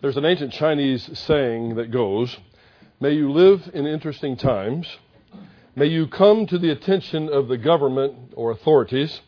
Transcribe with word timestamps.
There's 0.00 0.16
an 0.16 0.24
ancient 0.24 0.52
Chinese 0.52 1.10
saying 1.18 1.74
that 1.74 1.90
goes, 1.90 2.36
May 3.00 3.14
you 3.14 3.32
live 3.32 3.68
in 3.74 3.84
interesting 3.84 4.36
times. 4.36 4.86
May 5.74 5.86
you 5.86 6.06
come 6.06 6.46
to 6.46 6.58
the 6.58 6.70
attention 6.70 7.28
of 7.28 7.48
the 7.48 7.58
government 7.58 8.32
or 8.36 8.52
authorities. 8.52 9.20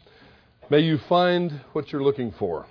May 0.69 0.79
you 0.80 0.98
find 0.98 1.61
what 1.72 1.91
you're 1.91 2.04
looking 2.04 2.30
for. 2.30 2.67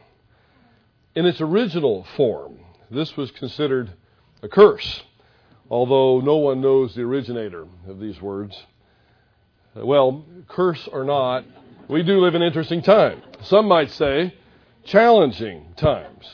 In 1.14 1.26
its 1.26 1.42
original 1.42 2.08
form, 2.16 2.60
this 2.90 3.18
was 3.18 3.32
considered 3.32 3.92
a 4.42 4.48
curse, 4.48 5.04
although 5.70 6.22
no 6.22 6.38
one 6.38 6.62
knows 6.62 6.96
the 6.96 7.02
originator 7.02 7.68
of 7.86 8.00
these 8.00 8.22
words. 8.22 8.64
Well, 9.76 10.24
curse 10.48 10.88
or 10.90 11.04
not, 11.04 11.44
we 11.90 12.04
do 12.04 12.22
live 12.22 12.36
in 12.36 12.44
interesting 12.44 12.82
times. 12.82 13.22
Some 13.44 13.68
might 13.68 13.92
say 13.92 14.36
challenging 14.86 15.74
times. 15.76 16.26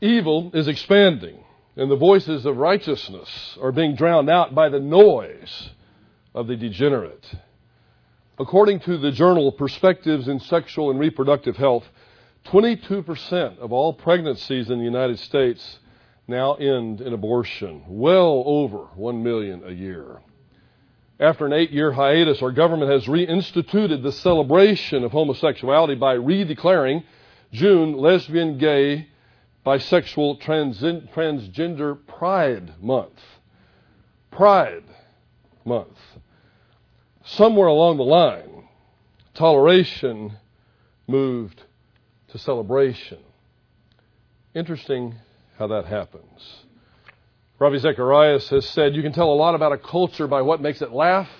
Evil 0.00 0.50
is 0.54 0.68
expanding, 0.68 1.42
and 1.76 1.90
the 1.90 1.96
voices 1.96 2.44
of 2.46 2.56
righteousness 2.56 3.56
are 3.60 3.72
being 3.72 3.94
drowned 3.94 4.28
out 4.28 4.54
by 4.54 4.68
the 4.68 4.80
noise 4.80 5.70
of 6.34 6.46
the 6.46 6.56
degenerate. 6.56 7.34
According 8.38 8.80
to 8.80 8.98
the 8.98 9.12
journal 9.12 9.52
Perspectives 9.52 10.26
in 10.26 10.40
Sexual 10.40 10.90
and 10.90 10.98
Reproductive 10.98 11.56
Health, 11.56 11.84
22% 12.46 13.58
of 13.58 13.72
all 13.72 13.92
pregnancies 13.92 14.68
in 14.68 14.78
the 14.78 14.84
United 14.84 15.18
States 15.20 15.78
now 16.26 16.54
end 16.54 17.00
in 17.00 17.12
abortion, 17.12 17.84
well 17.86 18.42
over 18.46 18.88
1 18.96 19.22
million 19.22 19.62
a 19.64 19.70
year. 19.70 20.20
After 21.20 21.46
an 21.46 21.52
eight 21.52 21.70
year 21.70 21.92
hiatus, 21.92 22.42
our 22.42 22.50
government 22.50 22.90
has 22.90 23.06
reinstituted 23.06 24.02
the 24.02 24.10
celebration 24.10 25.04
of 25.04 25.12
homosexuality 25.12 25.94
by 25.94 26.16
redeclaring 26.16 27.04
June 27.52 27.96
lesbian, 27.96 28.58
gay, 28.58 29.06
bisexual, 29.64 30.40
transgender 30.42 31.98
Pride 32.06 32.82
Month. 32.82 33.20
Pride 34.30 34.84
Month. 35.64 35.98
Somewhere 37.24 37.68
along 37.68 37.96
the 37.96 38.04
line, 38.04 38.68
toleration 39.32 40.36
moved 41.06 41.62
to 42.28 42.38
celebration. 42.38 43.18
Interesting 44.54 45.14
how 45.58 45.68
that 45.68 45.86
happens. 45.86 46.64
Ravi 47.58 47.78
Zacharias 47.78 48.48
has 48.50 48.68
said 48.68 48.94
you 48.94 49.02
can 49.02 49.12
tell 49.12 49.32
a 49.32 49.34
lot 49.34 49.54
about 49.54 49.72
a 49.72 49.78
culture 49.78 50.26
by 50.26 50.42
what 50.42 50.60
makes 50.60 50.82
it 50.82 50.92
laugh 50.92 51.30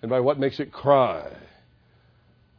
and 0.00 0.10
by 0.10 0.20
what 0.20 0.38
makes 0.38 0.60
it 0.60 0.72
cry. 0.72 1.30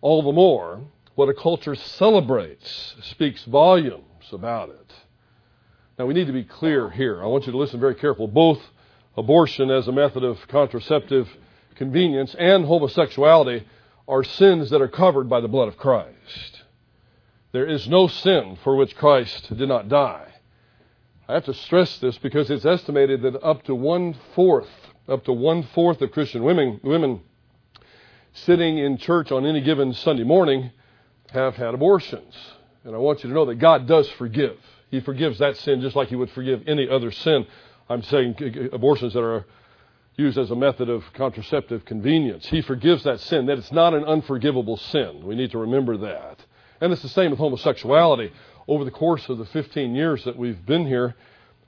All 0.02 0.22
the 0.22 0.32
more, 0.32 0.82
what 1.16 1.30
a 1.30 1.34
culture 1.34 1.76
celebrates 1.76 2.96
speaks 3.02 3.44
volumes 3.46 4.04
about 4.32 4.70
it. 4.70 4.94
Now, 5.98 6.06
we 6.06 6.14
need 6.14 6.28
to 6.28 6.34
be 6.34 6.44
clear 6.44 6.90
here. 6.90 7.24
I 7.24 7.26
want 7.26 7.46
you 7.46 7.54
to 7.54 7.58
listen 7.58 7.80
very 7.80 7.96
careful. 7.96 8.28
Both 8.28 8.62
abortion 9.16 9.72
as 9.72 9.88
a 9.88 9.94
method 9.94 10.24
of 10.24 10.46
contraceptive 10.50 11.30
convenience 11.76 12.36
and 12.38 12.66
homosexuality 12.66 13.66
are 14.08 14.24
sins 14.24 14.70
that 14.70 14.82
are 14.82 14.90
covered 14.90 15.30
by 15.30 15.40
the 15.40 15.48
blood 15.48 15.70
of 15.70 15.78
Christ. 15.78 16.64
There 17.54 17.66
is 17.66 17.88
no 17.88 18.08
sin 18.08 18.58
for 18.64 18.76
which 18.76 18.96
Christ 18.98 19.56
did 19.58 19.70
not 19.70 19.88
die. 19.88 20.34
I 21.28 21.34
have 21.34 21.46
to 21.46 21.54
stress 21.54 21.98
this 22.00 22.18
because 22.18 22.52
it's 22.52 22.66
estimated 22.66 23.22
that 23.22 23.42
up 23.42 23.64
to 23.64 23.74
one 23.74 24.16
fourth, 24.36 24.70
up 25.08 25.24
to 25.26 25.34
one 25.34 25.64
fourth 25.64 26.02
of 26.02 26.12
Christian 26.12 26.44
women, 26.44 26.82
women 26.84 27.22
sitting 28.34 28.78
in 28.78 28.98
church 28.98 29.32
on 29.32 29.46
any 29.46 29.62
given 29.62 29.94
Sunday 29.94 30.26
morning 30.26 30.72
have 31.36 31.56
had 31.56 31.74
abortions. 31.74 32.34
And 32.84 32.96
I 32.96 32.98
want 32.98 33.24
you 33.24 33.30
to 33.30 33.36
know 33.36 33.46
that 33.46 33.56
God 33.56 33.88
does 33.88 34.10
forgive. 34.12 34.58
He 34.90 35.00
forgives 35.00 35.40
that 35.40 35.58
sin 35.58 35.82
just 35.82 35.96
like 35.96 36.08
He 36.08 36.16
would 36.16 36.32
forgive 36.32 36.64
any 36.68 36.90
other 36.90 37.12
sin. 37.12 37.46
I'm 37.88 38.02
saying 38.02 38.70
abortions 38.74 39.14
that 39.14 39.24
are 39.24 39.46
used 40.18 40.38
as 40.38 40.50
a 40.50 40.56
method 40.56 40.90
of 40.90 41.04
contraceptive 41.14 41.86
convenience. 41.86 42.48
He 42.48 42.62
forgives 42.62 43.04
that 43.04 43.20
sin, 43.20 43.46
that 43.48 43.58
it's 43.58 43.72
not 43.72 43.94
an 43.94 44.06
unforgivable 44.06 44.78
sin. 44.78 45.26
We 45.26 45.36
need 45.36 45.52
to 45.52 45.60
remember 45.60 45.98
that. 45.98 46.40
And 46.82 46.92
it's 46.92 47.02
the 47.02 47.10
same 47.10 47.32
with 47.32 47.40
homosexuality 47.40 48.32
over 48.68 48.84
the 48.84 48.92
course 48.92 49.28
of 49.30 49.38
the 49.38 49.46
15 49.46 49.94
years 49.94 50.24
that 50.24 50.38
we've 50.38 50.66
been 50.66 50.88
here, 50.88 51.16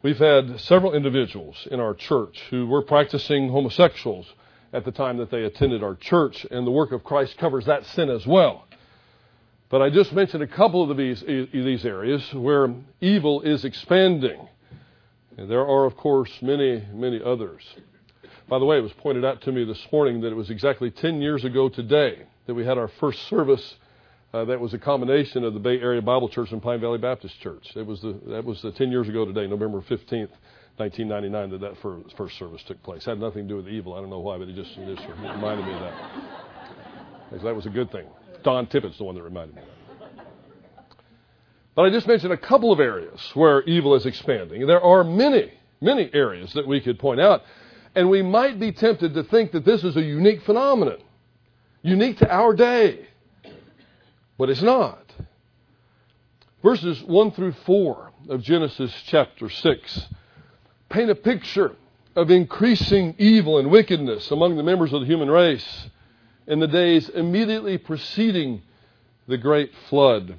we've 0.01 0.17
had 0.17 0.59
several 0.61 0.93
individuals 0.93 1.67
in 1.69 1.79
our 1.79 1.93
church 1.93 2.41
who 2.49 2.65
were 2.67 2.81
practicing 2.81 3.49
homosexuals 3.49 4.25
at 4.73 4.83
the 4.83 4.91
time 4.91 5.17
that 5.17 5.31
they 5.31 5.43
attended 5.43 5.83
our 5.83 5.95
church, 5.95 6.45
and 6.51 6.65
the 6.67 6.71
work 6.71 6.91
of 6.91 7.03
Christ 7.03 7.37
covers 7.37 7.65
that 7.65 7.85
sin 7.85 8.09
as 8.09 8.25
well. 8.27 8.66
But 9.69 9.81
I 9.81 9.89
just 9.89 10.13
mentioned 10.13 10.43
a 10.43 10.47
couple 10.47 10.89
of 10.89 10.95
these, 10.97 11.21
these 11.21 11.85
areas 11.85 12.33
where 12.33 12.73
evil 13.01 13.41
is 13.41 13.65
expanding. 13.65 14.47
And 15.37 15.49
there 15.51 15.67
are, 15.67 15.85
of 15.85 15.97
course, 15.97 16.31
many, 16.41 16.83
many 16.93 17.21
others. 17.21 17.63
By 18.47 18.59
the 18.59 18.65
way, 18.65 18.77
it 18.77 18.81
was 18.81 18.93
pointed 18.93 19.25
out 19.25 19.41
to 19.41 19.51
me 19.51 19.65
this 19.65 19.85
morning 19.91 20.21
that 20.21 20.31
it 20.31 20.35
was 20.35 20.49
exactly 20.49 20.89
10 20.89 21.21
years 21.21 21.43
ago 21.43 21.67
today 21.67 22.23
that 22.45 22.53
we 22.53 22.65
had 22.65 22.77
our 22.77 22.87
first 22.87 23.27
service 23.27 23.75
uh, 24.33 24.45
that 24.45 24.59
was 24.59 24.73
a 24.73 24.77
combination 24.77 25.43
of 25.43 25.53
the 25.53 25.59
Bay 25.59 25.79
Area 25.79 26.01
Bible 26.01 26.29
Church 26.29 26.51
and 26.51 26.61
Pine 26.61 26.79
Valley 26.79 26.97
Baptist 26.97 27.39
Church. 27.41 27.65
It 27.75 27.85
was 27.85 28.01
the, 28.01 28.19
that 28.27 28.43
was 28.43 28.61
the 28.61 28.71
10 28.71 28.91
years 28.91 29.07
ago 29.07 29.25
today, 29.25 29.47
November 29.47 29.81
15th, 29.81 30.31
1999, 30.77 31.49
that 31.51 31.61
that 31.61 31.77
first, 31.81 32.15
first 32.17 32.37
service 32.37 32.61
took 32.67 32.81
place. 32.83 33.01
It 33.03 33.09
had 33.09 33.19
nothing 33.19 33.43
to 33.43 33.49
do 33.49 33.57
with 33.57 33.67
evil. 33.67 33.93
I 33.93 33.99
don't 33.99 34.09
know 34.09 34.19
why, 34.19 34.37
but 34.37 34.47
it 34.47 34.55
just, 34.55 34.77
it 34.77 34.95
just 34.95 35.07
reminded 35.09 35.65
me 35.65 35.73
of 35.73 35.79
that. 35.79 37.29
Because 37.29 37.43
that 37.43 37.55
was 37.55 37.65
a 37.65 37.69
good 37.69 37.91
thing. 37.91 38.05
Don 38.43 38.67
Tippett's 38.67 38.97
the 38.97 39.03
one 39.03 39.15
that 39.15 39.23
reminded 39.23 39.55
me 39.55 39.61
of 39.61 39.67
that. 39.67 40.25
But 41.75 41.83
I 41.83 41.89
just 41.89 42.07
mentioned 42.07 42.33
a 42.33 42.37
couple 42.37 42.71
of 42.71 42.79
areas 42.79 43.19
where 43.33 43.61
evil 43.63 43.95
is 43.95 44.05
expanding. 44.05 44.65
There 44.65 44.81
are 44.81 45.03
many, 45.03 45.53
many 45.81 46.09
areas 46.13 46.53
that 46.53 46.67
we 46.67 46.81
could 46.81 46.99
point 46.99 47.19
out. 47.19 47.43
And 47.95 48.09
we 48.09 48.21
might 48.21 48.59
be 48.59 48.71
tempted 48.71 49.13
to 49.15 49.23
think 49.23 49.51
that 49.53 49.65
this 49.65 49.83
is 49.83 49.95
a 49.95 50.01
unique 50.01 50.43
phenomenon, 50.43 50.97
unique 51.81 52.17
to 52.19 52.31
our 52.31 52.53
day 52.53 53.07
but 54.37 54.49
it's 54.49 54.61
not. 54.61 55.03
Verses 56.63 57.01
1 57.03 57.31
through 57.31 57.53
4 57.65 58.11
of 58.29 58.41
Genesis 58.41 58.93
chapter 59.05 59.49
6 59.49 60.07
paint 60.89 61.09
a 61.09 61.15
picture 61.15 61.75
of 62.15 62.31
increasing 62.31 63.15
evil 63.17 63.57
and 63.57 63.69
wickedness 63.69 64.31
among 64.31 64.57
the 64.57 64.63
members 64.63 64.93
of 64.93 65.01
the 65.01 65.07
human 65.07 65.29
race 65.29 65.87
in 66.47 66.59
the 66.59 66.67
days 66.67 67.09
immediately 67.09 67.77
preceding 67.77 68.61
the 69.27 69.37
great 69.37 69.71
flood. 69.89 70.35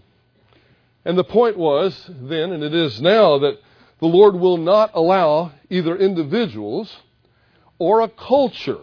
And 1.05 1.17
the 1.17 1.25
point 1.25 1.57
was 1.57 2.11
then, 2.21 2.53
and 2.53 2.63
it 2.63 2.75
is 2.75 3.01
now, 3.01 3.39
that 3.39 3.59
the 4.01 4.07
Lord 4.07 4.35
will 4.35 4.57
not 4.57 4.91
allow 4.95 5.53
either 5.71 5.97
individuals 5.97 6.97
or 7.79 8.01
a 8.01 8.09
culture 8.09 8.81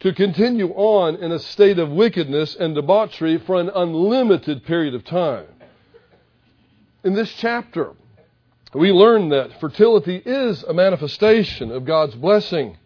to 0.00 0.12
continue 0.12 0.70
on 0.70 1.16
in 1.16 1.30
a 1.30 1.38
state 1.38 1.78
of 1.78 1.90
wickedness 1.90 2.56
and 2.56 2.74
debauchery 2.74 3.38
for 3.38 3.60
an 3.60 3.70
unlimited 3.72 4.64
period 4.64 4.94
of 4.94 5.04
time. 5.04 5.46
In 7.04 7.14
this 7.14 7.32
chapter, 7.34 7.92
we 8.74 8.90
learn 8.90 9.28
that 9.28 9.60
fertility 9.60 10.16
is 10.16 10.62
a 10.64 10.72
manifestation 10.72 11.70
of 11.70 11.84
God's 11.84 12.14
blessing, 12.14 12.78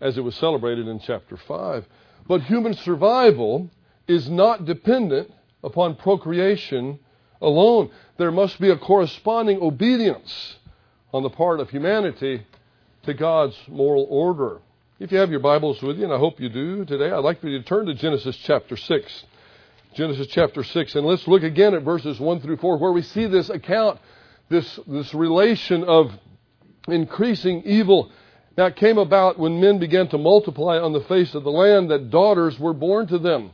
as 0.00 0.18
it 0.18 0.20
was 0.20 0.36
celebrated 0.36 0.86
in 0.86 1.00
chapter 1.00 1.36
5. 1.36 1.86
But 2.28 2.42
human 2.42 2.74
survival 2.74 3.70
is 4.08 4.28
not 4.28 4.64
dependent 4.64 5.32
upon 5.62 5.96
procreation 5.96 6.98
alone. 7.40 7.90
There 8.18 8.32
must 8.32 8.60
be 8.60 8.70
a 8.70 8.76
corresponding 8.76 9.60
obedience 9.60 10.56
on 11.12 11.22
the 11.22 11.30
part 11.30 11.60
of 11.60 11.70
humanity 11.70 12.44
to 13.04 13.14
God's 13.14 13.56
moral 13.68 14.06
order. 14.10 14.60
If 14.98 15.12
you 15.12 15.18
have 15.18 15.30
your 15.30 15.40
Bibles 15.40 15.82
with 15.82 15.98
you, 15.98 16.04
and 16.04 16.12
I 16.12 16.18
hope 16.18 16.40
you 16.40 16.48
do 16.48 16.84
today, 16.84 17.10
I'd 17.10 17.18
like 17.18 17.40
for 17.40 17.48
you 17.48 17.58
to 17.58 17.64
turn 17.64 17.86
to 17.86 17.94
Genesis 17.94 18.36
chapter 18.36 18.76
6. 18.76 19.24
Genesis 19.94 20.26
chapter 20.26 20.62
6, 20.62 20.94
and 20.94 21.06
let's 21.06 21.26
look 21.26 21.42
again 21.42 21.74
at 21.74 21.82
verses 21.82 22.20
1 22.20 22.40
through 22.40 22.58
4, 22.58 22.76
where 22.78 22.92
we 22.92 23.02
see 23.02 23.26
this 23.26 23.48
account, 23.48 23.98
this, 24.50 24.78
this 24.86 25.14
relation 25.14 25.84
of 25.84 26.12
increasing 26.88 27.62
evil 27.62 28.10
that 28.56 28.76
came 28.76 28.98
about 28.98 29.38
when 29.38 29.60
men 29.60 29.78
began 29.78 30.08
to 30.08 30.18
multiply 30.18 30.78
on 30.78 30.92
the 30.92 31.02
face 31.02 31.34
of 31.34 31.44
the 31.44 31.50
land, 31.50 31.90
that 31.90 32.10
daughters 32.10 32.58
were 32.58 32.72
born 32.72 33.06
to 33.08 33.18
them. 33.18 33.52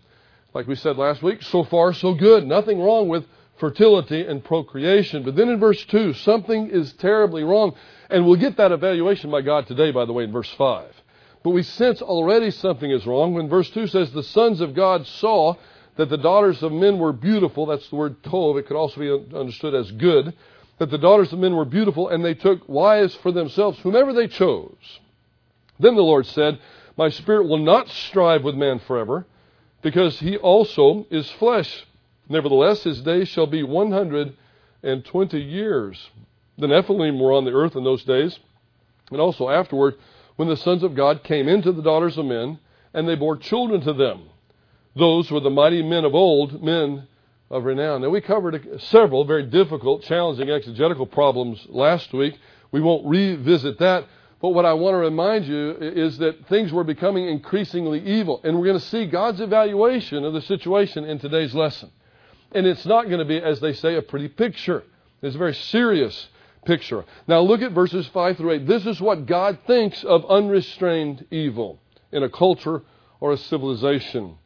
Like 0.55 0.67
we 0.67 0.77
said 0.77 0.97
last 0.97 1.23
week, 1.23 1.43
so 1.43 1.65
far 1.65 1.93
so 1.93 2.15
good. 2.15 2.47
Nothing 2.47 2.81
wrong 2.81 3.09
with 3.09 3.25
fertility 3.59 4.25
and 4.25 4.45
procreation. 4.45 5.25
But 5.25 5.35
then 5.35 5.49
in 5.49 5.59
verse 5.59 5.85
2, 5.87 6.15
something 6.15 6.71
is 6.71 6.93
terribly 6.95 7.43
wrong. 7.43 7.75
And 8.11 8.27
we'll 8.27 8.37
get 8.37 8.57
that 8.59 8.73
evaluation 8.73 9.31
by 9.31 9.43
God 9.43 9.67
today, 9.67 9.91
by 9.91 10.05
the 10.05 10.13
way, 10.13 10.25
in 10.25 10.33
verse 10.33 10.53
5. 10.57 10.93
But 11.43 11.51
we 11.51 11.63
sense 11.63 12.01
already 12.01 12.51
something 12.51 12.91
is 12.91 13.07
wrong 13.07 13.35
when 13.35 13.49
verse 13.49 13.71
2 13.71 13.89
says, 13.89 14.13
The 14.13 14.23
sons 14.23 14.61
of 14.61 14.75
God 14.75 15.07
saw 15.07 15.55
that 15.97 16.09
the 16.09 16.17
daughters 16.17 16.63
of 16.63 16.73
men 16.73 16.99
were 16.99 17.13
beautiful. 17.13 17.67
That's 17.67 17.89
the 17.89 17.97
word 17.97 18.23
tov. 18.23 18.59
It 18.59 18.67
could 18.67 18.77
also 18.77 19.01
be 19.01 19.37
understood 19.37 19.75
as 19.75 19.91
good. 19.91 20.35
That 20.79 20.91
the 20.91 20.99
daughters 20.99 21.33
of 21.33 21.39
men 21.39 21.55
were 21.55 21.65
beautiful, 21.65 22.09
and 22.09 22.25
they 22.25 22.35
took 22.35 22.69
wives 22.69 23.15
for 23.15 23.31
themselves, 23.31 23.79
whomever 23.81 24.13
they 24.13 24.27
chose. 24.27 25.01
Then 25.79 25.97
the 25.97 26.03
Lord 26.03 26.27
said, 26.27 26.59
My 26.97 27.09
spirit 27.09 27.49
will 27.49 27.59
not 27.59 27.89
strive 27.89 28.43
with 28.43 28.55
man 28.55 28.79
forever, 28.81 29.27
because 29.83 30.21
he 30.21 30.37
also 30.37 31.07
is 31.11 31.31
flesh. 31.31 31.87
Nevertheless, 32.29 32.85
his 32.85 33.01
days 33.03 33.29
shall 33.29 33.47
be 33.47 33.63
120 33.63 35.41
years. 35.41 36.11
The 36.59 36.67
Nephilim 36.67 37.21
were 37.21 37.33
on 37.33 37.45
the 37.45 37.53
earth 37.53 37.77
in 37.77 37.85
those 37.85 38.05
days, 38.05 38.39
and 39.11 39.21
also 39.21 39.49
afterward, 39.49 39.97
when 40.37 40.49
the 40.49 40.57
sons 40.57 40.83
of 40.83 40.95
God 40.95 41.23
came 41.23 41.49
into 41.49 41.73
the 41.73 41.83
daughters 41.83 42.17
of 42.17 42.27
men, 42.27 42.59
and 42.95 43.09
they 43.09 43.15
bore 43.15 43.37
children 43.37 43.81
to 43.83 43.93
them. 43.93 44.23
Those 44.95 45.31
were 45.31 45.41
the 45.41 45.51
mighty 45.51 45.83
men 45.83 46.05
of 46.05 46.15
old, 46.15 46.63
men 46.63 47.09
of 47.53 47.65
renown. 47.65 48.01
Now, 48.01 48.09
we 48.09 48.23
covered 48.23 48.81
several 48.85 49.25
very 49.25 49.45
difficult, 49.45 50.03
challenging 50.03 50.51
exegetical 50.51 51.07
problems 51.07 51.65
last 51.69 52.13
week. 52.13 52.37
We 52.73 52.81
won't 52.81 53.07
revisit 53.07 53.79
that. 53.79 54.07
But 54.41 54.49
what 54.49 54.65
I 54.65 54.73
want 54.73 54.95
to 54.95 54.99
remind 54.99 55.45
you 55.45 55.77
is 55.79 56.19
that 56.19 56.49
things 56.49 56.73
were 56.73 56.83
becoming 56.83 57.29
increasingly 57.29 58.01
evil. 58.01 58.41
And 58.43 58.59
we're 58.59 58.67
going 58.67 58.81
to 58.81 58.87
see 58.87 59.07
God's 59.07 59.41
evaluation 59.41 60.25
of 60.25 60.33
the 60.33 60.41
situation 60.41 61.05
in 61.05 61.21
today's 61.21 61.55
lesson. 61.55 61.93
And 62.53 62.67
it's 62.67 62.87
not 62.87 63.07
going 63.07 63.21
to 63.21 63.25
be, 63.25 63.39
as 63.39 63.61
they 63.61 63.75
say, 63.75 63.97
a 63.97 64.03
pretty 64.03 64.29
picture. 64.29 64.83
It's 65.21 65.37
a 65.37 65.39
very 65.39 65.55
serious 65.55 66.29
picture. 66.65 67.05
Now 67.29 67.41
look 67.41 67.61
at 67.61 67.73
verses 67.73 68.09
5 68.09 68.39
through 68.39 68.53
8. 68.53 68.67
This 68.67 68.87
is 68.87 69.01
what 69.01 69.27
God 69.27 69.59
thinks 69.67 70.03
of 70.05 70.25
unrestrained 70.25 71.27
evil 71.31 71.81
in 72.11 72.23
a 72.23 72.31
culture 72.31 72.83
or 73.21 73.33
a 73.33 73.37
civilization. 73.37 74.39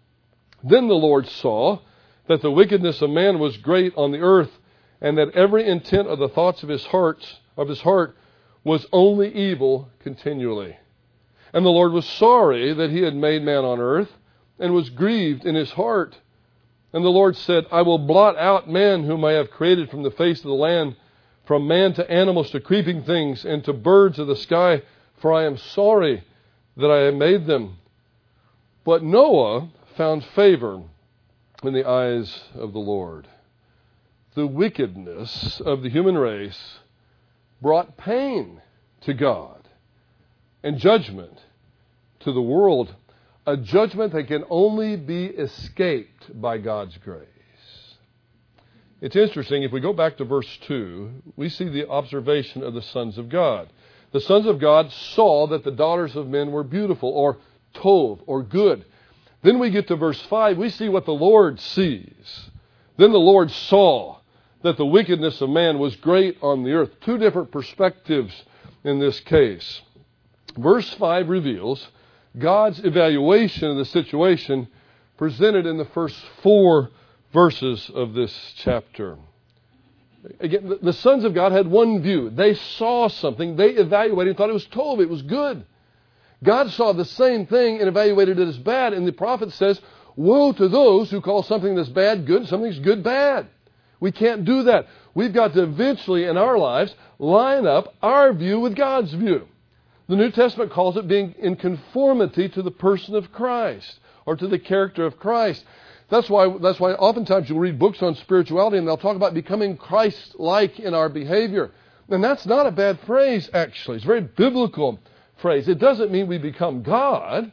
Then 0.63 0.89
the 0.89 0.95
Lord 0.95 1.29
saw 1.29 1.79
that 2.29 2.43
the 2.43 2.51
wickedness 2.51 3.03
of 3.03 3.11
man 3.11 3.39
was 3.39 3.57
great 3.57 3.93
on 3.97 4.13
the 4.13 4.21
earth, 4.21 4.51
and 5.01 5.17
that 5.19 5.35
every 5.35 5.67
intent 5.67 6.09
of 6.09 6.19
the 6.19 6.29
thoughts 6.29 6.63
of 6.63 6.69
his 6.69 6.85
heart 6.87 7.25
of 7.57 7.69
his 7.69 7.81
heart 7.81 8.17
was 8.65 8.87
only 8.93 9.33
evil 9.35 9.89
continually. 10.01 10.77
And 11.53 11.65
the 11.65 11.71
Lord 11.71 11.93
was 11.93 12.05
sorry 12.05 12.73
that 12.73 12.91
he 12.91 13.03
had 13.03 13.15
made 13.15 13.43
man 13.43 13.65
on 13.65 13.81
earth, 13.81 14.11
and 14.59 14.75
was 14.75 14.91
grieved 14.91 15.45
in 15.45 15.55
his 15.55 15.71
heart. 15.73 16.19
And 16.93 17.05
the 17.05 17.11
Lord 17.11 17.37
said, 17.37 17.67
I 17.71 17.83
will 17.83 17.99
blot 17.99 18.37
out 18.37 18.69
man 18.69 19.05
whom 19.05 19.25
I 19.25 19.33
have 19.33 19.51
created 19.51 19.91
from 19.91 20.03
the 20.03 20.11
face 20.11 20.39
of 20.39 20.47
the 20.47 20.53
land, 20.55 20.97
from 21.45 21.69
man 21.69 21.95
to 21.95 22.11
animals 22.11 22.51
to 22.51 22.61
creeping 22.61 23.05
things, 23.05 23.45
and 23.45 23.63
to 23.65 23.73
birds 23.73 24.19
of 24.19 24.27
the 24.27 24.37
sky, 24.37 24.83
for 25.19 25.33
I 25.33 25.45
am 25.45 25.57
sorry 25.57 26.25
that 26.77 26.91
I 26.91 27.03
have 27.03 27.15
made 27.15 27.47
them. 27.47 27.79
But 28.85 29.03
Noah 29.03 29.69
found 29.97 30.25
favor 30.25 30.83
in 31.67 31.75
the 31.75 31.89
eyes 31.89 32.43
of 32.55 32.73
the 32.73 32.79
Lord. 32.79 33.29
The 34.35 34.47
wickedness 34.47 35.61
of 35.61 35.83
the 35.83 35.89
human 35.89 36.17
race 36.19 36.79
brought 37.61 37.97
pain 37.97 38.61
to 39.03 39.15
God 39.15 39.69
and 40.63 40.79
judgment 40.79 41.39
to 42.21 42.33
the 42.33 42.43
world, 42.43 42.95
a 43.47 43.57
judgment 43.57 44.13
that 44.13 44.27
can 44.29 44.45
only 44.51 44.97
be 44.97 45.27
escaped 45.27 46.41
by 46.41 46.59
God's 46.59 46.99
grace. 46.99 47.27
It's 49.01 49.17
interesting, 49.17 49.63
if 49.63 49.73
we 49.73 49.81
go 49.81 49.93
back 49.93 50.17
to 50.17 50.25
verse 50.25 50.59
2, 50.63 51.23
we 51.37 51.49
see 51.49 51.69
the 51.69 51.89
observation 51.89 52.63
of 52.63 52.75
the 52.75 52.83
sons 52.83 53.19
of 53.19 53.29
God. 53.29 53.69
The 54.13 54.21
sons 54.21 54.47
of 54.47 54.59
God 54.59 54.91
saw 54.91 55.47
that 55.49 55.65
the 55.65 55.71
daughters 55.71 56.17
of 56.17 56.29
men 56.29 56.51
were 56.51 56.65
beautiful, 56.65 57.11
or 57.11 57.39
tov, 57.75 58.21
or 58.27 58.43
good. 58.43 58.85
Then 59.47 59.61
we 59.61 59.71
get 59.71 59.87
to 59.87 59.97
verse 59.97 60.21
5, 60.23 60.59
we 60.59 60.71
see 60.71 60.89
what 60.89 61.05
the 61.05 61.15
Lord 61.15 61.61
sees. 61.61 62.51
Then 62.97 63.13
the 63.13 63.21
Lord 63.21 63.49
saw 63.53 64.19
that 64.63 64.77
the 64.77 64.85
wickedness 64.85 65.41
of 65.41 65.51
man 65.51 65.79
was 65.79 65.95
great 65.95 66.37
on 66.43 66.65
the 66.65 66.73
earth. 66.73 66.91
Two 67.03 67.17
different 67.17 67.53
perspectives 67.53 68.35
in 68.83 68.99
this 68.99 69.21
case. 69.21 69.83
Verse 70.59 70.93
5 70.95 71.29
reveals 71.29 71.87
God's 72.37 72.81
evaluation 72.81 73.71
of 73.71 73.77
the 73.77 73.85
situation 73.85 74.67
presented 75.17 75.65
in 75.65 75.77
the 75.77 75.85
first 75.85 76.21
four 76.43 76.91
verses 77.33 77.89
of 77.95 78.15
this 78.15 78.53
chapter. 78.57 79.17
Again, 80.41 80.77
the 80.83 80.93
sons 80.93 81.23
of 81.23 81.35
God 81.35 81.53
had 81.53 81.69
one 81.69 82.03
view. 82.03 82.31
They 82.31 82.55
saw 82.55 83.07
something, 83.07 83.55
they 83.55 83.69
evaluated 83.71 84.31
and 84.31 84.39
thought 84.39 84.51
it 84.51 84.55
was 84.55 84.67
tov, 84.67 85.01
it 85.01 85.09
was 85.09 85.23
good. 85.23 85.65
God 86.45 86.71
saw 86.71 86.93
the 86.93 87.05
same 87.05 87.47
thing 87.47 87.79
and 87.79 87.89
evaluated 87.89 88.39
it 88.39 88.49
as 88.49 88.59
bad, 88.59 88.93
and 88.93 89.07
the 89.07 89.13
prophet 89.13 89.53
says, 89.53 89.81
Woe 90.17 90.53
to 90.53 90.69
those 90.69 91.11
who 91.11 91.21
call 91.21 91.43
something 91.43 91.75
that's 91.75 91.89
bad 91.89 92.27
good, 92.27 92.43
and 92.43 92.49
something's 92.49 92.79
good 92.79 93.03
bad. 93.03 93.49
We 94.01 94.13
can't 94.13 94.45
do 94.45 94.65
that. 94.65 94.87
We've 95.15 95.33
got 95.33 95.55
to 95.55 95.63
eventually 95.63 96.25
in 96.25 96.37
our 96.37 96.59
lives 96.59 96.95
line 97.19 97.67
up 97.67 97.95
our 98.03 98.33
view 98.33 98.61
with 98.61 98.77
God's 98.77 99.13
view. 99.13 99.49
The 100.09 100.17
New 100.17 100.31
Testament 100.31 100.71
calls 100.71 100.97
it 100.97 101.09
being 101.09 101.35
in 101.39 101.57
conformity 101.57 102.49
to 102.51 102.63
the 102.63 102.71
person 102.71 103.15
of 103.15 103.33
Christ 103.33 103.99
or 104.25 104.37
to 104.37 104.47
the 104.47 104.59
character 104.59 105.05
of 105.05 105.19
Christ. 105.19 105.65
That's 106.09 106.31
why, 106.31 106.57
that's 106.59 106.79
why 106.79 106.93
oftentimes 106.93 107.49
you'll 107.49 107.59
read 107.59 107.79
books 107.79 108.03
on 108.03 108.15
spirituality 108.15 108.79
and 108.79 108.87
they'll 108.87 108.97
talk 108.97 109.17
about 109.17 109.35
becoming 109.35 109.77
Christ 109.77 110.39
like 110.39 110.79
in 110.79 110.95
our 110.95 111.09
behavior. 111.09 111.73
And 112.09 112.23
that's 112.23 112.47
not 112.47 112.67
a 112.67 112.71
bad 112.71 113.01
phrase, 113.01 113.51
actually. 113.53 113.97
It's 113.97 114.07
very 114.07 114.21
biblical 114.21 115.01
phrase. 115.39 115.69
It 115.69 115.79
doesn't 115.79 116.11
mean 116.11 116.27
we 116.27 116.39
become 116.39 116.83
God, 116.83 117.53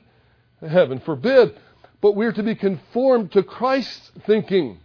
heaven 0.62 1.00
forbid, 1.00 1.58
but 2.02 2.16
we're 2.16 2.34
to 2.34 2.44
be 2.44 2.56
conformed 2.56 3.32
to 3.34 3.44
Christ's 3.44 4.12
thinking. 4.26 4.80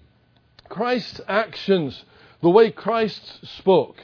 Christ's 0.69 1.21
actions, 1.27 2.05
the 2.43 2.51
way 2.51 2.71
Christ 2.71 3.23
spoke. 3.59 3.97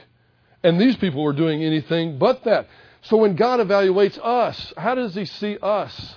And 0.63 0.79
these 0.79 0.95
people 0.95 1.23
were 1.23 1.33
doing 1.33 1.63
anything 1.63 2.17
but 2.17 2.43
that. 2.45 2.67
So 3.03 3.17
when 3.17 3.35
God 3.35 3.59
evaluates 3.59 4.17
us, 4.17 4.73
how 4.75 4.95
does 4.95 5.13
He 5.13 5.25
see 5.25 5.57
us? 5.61 6.15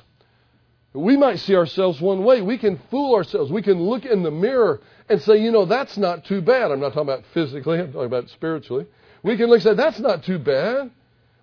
We 0.94 1.16
might 1.16 1.38
see 1.40 1.54
ourselves 1.54 2.00
one 2.00 2.25
way. 2.25 2.40
We 2.40 2.56
can 2.56 2.80
fool 2.90 3.14
ourselves. 3.14 3.52
We 3.52 3.62
can 3.62 3.80
look 3.82 4.06
in 4.06 4.22
the 4.22 4.30
mirror 4.30 4.80
and 5.08 5.20
say, 5.22 5.36
you 5.36 5.52
know, 5.52 5.66
that's 5.66 5.98
not 5.98 6.25
too 6.25 6.40
bad. 6.40 6.70
I'm 6.70 6.80
not 6.80 6.94
talking 6.94 7.10
about 7.10 7.25
physically, 7.34 7.78
I'm 7.78 7.92
talking 7.92 8.06
about 8.06 8.30
spiritually. 8.30 8.86
We 9.22 9.36
can 9.36 9.46
look 9.46 9.56
and 9.56 9.62
say, 9.62 9.75
that's 9.75 10.00
not 10.00 10.25
too 10.25 10.38
bad. 10.38 10.90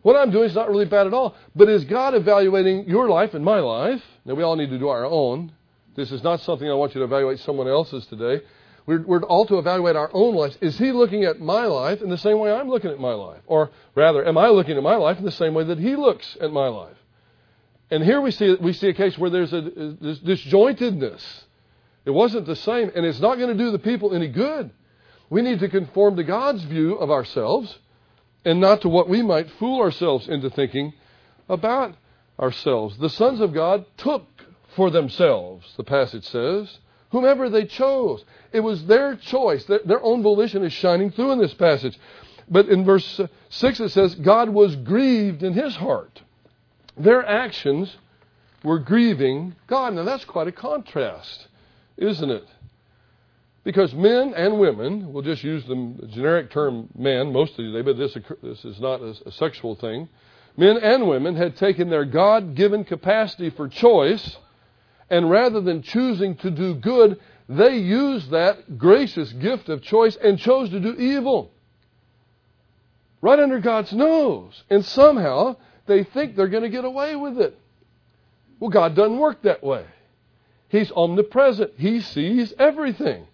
What 0.05 0.15
I'm 0.15 0.29
doing 0.29 0.47
is 0.47 0.53
not 0.53 0.69
really 0.69 0.85
bad 0.85 1.07
at 1.07 1.15
all. 1.15 1.35
But 1.55 1.67
is 1.67 1.83
God 1.83 2.13
evaluating 2.13 2.87
your 2.87 3.09
life 3.09 3.33
and 3.33 3.43
my 3.43 3.59
life? 3.59 4.03
Now, 4.23 4.35
we 4.35 4.43
all 4.43 4.55
need 4.55 4.69
to 4.69 4.77
do 4.77 4.87
our 4.87 5.03
own. 5.03 5.51
This 5.95 6.11
is 6.11 6.21
not 6.21 6.41
something 6.41 6.69
I 6.69 6.75
want 6.75 6.93
you 6.93 6.99
to 6.99 7.05
evaluate 7.05 7.39
someone 7.39 7.67
else's 7.67 8.05
today. 8.05 8.45
We're, 8.85 9.01
we're 9.01 9.23
all 9.23 9.47
to 9.47 9.57
evaluate 9.57 9.95
our 9.95 10.11
own 10.13 10.35
lives. 10.35 10.59
Is 10.61 10.77
he 10.77 10.91
looking 10.91 11.23
at 11.23 11.39
my 11.39 11.65
life 11.65 12.03
in 12.03 12.11
the 12.11 12.19
same 12.19 12.37
way 12.37 12.51
I'm 12.51 12.69
looking 12.69 12.91
at 12.91 12.99
my 12.99 13.13
life? 13.13 13.41
Or 13.47 13.71
rather, 13.95 14.23
am 14.23 14.37
I 14.37 14.49
looking 14.49 14.77
at 14.77 14.83
my 14.83 14.95
life 14.95 15.17
in 15.17 15.25
the 15.25 15.31
same 15.31 15.55
way 15.55 15.63
that 15.63 15.79
he 15.79 15.95
looks 15.95 16.37
at 16.39 16.51
my 16.51 16.67
life? 16.67 16.97
And 17.89 18.03
here 18.03 18.21
we 18.21 18.29
see, 18.29 18.53
we 18.61 18.73
see 18.73 18.89
a 18.89 18.93
case 18.93 19.17
where 19.17 19.31
there's 19.31 19.53
a 19.53 19.61
this 19.99 20.19
disjointedness. 20.19 21.45
It 22.05 22.11
wasn't 22.11 22.45
the 22.45 22.55
same, 22.55 22.91
and 22.95 23.07
it's 23.07 23.19
not 23.19 23.39
going 23.39 23.57
to 23.57 23.63
do 23.63 23.71
the 23.71 23.79
people 23.79 24.13
any 24.13 24.27
good. 24.27 24.69
We 25.31 25.41
need 25.41 25.61
to 25.61 25.67
conform 25.67 26.15
to 26.17 26.23
God's 26.23 26.63
view 26.63 26.93
of 26.93 27.09
ourselves 27.09 27.79
and 28.45 28.61
not 28.61 28.81
to 28.81 28.89
what 28.89 29.09
we 29.09 29.21
might 29.21 29.49
fool 29.51 29.81
ourselves 29.81 30.29
into 30.29 30.49
thinking 30.49 30.93
about 31.49 31.95
ourselves. 32.39 32.97
The 32.97 33.09
sons 33.09 33.41
of 33.41 33.53
God 33.53 33.85
took 33.97 34.25
for 34.75 34.91
themselves, 34.91 35.73
the 35.77 35.83
passage 35.83 36.25
says, 36.25 36.77
whomever 37.09 37.49
they 37.49 37.65
chose. 37.65 38.23
It 38.51 38.59
was 38.59 38.85
their 38.85 39.15
choice. 39.15 39.65
Their 39.65 40.03
own 40.03 40.21
volition 40.21 40.63
is 40.63 40.73
shining 40.73 41.11
through 41.11 41.31
in 41.31 41.39
this 41.39 41.53
passage. 41.53 41.97
But 42.49 42.67
in 42.67 42.85
verse 42.85 43.21
6 43.49 43.79
it 43.79 43.89
says, 43.89 44.15
God 44.15 44.49
was 44.49 44.75
grieved 44.75 45.41
in 45.41 45.53
his 45.53 45.75
heart. 45.75 46.21
Their 46.97 47.25
actions 47.25 47.95
were 48.63 48.79
grieving 48.79 49.55
God. 49.67 49.93
Now 49.93 50.03
that's 50.03 50.25
quite 50.25 50.47
a 50.47 50.51
contrast, 50.51 51.47
isn't 51.97 52.29
it? 52.29 52.47
Because 53.65 53.95
men 53.95 54.35
and 54.35 54.59
women, 54.59 55.11
we'll 55.11 55.23
just 55.23 55.43
use 55.43 55.65
the 55.65 56.07
generic 56.13 56.51
term 56.51 56.87
men 56.95 57.33
most 57.33 57.53
of 57.53 57.57
today, 57.57 57.81
but 57.81 57.97
this, 57.97 58.15
this 58.43 58.63
is 58.63 58.79
not 58.79 59.01
a, 59.01 59.15
a 59.25 59.31
sexual 59.31 59.75
thing. 59.75 60.07
Men 60.55 60.77
and 60.77 61.07
women 61.07 61.35
had 61.35 61.57
taken 61.57 61.89
their 61.89 62.05
God 62.05 62.53
given 62.53 62.85
capacity 62.85 63.49
for 63.49 63.67
choice, 63.67 64.37
and 65.09 65.31
rather 65.31 65.61
than 65.61 65.81
choosing 65.81 66.35
to 66.37 66.51
do 66.51 66.75
good, 66.75 67.19
they 67.49 67.77
used 67.77 68.29
that 68.29 68.77
gracious 68.77 69.33
gift 69.33 69.67
of 69.67 69.81
choice 69.81 70.15
and 70.15 70.37
chose 70.37 70.69
to 70.69 70.79
do 70.79 70.93
evil. 70.93 71.51
Right 73.19 73.39
under 73.39 73.59
God's 73.59 73.91
nose. 73.93 74.63
And 74.69 74.85
somehow 74.85 75.55
they 75.87 76.03
think 76.03 76.35
they're 76.35 76.47
going 76.47 76.63
to 76.63 76.69
get 76.69 76.85
away 76.85 77.15
with 77.15 77.39
it. 77.39 77.57
Well, 78.59 78.69
God 78.69 78.95
doesn't 78.95 79.17
work 79.17 79.41
that 79.41 79.63
way. 79.63 79.85
He's 80.69 80.91
omnipresent, 80.91 81.73
He 81.77 82.01
sees 82.01 82.53
everything. 82.59 83.25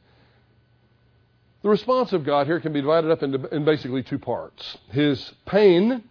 The 1.64 1.70
response 1.70 2.12
of 2.14 2.24
God 2.24 2.48
here 2.48 2.60
can 2.60 2.74
be 2.74 2.82
divided 2.82 3.12
up 3.12 3.22
into 3.22 3.48
in 3.54 3.66
basically 3.66 4.04
two 4.04 4.20
parts 4.20 4.78
His 4.90 5.34
pain 5.46 6.04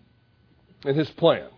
and 0.84 0.96
His 0.96 1.10
plan. 1.10 1.48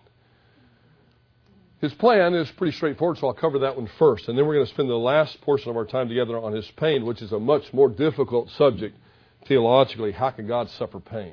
His 1.82 1.92
plan 1.94 2.34
is 2.34 2.48
pretty 2.52 2.76
straightforward, 2.76 3.18
so 3.18 3.26
I'll 3.26 3.34
cover 3.34 3.58
that 3.60 3.76
one 3.76 3.88
first. 3.98 4.28
And 4.28 4.38
then 4.38 4.46
we're 4.46 4.54
going 4.54 4.66
to 4.66 4.72
spend 4.72 4.88
the 4.88 4.94
last 4.94 5.40
portion 5.40 5.68
of 5.68 5.76
our 5.76 5.84
time 5.84 6.08
together 6.08 6.38
on 6.38 6.52
his 6.52 6.70
pain, 6.76 7.04
which 7.04 7.20
is 7.20 7.32
a 7.32 7.40
much 7.40 7.72
more 7.72 7.88
difficult 7.88 8.50
subject 8.50 8.96
theologically. 9.46 10.12
How 10.12 10.30
can 10.30 10.46
God 10.46 10.70
suffer 10.70 11.00
pain? 11.00 11.32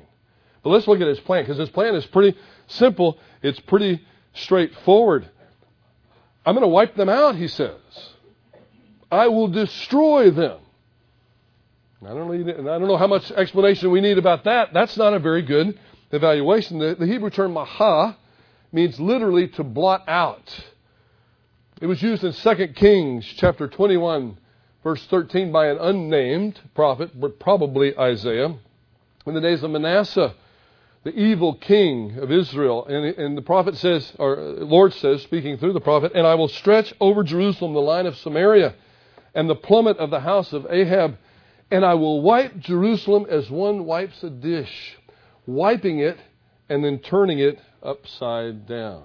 But 0.64 0.70
let's 0.70 0.88
look 0.88 1.00
at 1.00 1.06
his 1.06 1.20
plan, 1.20 1.44
because 1.44 1.56
his 1.56 1.70
plan 1.70 1.94
is 1.94 2.04
pretty 2.06 2.36
simple. 2.66 3.16
It's 3.42 3.60
pretty 3.60 4.04
straightforward. 4.34 5.30
I'm 6.44 6.56
going 6.56 6.64
to 6.64 6.68
wipe 6.68 6.96
them 6.96 7.08
out, 7.08 7.36
he 7.36 7.46
says. 7.46 7.78
I 9.08 9.28
will 9.28 9.48
destroy 9.48 10.32
them. 10.32 10.58
I 12.02 12.14
don't, 12.14 12.30
need, 12.30 12.48
and 12.48 12.68
I 12.68 12.78
don't 12.78 12.88
know 12.88 12.96
how 12.96 13.06
much 13.06 13.30
explanation 13.30 13.90
we 13.90 14.00
need 14.00 14.16
about 14.16 14.44
that. 14.44 14.72
That's 14.72 14.96
not 14.96 15.12
a 15.12 15.18
very 15.18 15.42
good 15.42 15.78
evaluation. 16.10 16.78
The, 16.78 16.94
the 16.94 17.06
Hebrew 17.06 17.28
term 17.28 17.52
maha 17.52 18.16
means 18.72 18.98
literally 18.98 19.48
to 19.48 19.64
blot 19.64 20.08
out. 20.08 20.64
It 21.80 21.86
was 21.86 22.02
used 22.02 22.24
in 22.24 22.32
2 22.32 22.68
Kings 22.68 23.26
chapter 23.36 23.68
21, 23.68 24.38
verse 24.82 25.04
13, 25.06 25.52
by 25.52 25.68
an 25.68 25.78
unnamed 25.78 26.58
prophet, 26.74 27.18
but 27.18 27.38
probably 27.38 27.96
Isaiah, 27.96 28.54
in 29.26 29.34
the 29.34 29.40
days 29.40 29.62
of 29.62 29.70
Manasseh, 29.70 30.34
the 31.04 31.14
evil 31.14 31.54
king 31.54 32.18
of 32.18 32.30
Israel. 32.30 32.86
And, 32.86 33.04
and 33.18 33.36
the 33.36 33.42
prophet 33.42 33.76
says, 33.76 34.12
or 34.18 34.36
Lord 34.36 34.94
says, 34.94 35.22
speaking 35.22 35.58
through 35.58 35.74
the 35.74 35.80
prophet, 35.80 36.12
and 36.14 36.26
I 36.26 36.34
will 36.34 36.48
stretch 36.48 36.94
over 37.00 37.22
Jerusalem 37.22 37.74
the 37.74 37.80
line 37.80 38.06
of 38.06 38.16
Samaria 38.16 38.74
and 39.34 39.48
the 39.48 39.54
plummet 39.54 39.98
of 39.98 40.10
the 40.10 40.20
house 40.20 40.52
of 40.52 40.66
Ahab, 40.70 41.16
and 41.70 41.84
I 41.84 41.94
will 41.94 42.20
wipe 42.20 42.58
Jerusalem 42.58 43.26
as 43.28 43.50
one 43.50 43.84
wipes 43.84 44.22
a 44.22 44.30
dish, 44.30 44.96
wiping 45.46 46.00
it 46.00 46.18
and 46.68 46.84
then 46.84 46.98
turning 46.98 47.38
it 47.38 47.58
upside 47.82 48.66
down. 48.66 49.04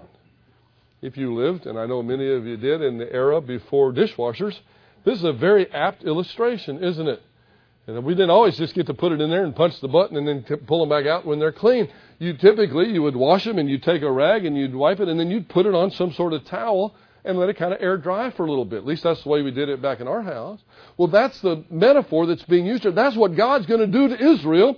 If 1.01 1.17
you 1.17 1.35
lived, 1.35 1.67
and 1.67 1.77
I 1.77 1.85
know 1.85 2.01
many 2.01 2.31
of 2.31 2.45
you 2.45 2.57
did, 2.57 2.81
in 2.81 2.97
the 2.97 3.11
era 3.11 3.39
before 3.41 3.93
dishwashers, 3.93 4.57
this 5.03 5.19
is 5.19 5.23
a 5.23 5.33
very 5.33 5.71
apt 5.71 6.03
illustration, 6.03 6.83
isn't 6.83 7.07
it? 7.07 7.21
And 7.87 8.03
we 8.03 8.15
didn't 8.15 8.31
always 8.31 8.57
just 8.57 8.73
get 8.73 8.87
to 8.87 8.95
put 8.95 9.11
it 9.11 9.21
in 9.21 9.29
there 9.29 9.43
and 9.43 9.55
punch 9.55 9.79
the 9.79 9.87
button 9.87 10.17
and 10.17 10.27
then 10.27 10.43
t- 10.43 10.55
pull 10.55 10.79
them 10.79 10.89
back 10.89 11.05
out 11.05 11.25
when 11.25 11.37
they're 11.37 11.51
clean. 11.51 11.87
You 12.17 12.35
typically 12.35 12.89
you 12.91 13.03
would 13.03 13.15
wash 13.15 13.43
them 13.43 13.59
and 13.59 13.69
you'd 13.69 13.83
take 13.83 14.01
a 14.01 14.11
rag 14.11 14.45
and 14.45 14.57
you'd 14.57 14.73
wipe 14.73 14.99
it 14.99 15.07
and 15.07 15.19
then 15.19 15.29
you'd 15.29 15.47
put 15.47 15.67
it 15.67 15.75
on 15.75 15.91
some 15.91 16.11
sort 16.13 16.33
of 16.33 16.45
towel 16.45 16.95
and 17.25 17.37
let 17.37 17.49
it 17.49 17.57
kind 17.57 17.73
of 17.73 17.81
air 17.81 17.97
dry 17.97 18.29
for 18.31 18.45
a 18.45 18.49
little 18.49 18.65
bit. 18.65 18.77
At 18.77 18.85
least 18.85 19.03
that's 19.03 19.23
the 19.23 19.29
way 19.29 19.41
we 19.41 19.51
did 19.51 19.69
it 19.69 19.81
back 19.81 19.99
in 19.99 20.07
our 20.07 20.21
house. 20.21 20.61
Well, 20.97 21.07
that's 21.07 21.39
the 21.41 21.63
metaphor 21.69 22.25
that's 22.25 22.43
being 22.43 22.65
used 22.65 22.83
here. 22.83 22.91
That's 22.91 23.15
what 23.15 23.35
God's 23.35 23.65
going 23.65 23.79
to 23.79 23.87
do 23.87 24.09
to 24.09 24.31
Israel 24.33 24.77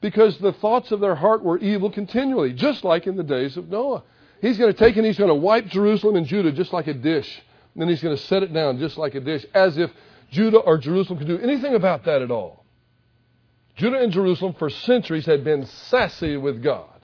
because 0.00 0.38
the 0.38 0.52
thoughts 0.52 0.92
of 0.92 1.00
their 1.00 1.14
heart 1.14 1.42
were 1.42 1.58
evil 1.58 1.90
continually, 1.90 2.52
just 2.52 2.84
like 2.84 3.06
in 3.06 3.16
the 3.16 3.22
days 3.22 3.56
of 3.56 3.68
Noah. 3.68 4.02
He's 4.40 4.58
going 4.58 4.72
to 4.72 4.78
take 4.78 4.96
and 4.96 5.06
he's 5.06 5.18
going 5.18 5.28
to 5.28 5.34
wipe 5.34 5.66
Jerusalem 5.66 6.16
and 6.16 6.26
Judah 6.26 6.52
just 6.52 6.72
like 6.72 6.86
a 6.86 6.94
dish. 6.94 7.42
And 7.74 7.82
then 7.82 7.88
he's 7.88 8.02
going 8.02 8.16
to 8.16 8.22
set 8.24 8.42
it 8.42 8.52
down 8.52 8.78
just 8.78 8.96
like 8.98 9.14
a 9.14 9.20
dish, 9.20 9.44
as 9.54 9.78
if 9.78 9.90
Judah 10.30 10.58
or 10.58 10.78
Jerusalem 10.78 11.18
could 11.18 11.28
do 11.28 11.38
anything 11.38 11.74
about 11.74 12.04
that 12.04 12.22
at 12.22 12.30
all. 12.30 12.64
Judah 13.76 13.98
and 13.98 14.12
Jerusalem 14.12 14.54
for 14.58 14.70
centuries 14.70 15.26
had 15.26 15.44
been 15.44 15.66
sassy 15.66 16.36
with 16.36 16.62
God. 16.62 16.95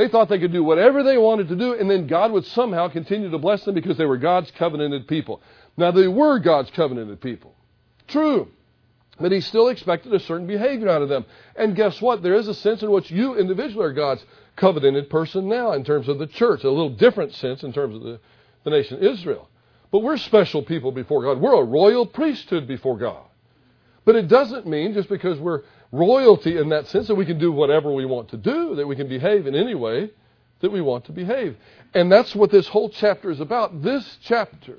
They 0.00 0.08
thought 0.08 0.30
they 0.30 0.38
could 0.38 0.50
do 0.50 0.64
whatever 0.64 1.02
they 1.02 1.18
wanted 1.18 1.48
to 1.48 1.56
do, 1.56 1.74
and 1.74 1.90
then 1.90 2.06
God 2.06 2.32
would 2.32 2.46
somehow 2.46 2.88
continue 2.88 3.30
to 3.30 3.36
bless 3.36 3.64
them 3.64 3.74
because 3.74 3.98
they 3.98 4.06
were 4.06 4.16
God's 4.16 4.50
covenanted 4.52 5.06
people. 5.06 5.42
Now, 5.76 5.90
they 5.90 6.08
were 6.08 6.38
God's 6.38 6.70
covenanted 6.70 7.20
people. 7.20 7.54
True. 8.08 8.48
But 9.20 9.30
he 9.30 9.42
still 9.42 9.68
expected 9.68 10.14
a 10.14 10.20
certain 10.20 10.46
behavior 10.46 10.88
out 10.88 11.02
of 11.02 11.10
them. 11.10 11.26
And 11.54 11.76
guess 11.76 12.00
what? 12.00 12.22
There 12.22 12.32
is 12.32 12.48
a 12.48 12.54
sense 12.54 12.82
in 12.82 12.90
which 12.90 13.10
you 13.10 13.34
individually 13.34 13.84
are 13.84 13.92
God's 13.92 14.24
covenanted 14.56 15.10
person 15.10 15.50
now 15.50 15.72
in 15.72 15.84
terms 15.84 16.08
of 16.08 16.18
the 16.18 16.26
church. 16.26 16.64
A 16.64 16.70
little 16.70 16.88
different 16.88 17.34
sense 17.34 17.62
in 17.62 17.74
terms 17.74 17.96
of 17.96 18.02
the, 18.02 18.20
the 18.64 18.70
nation 18.70 19.04
Israel. 19.04 19.50
But 19.90 19.98
we're 19.98 20.16
special 20.16 20.62
people 20.62 20.92
before 20.92 21.22
God. 21.24 21.42
We're 21.42 21.60
a 21.60 21.62
royal 21.62 22.06
priesthood 22.06 22.66
before 22.66 22.96
God. 22.96 23.26
But 24.06 24.16
it 24.16 24.28
doesn't 24.28 24.66
mean 24.66 24.94
just 24.94 25.10
because 25.10 25.38
we're 25.38 25.64
royalty 25.92 26.56
in 26.56 26.68
that 26.70 26.86
sense 26.88 27.08
that 27.08 27.14
we 27.14 27.26
can 27.26 27.38
do 27.38 27.52
whatever 27.52 27.92
we 27.92 28.04
want 28.04 28.28
to 28.30 28.36
do, 28.36 28.74
that 28.76 28.86
we 28.86 28.96
can 28.96 29.08
behave 29.08 29.46
in 29.46 29.54
any 29.54 29.74
way 29.74 30.10
that 30.60 30.70
we 30.70 30.80
want 30.80 31.04
to 31.06 31.12
behave. 31.12 31.56
And 31.94 32.10
that's 32.10 32.34
what 32.34 32.50
this 32.50 32.68
whole 32.68 32.90
chapter 32.90 33.30
is 33.30 33.40
about. 33.40 33.82
This 33.82 34.18
chapter 34.22 34.78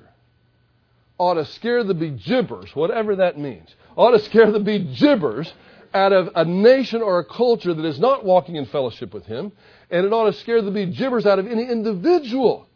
ought 1.17 1.35
to 1.35 1.45
scare 1.45 1.83
the 1.83 1.93
bejibbers, 1.93 2.75
whatever 2.75 3.17
that 3.17 3.37
means, 3.37 3.75
ought 3.95 4.11
to 4.11 4.19
scare 4.19 4.51
the 4.51 4.59
bejibbers 4.59 5.51
out 5.93 6.13
of 6.13 6.29
a 6.35 6.45
nation 6.45 7.01
or 7.01 7.19
a 7.19 7.25
culture 7.25 7.73
that 7.73 7.85
is 7.85 7.99
not 7.99 8.23
walking 8.23 8.55
in 8.55 8.65
fellowship 8.65 9.13
with 9.13 9.25
Him, 9.25 9.51
and 9.89 10.05
it 10.05 10.13
ought 10.13 10.25
to 10.25 10.33
scare 10.33 10.61
the 10.61 10.71
bejibbers 10.71 11.25
out 11.25 11.37
of 11.37 11.47
any 11.47 11.67
individual 11.67 12.67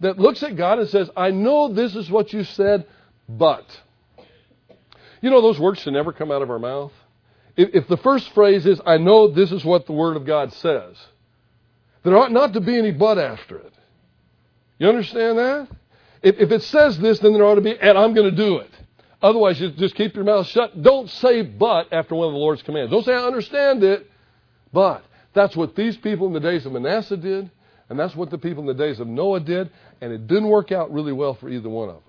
that 0.00 0.18
looks 0.18 0.42
at 0.42 0.54
God 0.54 0.78
and 0.78 0.88
says, 0.88 1.10
I 1.16 1.30
know 1.30 1.72
this 1.72 1.96
is 1.96 2.10
what 2.10 2.32
you 2.32 2.44
said, 2.44 2.86
but. 3.28 3.64
You 5.20 5.30
know, 5.30 5.40
those 5.40 5.58
words 5.58 5.80
should 5.80 5.94
never 5.94 6.12
come 6.12 6.30
out 6.30 6.42
of 6.42 6.50
our 6.50 6.58
mouth. 6.58 6.92
If, 7.60 7.88
the 7.88 7.96
first 7.98 8.32
phrase 8.32 8.64
is, 8.64 8.80
I 8.86 8.98
know 8.98 9.28
this 9.28 9.52
is 9.52 9.64
what 9.64 9.86
the 9.86 9.92
Word 9.92 10.16
of 10.16 10.24
God 10.24 10.52
says, 10.54 10.96
there 12.04 12.16
ought 12.16 12.32
not 12.32 12.54
to 12.54 12.60
be 12.60 12.78
any 12.78 12.92
but 12.92 13.18
after 13.18 13.58
it. 13.58 13.74
You 14.78 14.88
understand 14.88 15.38
that? 15.38 15.68
If, 16.22 16.36
if 16.38 16.50
it 16.52 16.62
says 16.62 16.98
this, 16.98 17.18
then 17.18 17.34
there 17.34 17.44
ought 17.44 17.56
to 17.56 17.60
be, 17.60 17.76
and 17.78 17.98
I'm 17.98 18.14
going 18.14 18.30
to 18.30 18.36
do 18.36 18.58
it. 18.58 18.70
Otherwise, 19.20 19.60
you 19.60 19.72
just 19.72 19.96
keep 19.96 20.14
your 20.14 20.24
mouth 20.24 20.46
shut. 20.46 20.80
Don't 20.80 21.10
say 21.10 21.42
but 21.42 21.92
after 21.92 22.14
one 22.14 22.28
of 22.28 22.32
the 22.32 22.38
Lord's 22.38 22.62
commands. 22.62 22.92
Don't 22.92 23.04
say, 23.04 23.12
I 23.12 23.26
understand 23.26 23.82
it, 23.84 24.08
but. 24.72 25.04
That's 25.34 25.54
what 25.54 25.76
these 25.76 25.96
people 25.96 26.26
in 26.26 26.32
the 26.32 26.40
days 26.40 26.66
of 26.66 26.72
Manasseh 26.72 27.16
did, 27.16 27.50
and 27.88 27.98
that's 27.98 28.16
what 28.16 28.30
the 28.30 28.38
people 28.38 28.62
in 28.62 28.66
the 28.66 28.74
days 28.74 28.98
of 28.98 29.06
Noah 29.06 29.38
did, 29.38 29.70
and 30.00 30.12
it 30.12 30.26
didn't 30.26 30.48
work 30.48 30.72
out 30.72 30.92
really 30.92 31.12
well 31.12 31.34
for 31.34 31.48
either 31.48 31.68
one 31.68 31.90
of 31.90 31.94
them. 31.96 32.04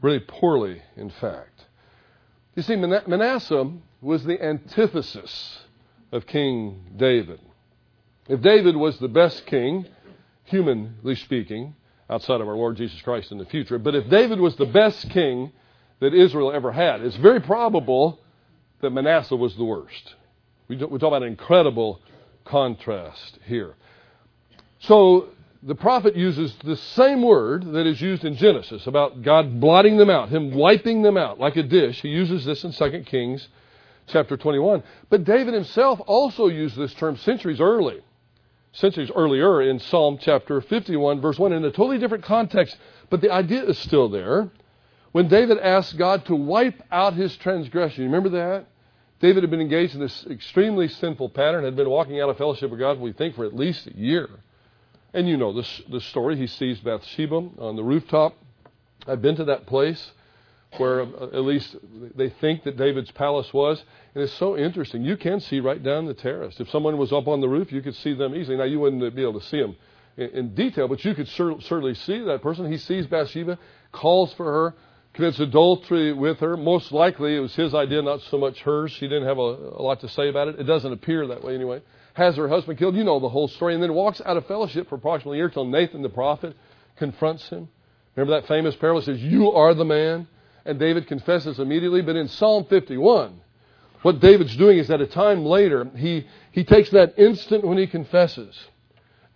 Really 0.00 0.20
poorly, 0.20 0.80
in 0.96 1.10
fact. 1.10 1.66
You 2.54 2.62
see, 2.62 2.76
Manasseh 2.76 3.72
was 4.02 4.24
the 4.24 4.42
antithesis 4.44 5.60
of 6.10 6.26
King 6.26 6.84
David. 6.96 7.40
If 8.28 8.42
David 8.42 8.76
was 8.76 8.98
the 8.98 9.08
best 9.08 9.46
king, 9.46 9.86
humanly 10.44 11.14
speaking, 11.14 11.74
outside 12.10 12.40
of 12.40 12.48
our 12.48 12.56
Lord 12.56 12.76
Jesus 12.76 13.00
Christ 13.00 13.30
in 13.32 13.38
the 13.38 13.46
future, 13.46 13.78
but 13.78 13.94
if 13.94 14.10
David 14.10 14.40
was 14.40 14.56
the 14.56 14.66
best 14.66 15.08
king 15.10 15.52
that 16.00 16.12
Israel 16.12 16.52
ever 16.52 16.72
had, 16.72 17.00
it's 17.00 17.16
very 17.16 17.40
probable 17.40 18.20
that 18.80 18.90
Manasseh 18.90 19.36
was 19.36 19.54
the 19.56 19.64
worst. 19.64 20.16
We 20.68 20.76
talk 20.76 20.90
about 20.90 21.22
an 21.22 21.28
incredible 21.28 22.00
contrast 22.44 23.38
here. 23.46 23.74
So 24.80 25.28
the 25.62 25.76
prophet 25.76 26.16
uses 26.16 26.54
the 26.64 26.76
same 26.76 27.22
word 27.22 27.64
that 27.72 27.86
is 27.86 28.00
used 28.00 28.24
in 28.24 28.34
Genesis 28.34 28.86
about 28.88 29.22
God 29.22 29.60
blotting 29.60 29.96
them 29.96 30.10
out, 30.10 30.28
Him 30.28 30.52
wiping 30.52 31.02
them 31.02 31.16
out 31.16 31.38
like 31.38 31.56
a 31.56 31.62
dish. 31.62 32.00
He 32.02 32.08
uses 32.08 32.44
this 32.44 32.64
in 32.64 32.72
2 32.72 33.04
Kings 33.06 33.46
chapter 34.06 34.36
21. 34.36 34.82
But 35.08 35.24
David 35.24 35.54
himself 35.54 36.00
also 36.06 36.48
used 36.48 36.76
this 36.76 36.94
term 36.94 37.16
centuries 37.16 37.60
early, 37.60 38.00
centuries 38.72 39.10
earlier 39.14 39.62
in 39.62 39.78
Psalm 39.78 40.18
chapter 40.20 40.60
51, 40.60 41.20
verse 41.20 41.38
1, 41.38 41.52
in 41.52 41.64
a 41.64 41.70
totally 41.70 41.98
different 41.98 42.24
context. 42.24 42.76
But 43.10 43.20
the 43.20 43.30
idea 43.30 43.64
is 43.64 43.78
still 43.78 44.08
there. 44.08 44.50
When 45.12 45.28
David 45.28 45.58
asked 45.58 45.98
God 45.98 46.24
to 46.26 46.34
wipe 46.34 46.82
out 46.90 47.14
his 47.14 47.36
transgression, 47.36 48.04
you 48.04 48.08
remember 48.08 48.30
that? 48.30 48.66
David 49.20 49.42
had 49.44 49.50
been 49.50 49.60
engaged 49.60 49.94
in 49.94 50.00
this 50.00 50.26
extremely 50.28 50.88
sinful 50.88 51.28
pattern, 51.30 51.64
had 51.64 51.76
been 51.76 51.88
walking 51.88 52.20
out 52.20 52.28
of 52.28 52.38
fellowship 52.38 52.70
with 52.70 52.80
God, 52.80 52.98
we 52.98 53.12
think, 53.12 53.36
for 53.36 53.44
at 53.44 53.54
least 53.54 53.86
a 53.86 53.96
year. 53.96 54.28
And 55.14 55.28
you 55.28 55.36
know 55.36 55.52
this, 55.52 55.82
the 55.90 56.00
story. 56.00 56.36
He 56.36 56.46
sees 56.46 56.80
Bathsheba 56.80 57.50
on 57.58 57.76
the 57.76 57.84
rooftop. 57.84 58.34
I've 59.06 59.20
been 59.20 59.36
to 59.36 59.44
that 59.44 59.66
place 59.66 60.12
where 60.78 61.02
uh, 61.02 61.26
at 61.26 61.44
least 61.44 61.76
they 62.14 62.30
think 62.40 62.64
that 62.64 62.76
David's 62.76 63.10
palace 63.10 63.52
was. 63.52 63.82
And 64.14 64.24
it's 64.24 64.32
so 64.34 64.56
interesting. 64.56 65.02
You 65.02 65.16
can 65.16 65.40
see 65.40 65.60
right 65.60 65.82
down 65.82 66.06
the 66.06 66.14
terrace. 66.14 66.58
If 66.58 66.70
someone 66.70 66.96
was 66.98 67.12
up 67.12 67.28
on 67.28 67.40
the 67.40 67.48
roof, 67.48 67.72
you 67.72 67.82
could 67.82 67.94
see 67.96 68.14
them 68.14 68.34
easily. 68.34 68.56
Now, 68.56 68.64
you 68.64 68.80
wouldn't 68.80 69.14
be 69.14 69.22
able 69.22 69.40
to 69.40 69.46
see 69.46 69.60
them 69.60 69.76
in, 70.16 70.54
detail, 70.54 70.88
but 70.88 71.04
you 71.04 71.14
could 71.14 71.28
certainly 71.28 71.94
see 71.94 72.20
that 72.24 72.42
person. 72.42 72.70
He 72.70 72.78
sees 72.78 73.06
Bathsheba, 73.06 73.58
calls 73.92 74.32
for 74.34 74.44
her, 74.44 74.74
commits 75.14 75.40
adultery 75.40 76.12
with 76.12 76.38
her. 76.40 76.56
Most 76.56 76.92
likely 76.92 77.36
it 77.36 77.40
was 77.40 77.54
his 77.54 77.74
idea, 77.74 78.02
not 78.02 78.20
so 78.30 78.38
much 78.38 78.60
hers. 78.60 78.92
She 78.92 79.08
didn't 79.08 79.26
have 79.26 79.38
a, 79.38 79.40
a 79.40 79.82
lot 79.82 80.00
to 80.00 80.08
say 80.08 80.28
about 80.28 80.48
it. 80.48 80.60
It 80.60 80.64
doesn't 80.64 80.92
appear 80.92 81.26
that 81.28 81.42
way 81.42 81.54
anyway 81.54 81.82
has 82.14 82.36
her 82.36 82.48
husband 82.48 82.78
killed. 82.78 82.96
You 82.96 83.04
know 83.04 83.20
the 83.20 83.28
whole 83.28 83.48
story. 83.48 83.74
And 83.74 83.82
then 83.82 83.92
walks 83.94 84.20
out 84.24 84.36
of 84.36 84.46
fellowship 84.46 84.88
for 84.88 84.96
approximately 84.96 85.38
a 85.38 85.40
year 85.40 85.48
till 85.48 85.64
Nathan 85.64 86.02
the 86.02 86.08
prophet 86.08 86.56
confronts 86.96 87.48
him. 87.48 87.68
Remember 88.16 88.40
that 88.40 88.48
famous 88.48 88.76
parable? 88.76 89.00
It 89.00 89.04
says, 89.04 89.20
You 89.20 89.52
are 89.52 89.74
the 89.74 89.84
man. 89.84 90.28
And 90.64 90.78
David 90.78 91.06
confesses 91.06 91.58
immediately. 91.58 92.02
But 92.02 92.16
in 92.16 92.28
Psalm 92.28 92.64
51, 92.66 93.40
what 94.02 94.20
David's 94.20 94.56
doing 94.56 94.78
is 94.78 94.90
at 94.90 95.00
a 95.00 95.06
time 95.06 95.44
later, 95.44 95.90
he, 95.96 96.26
he 96.50 96.64
takes 96.64 96.90
that 96.90 97.14
instant 97.18 97.64
when 97.64 97.78
he 97.78 97.86
confesses. 97.86 98.58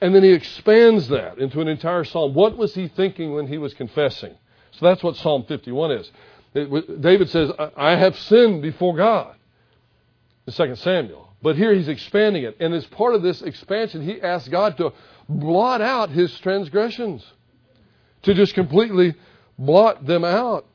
And 0.01 0.15
then 0.15 0.23
he 0.23 0.33
expands 0.33 1.09
that 1.09 1.39
into 1.39 1.61
an 1.61 1.69
entire 1.69 2.05
psalm. 2.05 2.35
What 2.35 2.57
was 2.57 2.75
he 2.75 2.89
thinking 2.89 3.35
when 3.35 3.47
he 3.47 3.59
was 3.59 3.75
confessing? 3.75 4.35
So 4.73 4.87
that's 4.87 5.03
what 5.03 5.17
Psalm 5.17 5.45
51 5.49 5.91
is. 5.93 6.11
It, 6.55 7.01
David 7.01 7.31
says, 7.31 7.51
I 7.77 7.97
have 7.97 8.19
sinned 8.19 8.63
before 8.63 8.95
God. 8.95 9.35
In 10.47 10.53
2 10.53 10.77
Samuel. 10.77 11.27
But 11.43 11.57
here 11.57 11.73
he's 11.75 11.89
expanding 11.89 12.45
it. 12.45 12.57
And 12.61 12.75
as 12.75 12.87
part 12.87 13.15
of 13.15 13.23
this 13.23 13.43
expansion, 13.43 14.03
he 14.03 14.21
asks 14.21 14.49
God 14.49 14.77
to 14.79 14.93
blot 15.29 15.81
out 15.81 16.11
his 16.11 16.39
transgressions, 16.41 17.25
to 18.23 18.35
just 18.35 18.55
completely 18.55 19.15
blot 19.59 20.07
them 20.07 20.25
out. 20.25 20.67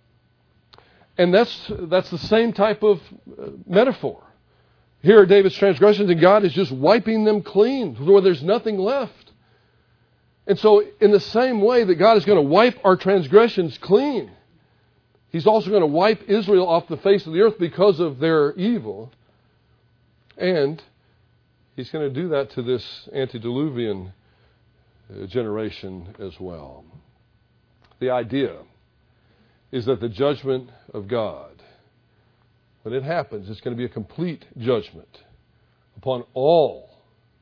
And 1.17 1.33
that's, 1.33 1.69
that's 1.69 2.09
the 2.09 2.17
same 2.17 2.53
type 2.53 2.83
of 2.83 3.01
uh, 3.39 3.49
metaphor. 3.67 4.23
Here 5.01 5.19
are 5.19 5.25
David's 5.25 5.55
transgressions, 5.55 6.09
and 6.09 6.21
God 6.21 6.43
is 6.43 6.53
just 6.53 6.71
wiping 6.71 7.23
them 7.23 7.41
clean, 7.41 7.95
where 7.95 8.21
there's 8.21 8.43
nothing 8.43 8.77
left. 8.77 9.31
And 10.47 10.57
so, 10.59 10.83
in 10.99 11.11
the 11.11 11.19
same 11.19 11.61
way 11.61 11.83
that 11.83 11.95
God 11.95 12.17
is 12.17 12.25
going 12.25 12.37
to 12.37 12.47
wipe 12.47 12.79
our 12.83 12.95
transgressions 12.95 13.77
clean, 13.77 14.31
He's 15.31 15.47
also 15.47 15.69
going 15.69 15.81
to 15.81 15.87
wipe 15.87 16.23
Israel 16.29 16.67
off 16.67 16.87
the 16.87 16.97
face 16.97 17.25
of 17.25 17.33
the 17.33 17.41
earth 17.41 17.57
because 17.57 18.01
of 18.01 18.19
their 18.19 18.51
evil. 18.53 19.11
And 20.37 20.81
he's 21.75 21.89
going 21.89 22.13
to 22.13 22.21
do 22.21 22.29
that 22.29 22.51
to 22.51 22.61
this 22.61 23.07
antediluvian 23.13 24.11
uh, 25.09 25.25
generation 25.27 26.15
as 26.19 26.37
well. 26.37 26.83
The 27.99 28.09
idea 28.09 28.57
is 29.71 29.85
that 29.85 29.99
the 29.99 30.09
judgment 30.09 30.69
of 30.93 31.07
God, 31.07 31.61
when 32.83 32.93
it 32.93 33.03
happens, 33.03 33.49
it's 33.49 33.61
going 33.61 33.75
to 33.75 33.77
be 33.77 33.85
a 33.85 33.89
complete 33.89 34.45
judgment 34.57 35.23
upon 35.97 36.23
all 36.33 36.89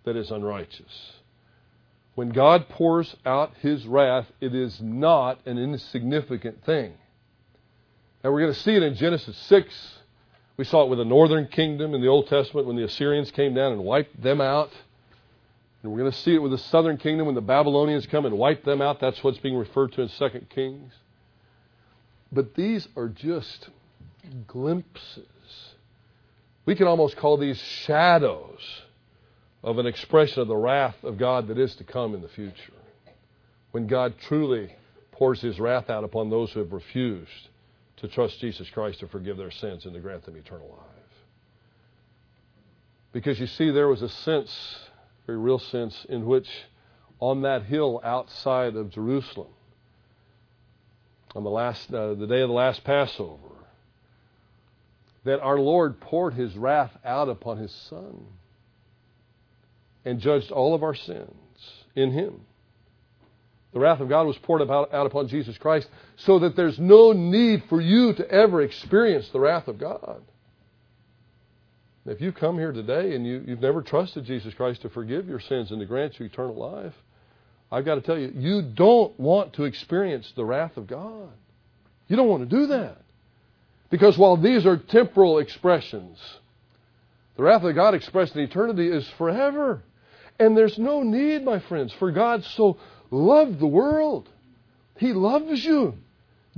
that 0.04 0.16
is 0.16 0.32
unrighteous. 0.32 1.14
When 2.16 2.30
God 2.30 2.68
pours 2.70 3.16
out 3.26 3.54
his 3.62 3.88
wrath, 3.88 4.28
it 4.42 4.54
is 4.54 4.82
not 4.82 5.40
an 5.46 5.58
insignificant 5.58 6.64
thing. 6.66 6.94
Now 8.24 8.32
we're 8.32 8.42
going 8.42 8.54
to 8.54 8.60
see 8.60 8.76
it 8.76 8.84
in 8.84 8.96
Genesis 8.96 9.38
6. 9.38 9.98
We 10.58 10.66
saw 10.66 10.84
it 10.84 10.90
with 10.90 11.00
the 11.00 11.06
northern 11.06 11.48
kingdom 11.48 11.94
in 11.94 12.02
the 12.02 12.08
Old 12.08 12.28
Testament 12.28 12.68
when 12.68 12.76
the 12.76 12.84
Assyrians 12.84 13.32
came 13.32 13.54
down 13.54 13.72
and 13.72 13.84
wiped 13.84 14.22
them 14.22 14.42
out. 14.42 14.72
And 15.82 15.92
we're 15.92 16.00
going 16.00 16.12
to 16.12 16.18
see 16.18 16.36
it 16.36 16.42
with 16.42 16.52
the 16.52 16.58
southern 16.58 16.98
kingdom 16.98 17.26
when 17.28 17.36
the 17.36 17.42
Babylonians 17.42 18.06
come 18.06 18.26
and 18.26 18.38
wipe 18.38 18.66
them 18.66 18.82
out. 18.82 19.00
That's 19.00 19.24
what's 19.24 19.38
being 19.38 19.56
referred 19.56 19.94
to 19.94 20.02
in 20.02 20.10
2 20.10 20.30
Kings. 20.50 20.92
But 22.32 22.56
these 22.56 22.88
are 22.96 23.08
just 23.08 23.70
glimpses. 24.48 25.26
We 26.66 26.76
can 26.76 26.88
almost 26.88 27.18
call 27.18 27.38
these 27.38 27.58
shadows 27.58 28.60
of 29.64 29.80
an 29.80 29.88
expression 29.88 30.42
of 30.42 30.48
the 30.48 30.56
wrath 30.56 31.04
of 31.04 31.18
God 31.18 31.48
that 31.48 31.58
is 31.58 31.76
to 31.78 31.84
come 31.84 32.14
in 32.14 32.22
the 32.22 32.30
future. 32.30 32.74
When 33.72 33.88
God 33.88 34.16
truly 34.20 34.76
pours 35.12 35.42
his 35.42 35.60
wrath 35.60 35.90
out 35.90 36.04
upon 36.04 36.30
those 36.30 36.52
who 36.52 36.60
have 36.60 36.72
refused 36.72 37.50
to 37.98 38.08
trust 38.08 38.40
Jesus 38.40 38.70
Christ 38.70 39.00
to 39.02 39.08
forgive 39.08 39.38
their 39.38 39.52
sins 39.52 39.86
and 39.86 39.94
to 39.94 40.00
grant 40.00 40.24
them 40.24 40.38
eternal 40.38 40.70
life. 40.70 40.96
Because 43.12 43.40
you 43.40 43.48
see, 43.48 43.72
there 43.72 43.88
was 43.88 44.02
a 44.02 44.10
sense, 44.10 44.78
very 45.26 45.38
real 45.38 45.60
sense, 45.60 46.06
in 46.08 46.26
which 46.26 46.48
on 47.20 47.42
that 47.42 47.64
hill 47.64 48.00
outside 48.04 48.76
of 48.76 48.92
Jerusalem, 48.92 49.50
on 51.36 51.44
the 51.44 51.50
last, 51.50 51.94
uh, 51.94 52.14
the 52.14 52.28
day 52.28 52.42
of 52.42 52.50
the 52.50 52.56
last 52.56 52.84
Passover, 52.84 53.38
that 55.24 55.40
our 55.42 55.60
Lord 55.60 56.00
poured 56.00 56.34
His 56.34 56.56
wrath 56.58 56.92
out 57.04 57.30
upon 57.30 57.58
His 57.58 57.72
Son 57.90 58.26
and 60.06 60.20
judged 60.20 60.52
all 60.52 60.74
of 60.74 60.84
our 60.84 60.96
sins 60.96 61.34
in 61.96 62.12
Him. 62.12 62.42
The 63.74 63.80
wrath 63.80 64.00
of 64.00 64.10
God 64.10 64.26
was 64.26 64.38
poured 64.40 64.68
out 64.70 65.06
upon 65.06 65.28
Jesus 65.28 65.58
Christ 65.58 65.88
so 66.18 66.40
that 66.40 66.56
there's 66.56 66.80
no 66.80 67.12
need 67.12 67.64
for 67.70 67.80
you 67.80 68.14
to 68.14 68.30
ever 68.30 68.62
experience 68.62 69.30
the 69.30 69.40
wrath 69.40 69.68
of 69.68 69.78
God. 69.78 70.22
If 72.06 72.22
you 72.22 72.32
come 72.32 72.58
here 72.58 72.72
today 72.72 73.14
and 73.14 73.28
you, 73.28 73.44
you've 73.46 73.62
never 73.62 73.84
trusted 73.84 74.26
Jesus 74.26 74.56
Christ 74.56 74.82
to 74.82 74.90
forgive 74.90 75.28
your 75.28 75.40
sins 75.40 75.70
and 75.70 75.80
to 75.80 75.86
grant 75.86 76.20
you 76.20 76.26
eternal 76.26 76.56
life, 76.56 76.96
I've 77.72 77.86
got 77.86 77.96
to 77.96 78.02
tell 78.02 78.18
you, 78.18 78.34
you 78.36 78.62
don't 78.62 79.18
want 79.20 79.54
to 79.54 79.66
experience 79.66 80.32
the 80.36 80.46
wrath 80.46 80.78
of 80.78 80.88
God. 80.88 81.30
You 82.08 82.16
don't 82.16 82.28
want 82.28 82.50
to 82.50 82.56
do 82.56 82.68
that. 82.68 82.98
Because 83.90 84.18
while 84.18 84.38
these 84.38 84.66
are 84.66 84.78
temporal 84.78 85.40
expressions, 85.40 86.18
the 87.38 87.44
wrath 87.44 87.64
of 87.64 87.76
God 87.76 87.94
expressed 87.94 88.36
in 88.36 88.42
eternity 88.42 88.88
is 88.88 89.08
forever. 89.18 89.84
And 90.40 90.58
there's 90.58 90.78
no 90.78 91.04
need, 91.04 91.44
my 91.44 91.60
friends, 91.60 91.94
for 91.94 92.12
God 92.12 92.44
so 92.44 92.78
loved 93.12 93.60
the 93.60 93.68
world. 93.68 94.30
He 94.98 95.14
loves 95.14 95.64
you 95.64 95.96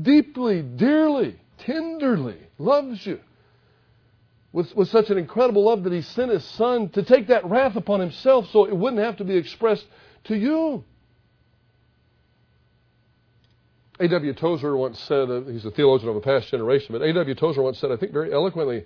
deeply, 0.02 0.62
dearly, 0.62 1.38
tenderly, 1.60 2.38
loves 2.58 3.06
you. 3.06 3.20
With, 4.54 4.76
with 4.76 4.90
such 4.90 5.10
an 5.10 5.18
incredible 5.18 5.64
love 5.64 5.84
that 5.84 5.94
He 5.94 6.02
sent 6.02 6.32
His 6.32 6.44
Son 6.44 6.90
to 6.90 7.04
take 7.04 7.28
that 7.28 7.46
wrath 7.46 7.76
upon 7.76 8.00
Himself 8.00 8.50
so 8.52 8.66
it 8.66 8.76
wouldn't 8.76 9.02
have 9.02 9.18
to 9.18 9.24
be 9.24 9.38
expressed 9.38 9.86
to 10.26 10.36
you. 10.36 10.84
A.W. 14.02 14.34
Tozer 14.34 14.76
once 14.76 15.00
said, 15.02 15.30
uh, 15.30 15.42
he's 15.42 15.66
a 15.66 15.72
theologian 15.72 16.10
of 16.10 16.16
a 16.16 16.22
past 16.22 16.50
generation, 16.50 16.88
but 16.92 17.02
A.W. 17.02 17.36
Tozer 17.36 17.62
once 17.62 17.80
said, 17.80 17.92
I 17.92 17.98
think 17.98 18.12
very 18.12 18.34
eloquently, 18.34 18.86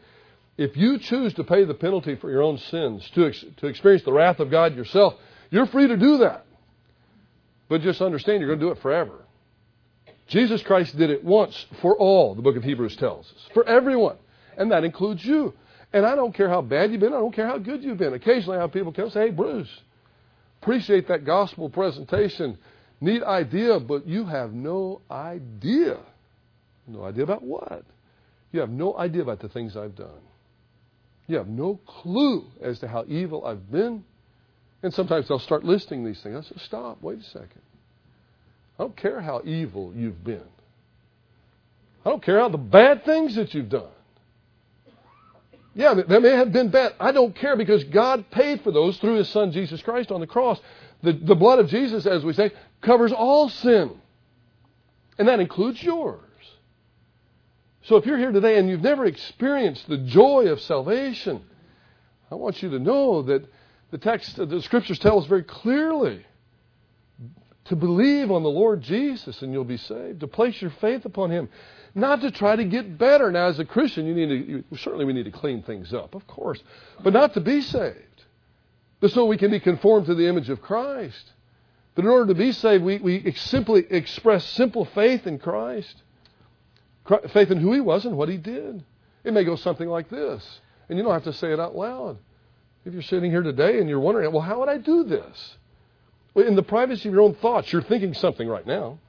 if 0.58 0.76
you 0.78 1.00
choose 1.00 1.34
to 1.36 1.44
pay 1.44 1.64
the 1.66 1.74
penalty 1.74 2.16
for 2.16 2.30
your 2.30 2.42
own 2.42 2.58
sins, 2.58 3.10
to, 3.16 3.28
ex- 3.28 3.46
to 3.58 3.68
experience 3.68 4.04
the 4.04 4.14
wrath 4.14 4.40
of 4.40 4.52
God 4.52 4.76
yourself, 4.76 5.16
you're 5.50 5.66
free 5.68 5.88
to 5.88 5.98
do 5.98 6.18
that. 6.20 6.46
But 7.68 7.82
just 7.82 8.02
understand 8.02 8.42
you're 8.42 8.50
going 8.50 8.60
to 8.60 8.66
do 8.66 8.72
it 8.72 8.82
forever. 8.82 9.26
Jesus 10.28 10.62
Christ 10.64 10.98
did 10.98 11.10
it 11.10 11.24
once 11.24 11.66
for 11.82 11.96
all, 11.98 12.36
the 12.36 12.42
book 12.42 12.56
of 12.56 12.64
Hebrews 12.64 12.96
tells 12.96 13.26
us. 13.28 13.50
For 13.54 13.68
everyone. 13.68 14.18
And 14.58 14.72
that 14.72 14.84
includes 14.84 15.24
you. 15.24 15.54
And 15.94 16.06
I 16.06 16.16
don't 16.16 16.34
care 16.34 16.50
how 16.50 16.62
bad 16.62 16.92
you've 16.92 17.00
been, 17.00 17.14
I 17.14 17.20
don't 17.20 17.34
care 17.34 17.48
how 17.48 17.58
good 17.58 17.84
you've 17.84 17.98
been. 17.98 18.14
Occasionally 18.14 18.58
I 18.58 18.62
have 18.62 18.74
people 18.74 18.92
come 18.92 19.06
and 19.06 19.14
say, 19.14 19.28
Hey 19.28 19.32
Bruce, 19.32 19.70
appreciate 20.62 21.08
that 21.08 21.26
gospel 21.26 21.70
presentation. 21.70 22.58
Neat 23.02 23.24
idea, 23.24 23.80
but 23.80 24.08
you 24.08 24.26
have 24.26 24.54
no 24.54 25.02
idea. 25.12 25.98
No 26.88 27.04
idea 27.04 27.24
about 27.24 27.44
what? 27.44 27.84
You 28.52 28.62
have 28.62 28.70
no 28.70 28.98
idea 28.98 29.22
about 29.22 29.40
the 29.40 29.50
things 29.50 29.76
I've 29.76 29.96
done. 29.96 30.22
You 31.28 31.38
have 31.38 31.48
no 31.48 31.80
clue 31.86 32.46
as 32.62 32.80
to 32.80 32.88
how 32.88 33.06
evil 33.08 33.46
I've 33.46 33.72
been 33.72 34.04
and 34.86 34.94
sometimes 34.94 35.28
they'll 35.28 35.40
start 35.40 35.64
listing 35.64 36.06
these 36.06 36.22
things. 36.22 36.46
I 36.46 36.48
say, 36.48 36.62
stop, 36.64 37.02
wait 37.02 37.18
a 37.18 37.24
second. 37.24 37.62
I 38.78 38.84
don't 38.84 38.96
care 38.96 39.20
how 39.20 39.42
evil 39.44 39.92
you've 39.96 40.24
been. 40.24 40.44
I 42.06 42.12
don't 42.12 42.22
care 42.22 42.38
how 42.40 42.50
the 42.50 42.60
bad 42.60 43.04
things 43.04 43.34
that 43.34 43.56
you've 43.56 43.70
done. 43.70 43.90
Yeah, 45.74 45.96
they 46.08 46.20
may 46.20 46.34
have 46.34 46.54
been 46.54 46.70
bad. 46.70 46.94
I 47.00 47.12
don't 47.12 47.36
care 47.36 47.58
because 47.58 47.84
God 47.86 48.30
paid 48.30 48.62
for 48.62 48.72
those 48.72 48.96
through 48.98 49.16
His 49.16 49.30
Son 49.30 49.52
Jesus 49.52 49.82
Christ 49.82 50.12
on 50.12 50.22
the 50.22 50.28
cross. 50.28 50.60
The, 51.06 51.14
the 51.14 51.36
blood 51.36 51.60
of 51.60 51.70
Jesus, 51.70 52.06
as 52.06 52.26
we 52.26 52.34
say, 52.34 52.52
covers 52.82 53.12
all 53.12 53.48
sin. 53.50 53.92
And 55.18 55.28
that 55.28 55.40
includes 55.40 55.82
yours. 55.82 56.22
So 57.84 57.98
if 57.98 58.06
you're 58.06 58.18
here 58.18 58.32
today 58.32 58.58
and 58.58 58.68
you've 58.68 58.82
never 58.82 59.06
experienced 59.06 59.88
the 59.88 60.00
joy 60.00 60.48
of 60.48 60.60
salvation, 60.60 61.44
I 62.32 62.36
want 62.36 62.62
you 62.64 62.72
to 62.72 62.80
know 62.80 63.22
that 63.22 63.46
the 63.92 64.00
text, 64.00 64.40
uh, 64.40 64.46
the 64.46 64.62
scriptures 64.62 64.98
tell 64.98 65.20
us 65.20 65.28
very 65.28 65.44
clearly 65.44 66.26
to 67.66 67.76
believe 67.76 68.32
on 68.32 68.44
the 68.44 68.50
Lord 68.50 68.82
Jesus 68.82 69.42
and 69.42 69.54
you'll 69.54 69.64
be 69.64 69.78
saved, 69.78 70.22
to 70.22 70.28
place 70.28 70.60
your 70.62 70.72
faith 70.82 71.06
upon 71.06 71.30
Him, 71.30 71.50
not 71.94 72.22
to 72.22 72.32
try 72.32 72.56
to 72.56 72.66
get 72.66 72.98
better. 72.98 73.32
Now, 73.32 73.48
as 73.48 73.60
a 73.60 73.66
Christian, 73.66 74.08
you 74.08 74.16
need 74.16 74.28
to, 74.30 74.36
you, 74.36 74.64
certainly 74.78 75.06
we 75.06 75.14
need 75.14 75.26
to 75.26 75.32
clean 75.32 75.62
things 75.62 75.94
up, 75.94 76.16
of 76.16 76.26
course, 76.28 76.62
but 77.04 77.14
not 77.14 77.36
to 77.36 77.42
be 77.42 77.62
saved, 77.62 78.15
so 79.10 79.26
we 79.26 79.38
can 79.38 79.52
be 79.52 79.60
conformed 79.60 80.08
to 80.08 80.16
the 80.16 80.28
image 80.28 80.50
of 80.50 80.62
Christ. 80.62 81.32
But 81.96 82.06
in 82.06 82.12
order 82.12 82.28
to 82.28 82.36
be 82.36 82.52
saved, 82.52 82.84
we, 82.84 82.98
we 82.98 83.32
simply 83.34 83.86
express 83.90 84.46
simple 84.46 84.86
faith 84.86 85.26
in 85.26 85.40
Christ, 85.40 85.96
faith 87.30 87.52
in 87.52 87.60
who 87.60 87.74
He 87.74 87.82
was 87.82 88.06
and 88.06 88.18
what 88.18 88.30
He 88.30 88.38
did. 88.38 88.84
It 89.24 89.34
may 89.34 89.44
go 89.44 89.56
something 89.56 89.88
like 89.88 90.10
this, 90.10 90.60
and 90.90 90.98
you 90.98 91.04
don't 91.04 91.14
have 91.14 91.24
to 91.24 91.34
say 91.34 91.52
it 91.52 91.60
out 91.60 91.76
loud. 91.76 92.18
If 92.86 92.94
you're 92.94 93.02
sitting 93.02 93.32
here 93.32 93.42
today 93.42 93.80
and 93.80 93.90
you're 93.90 94.00
wondering, 94.00 94.32
well, 94.32 94.42
how 94.42 94.60
would 94.60 94.70
I 94.70 94.78
do 94.78 95.04
this? 95.04 95.58
Well, 96.36 96.46
in 96.46 96.56
the 96.56 96.64
privacy 96.64 97.10
of 97.10 97.16
your 97.16 97.24
own 97.24 97.34
thoughts, 97.36 97.72
you're 97.74 97.82
thinking 97.82 98.14
something 98.14 98.48
right 98.48 98.68
now. 98.68 99.00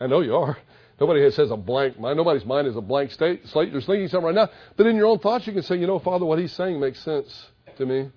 I 0.00 0.06
know 0.06 0.20
you 0.20 0.34
are. 0.36 0.56
Nobody 1.00 1.22
has 1.22 1.34
says 1.34 1.50
a 1.50 1.56
blank 1.56 1.98
mind. 1.98 2.16
Nobody's 2.16 2.44
mind 2.44 2.68
is 2.68 2.76
a 2.76 2.80
blank 2.80 3.10
state, 3.10 3.46
slate. 3.48 3.72
You're 3.72 3.80
thinking 3.80 4.08
something 4.08 4.26
right 4.26 4.34
now. 4.34 4.48
But 4.76 4.86
in 4.86 4.96
your 4.96 5.06
own 5.06 5.18
thoughts, 5.18 5.46
you 5.46 5.52
can 5.52 5.62
say, 5.62 5.76
you 5.76 5.86
know, 5.86 5.98
Father, 5.98 6.24
what 6.24 6.38
he's 6.38 6.52
saying 6.52 6.78
makes 6.78 7.00
sense 7.00 7.46
to 7.76 7.84
me. 7.84 8.10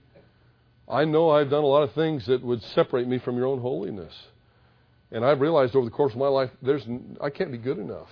I 0.88 1.06
know 1.06 1.32
I've 1.32 1.50
done 1.50 1.64
a 1.64 1.68
lot 1.68 1.84
of 1.84 1.94
things 1.94 2.26
that 2.28 2.44
would 2.44 2.62
separate 2.62 3.08
me 3.08 3.18
from 3.18 3.38
your 3.38 3.48
own 3.48 3.60
holiness. 3.60 4.14
And 5.12 5.26
I've 5.26 5.42
realized 5.42 5.76
over 5.76 5.86
the 5.86 5.92
course 5.92 6.14
of 6.14 6.20
my 6.20 6.28
life, 6.28 6.52
there's, 6.62 6.86
I 7.22 7.30
can't 7.30 7.52
be 7.52 7.58
good 7.58 7.80
enough. 7.80 8.10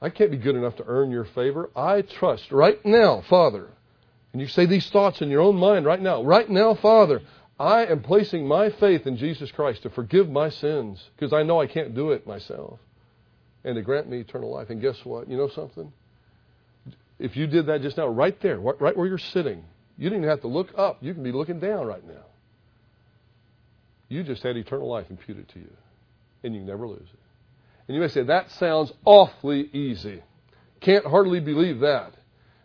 I 0.00 0.10
can't 0.10 0.30
be 0.30 0.36
good 0.36 0.56
enough 0.56 0.76
to 0.76 0.84
earn 0.86 1.10
your 1.10 1.24
favor. 1.24 1.70
I 1.74 2.02
trust 2.02 2.52
right 2.52 2.84
now, 2.84 3.22
Father, 3.28 3.68
and 4.32 4.42
you 4.42 4.48
say 4.48 4.66
these 4.66 4.88
thoughts 4.90 5.22
in 5.22 5.30
your 5.30 5.40
own 5.40 5.56
mind 5.56 5.86
right 5.86 6.00
now. 6.00 6.22
Right 6.22 6.48
now, 6.48 6.74
Father, 6.74 7.22
I 7.58 7.86
am 7.86 8.02
placing 8.02 8.46
my 8.46 8.70
faith 8.70 9.06
in 9.06 9.16
Jesus 9.16 9.50
Christ 9.50 9.82
to 9.82 9.90
forgive 9.90 10.28
my 10.28 10.50
sins 10.50 11.02
because 11.16 11.32
I 11.32 11.42
know 11.42 11.60
I 11.60 11.66
can't 11.66 11.94
do 11.94 12.12
it 12.12 12.26
myself 12.26 12.78
and 13.64 13.74
to 13.74 13.82
grant 13.82 14.08
me 14.08 14.20
eternal 14.20 14.52
life. 14.52 14.70
And 14.70 14.80
guess 14.80 15.04
what? 15.04 15.28
You 15.28 15.36
know 15.36 15.48
something? 15.48 15.92
If 17.18 17.36
you 17.36 17.48
did 17.48 17.66
that 17.66 17.82
just 17.82 17.96
now, 17.96 18.06
right 18.06 18.38
there, 18.40 18.58
right 18.58 18.96
where 18.96 19.06
you're 19.06 19.18
sitting, 19.18 19.64
you 19.98 20.04
didn't 20.04 20.20
even 20.20 20.30
have 20.30 20.40
to 20.42 20.48
look 20.48 20.68
up. 20.76 20.98
You 21.02 21.12
can 21.12 21.22
be 21.22 21.32
looking 21.32 21.60
down 21.60 21.86
right 21.86 22.06
now. 22.06 22.24
You 24.08 24.22
just 24.22 24.42
had 24.42 24.56
eternal 24.56 24.88
life 24.88 25.06
imputed 25.10 25.48
to 25.50 25.58
you, 25.58 25.70
and 26.42 26.54
you 26.54 26.62
never 26.62 26.86
lose 26.86 27.00
it. 27.00 27.18
And 27.86 27.94
you 27.94 28.00
may 28.00 28.08
say, 28.08 28.22
that 28.22 28.50
sounds 28.52 28.92
awfully 29.04 29.68
easy. 29.72 30.22
Can't 30.80 31.04
hardly 31.04 31.40
believe 31.40 31.80
that. 31.80 32.12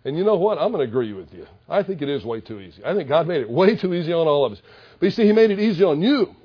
And 0.06 0.18
you 0.18 0.24
know 0.24 0.36
what? 0.36 0.58
I'm 0.58 0.72
going 0.72 0.86
to 0.86 0.90
agree 0.90 1.14
with 1.14 1.34
you. 1.34 1.46
I 1.68 1.84
think 1.84 2.02
it 2.02 2.10
is 2.10 2.24
way 2.24 2.42
too 2.42 2.60
easy. 2.60 2.84
I 2.86 2.94
think 2.94 3.10
God 3.10 3.28
made 3.28 3.42
it 3.42 3.50
way 3.50 3.76
too 3.76 3.94
easy 3.94 4.14
on 4.14 4.28
all 4.28 4.46
of 4.46 4.54
us. 4.54 4.62
But 5.00 5.08
you 5.08 5.12
see, 5.12 5.26
He 5.26 5.32
made 5.32 5.52
it 5.52 5.60
easy 5.60 5.84
on 5.84 6.02
you, 6.02 6.36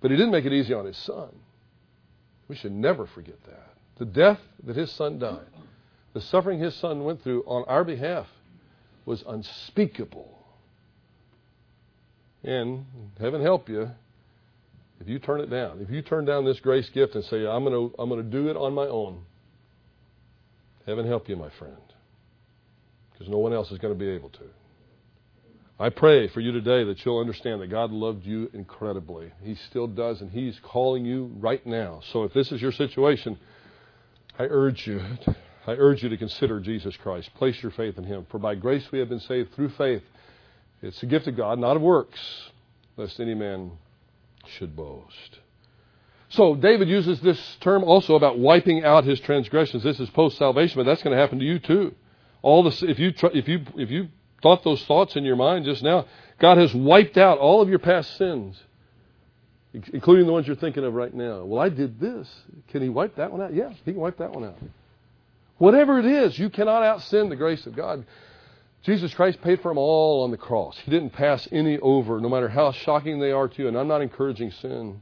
but 0.00 0.10
He 0.10 0.16
didn't 0.16 0.32
make 0.32 0.44
it 0.44 0.52
easy 0.52 0.74
on 0.74 0.86
His 0.86 0.96
Son. 0.98 1.30
We 2.48 2.56
should 2.56 2.72
never 2.72 3.06
forget 3.06 3.42
that. 3.46 3.74
The 3.98 4.04
death 4.04 4.40
that 4.64 4.76
his 4.76 4.92
son 4.92 5.18
died, 5.18 5.46
the 6.12 6.20
suffering 6.20 6.58
his 6.58 6.74
son 6.76 7.04
went 7.04 7.22
through 7.22 7.44
on 7.46 7.64
our 7.66 7.84
behalf 7.84 8.26
was 9.06 9.24
unspeakable. 9.26 10.30
And 12.44 12.84
heaven 13.18 13.40
help 13.40 13.68
you 13.68 13.90
if 15.00 15.08
you 15.08 15.18
turn 15.18 15.40
it 15.40 15.50
down. 15.50 15.80
If 15.80 15.90
you 15.90 16.02
turn 16.02 16.26
down 16.26 16.44
this 16.44 16.60
grace 16.60 16.88
gift 16.90 17.14
and 17.14 17.24
say, 17.24 17.46
I'm 17.46 17.64
going 17.64 17.72
to 17.72 17.94
I'm 17.98 18.08
going 18.08 18.22
to 18.22 18.30
do 18.30 18.48
it 18.48 18.56
on 18.56 18.74
my 18.74 18.86
own, 18.86 19.22
heaven 20.84 21.06
help 21.06 21.28
you, 21.28 21.36
my 21.36 21.50
friend. 21.58 21.76
Because 23.12 23.28
no 23.28 23.38
one 23.38 23.54
else 23.54 23.70
is 23.70 23.78
going 23.78 23.94
to 23.94 23.98
be 23.98 24.10
able 24.10 24.28
to. 24.30 24.44
I 25.78 25.90
pray 25.90 26.28
for 26.28 26.40
you 26.40 26.52
today 26.52 26.84
that 26.84 27.04
you'll 27.04 27.18
understand 27.18 27.60
that 27.60 27.70
God 27.70 27.90
loved 27.90 28.24
you 28.24 28.50
incredibly. 28.54 29.30
He 29.42 29.56
still 29.68 29.86
does, 29.86 30.22
and 30.22 30.30
He's 30.30 30.58
calling 30.62 31.04
you 31.04 31.30
right 31.38 31.64
now. 31.66 32.00
So 32.12 32.24
if 32.24 32.32
this 32.32 32.50
is 32.50 32.62
your 32.62 32.72
situation, 32.72 33.38
I 34.38 34.44
urge 34.44 34.86
you, 34.86 35.02
I 35.66 35.72
urge 35.72 36.02
you 36.02 36.08
to 36.08 36.16
consider 36.16 36.60
Jesus 36.60 36.96
Christ. 36.96 37.30
Place 37.34 37.60
your 37.62 37.72
faith 37.72 37.98
in 37.98 38.04
Him. 38.04 38.26
For 38.30 38.38
by 38.38 38.54
grace 38.54 38.90
we 38.92 39.00
have 39.00 39.08
been 39.08 39.20
saved 39.20 39.54
through 39.54 39.70
faith. 39.70 40.02
It's 40.82 41.02
a 41.02 41.06
gift 41.06 41.26
of 41.26 41.36
God, 41.36 41.58
not 41.58 41.76
of 41.76 41.82
works, 41.82 42.20
lest 42.96 43.18
any 43.18 43.34
man 43.34 43.72
should 44.46 44.76
boast. 44.76 45.40
So 46.28 46.54
David 46.54 46.88
uses 46.88 47.20
this 47.20 47.56
term 47.60 47.84
also 47.84 48.14
about 48.14 48.38
wiping 48.38 48.84
out 48.84 49.04
his 49.04 49.20
transgressions. 49.20 49.82
This 49.82 50.00
is 50.00 50.10
post 50.10 50.38
salvation, 50.38 50.76
but 50.76 50.84
that's 50.84 51.02
going 51.02 51.16
to 51.16 51.20
happen 51.20 51.38
to 51.38 51.44
you 51.44 51.58
too. 51.58 51.94
All 52.42 52.62
this, 52.62 52.82
if 52.82 52.98
you 52.98 53.12
if 53.32 53.48
you 53.48 53.60
if 53.76 53.90
you 53.90 54.08
thought 54.42 54.62
those 54.62 54.84
thoughts 54.84 55.16
in 55.16 55.24
your 55.24 55.36
mind 55.36 55.64
just 55.64 55.82
now, 55.82 56.06
God 56.38 56.58
has 56.58 56.74
wiped 56.74 57.16
out 57.16 57.38
all 57.38 57.62
of 57.62 57.68
your 57.68 57.78
past 57.78 58.16
sins, 58.16 58.60
including 59.72 60.26
the 60.26 60.32
ones 60.32 60.46
you're 60.46 60.56
thinking 60.56 60.84
of 60.84 60.94
right 60.94 61.14
now. 61.14 61.44
Well, 61.44 61.60
I 61.60 61.68
did 61.68 61.98
this. 61.98 62.28
Can 62.68 62.82
He 62.82 62.88
wipe 62.88 63.16
that 63.16 63.32
one 63.32 63.40
out? 63.40 63.54
Yeah, 63.54 63.70
He 63.84 63.92
can 63.92 64.00
wipe 64.00 64.18
that 64.18 64.32
one 64.32 64.44
out. 64.44 64.58
Whatever 65.58 65.98
it 65.98 66.04
is, 66.04 66.38
you 66.38 66.50
cannot 66.50 66.82
out 66.82 67.02
sin 67.02 67.28
the 67.28 67.36
grace 67.36 67.66
of 67.66 67.74
God. 67.74 68.04
Jesus 68.82 69.12
Christ 69.14 69.40
paid 69.42 69.60
for 69.62 69.70
them 69.70 69.78
all 69.78 70.22
on 70.22 70.30
the 70.30 70.36
cross. 70.36 70.78
He 70.84 70.90
didn't 70.90 71.10
pass 71.10 71.48
any 71.50 71.78
over, 71.78 72.20
no 72.20 72.28
matter 72.28 72.48
how 72.48 72.72
shocking 72.72 73.18
they 73.18 73.32
are 73.32 73.48
to 73.48 73.62
you. 73.62 73.68
And 73.68 73.76
I'm 73.76 73.88
not 73.88 74.02
encouraging 74.02 74.52
sin 74.52 75.00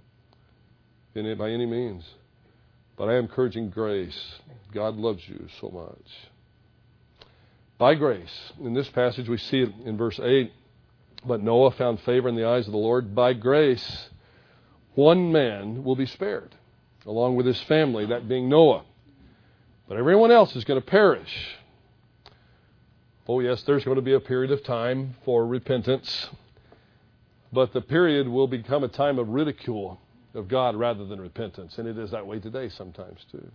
in 1.15 1.39
by 1.39 1.51
any 1.51 1.67
means, 1.67 2.05
but 2.97 3.09
I 3.09 3.15
am 3.15 3.25
encouraging 3.25 3.71
grace. 3.71 4.37
God 4.73 4.97
loves 4.97 5.29
you 5.29 5.49
so 5.61 5.69
much. 5.71 6.11
By 7.77 7.95
grace. 7.95 8.53
In 8.61 8.75
this 8.75 8.89
passage, 8.89 9.29
we 9.29 9.37
see 9.37 9.61
it 9.61 9.73
in 9.85 9.97
verse 9.97 10.21
8. 10.21 10.53
But 11.27 11.43
Noah 11.43 11.73
found 11.73 12.01
favor 12.01 12.29
in 12.29 12.37
the 12.37 12.47
eyes 12.47 12.67
of 12.67 12.73
the 12.73 12.79
Lord. 12.79 13.15
By 13.15 13.33
grace, 13.33 14.09
one 14.95 15.33
man 15.33 15.83
will 15.83 15.97
be 15.97 16.07
spared, 16.07 16.55
along 17.07 17.37
with 17.37 17.47
his 17.47 17.61
family, 17.63 18.07
that 18.07 18.29
being 18.29 18.49
Noah. 18.49 18.85
But 19.89 19.99
everyone 19.99 20.31
else 20.31 20.57
is 20.57 20.65
going 20.65 20.81
to 20.81 20.87
perish. 20.87 21.57
Oh, 23.29 23.41
yes, 23.41 23.63
there's 23.63 23.85
going 23.85 23.97
to 23.97 24.03
be 24.03 24.15
a 24.15 24.21
period 24.21 24.51
of 24.51 24.63
time 24.65 25.15
for 25.25 25.47
repentance, 25.47 26.29
but 27.53 27.73
the 27.73 27.81
period 27.81 28.29
will 28.29 28.47
become 28.47 28.85
a 28.85 28.89
time 28.89 29.19
of 29.19 29.29
ridicule 29.29 30.01
of 30.35 30.49
God 30.49 30.77
rather 30.77 31.05
than 31.05 31.21
repentance. 31.21 31.79
And 31.79 31.87
it 31.89 31.97
is 31.99 32.11
that 32.11 32.27
way 32.27 32.39
today 32.39 32.69
sometimes, 32.69 33.25
too. 33.31 33.51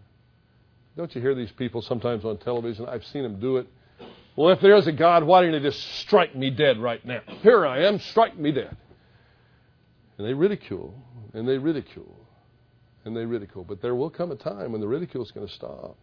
Don't 0.98 1.14
you 1.14 1.22
hear 1.22 1.36
these 1.36 1.52
people 1.52 1.82
sometimes 1.82 2.26
on 2.26 2.38
television? 2.38 2.88
I've 2.88 3.06
seen 3.06 3.24
them 3.24 3.40
do 3.40 3.58
it 3.58 3.68
well, 4.40 4.52
if 4.52 4.62
there 4.62 4.78
is 4.78 4.88
a 4.88 4.94
God, 4.94 5.26
why 5.26 5.42
didn't 5.42 5.62
He 5.62 5.70
just 5.70 5.84
strike 5.98 6.34
me 6.34 6.50
dead 6.50 6.78
right 6.78 7.06
now? 7.06 7.20
Here 7.42 7.66
I 7.66 7.84
am, 7.84 8.00
strike 8.00 8.38
me 8.38 8.54
dead. 8.54 8.74
And 10.18 10.26
they 10.26 10.34
ridicule, 10.34 10.94
and 11.34 11.46
they 11.46 11.58
ridicule, 11.58 12.16
and 13.04 13.14
they 13.14 13.26
ridicule. 13.26 13.66
But 13.66 13.82
there 13.82 13.96
will 13.96 14.10
come 14.10 14.32
a 14.32 14.38
time 14.38 14.72
when 14.72 14.80
the 14.80 14.88
ridicule 14.88 15.26
is 15.26 15.32
going 15.32 15.46
to 15.46 15.54
stop, 15.54 15.98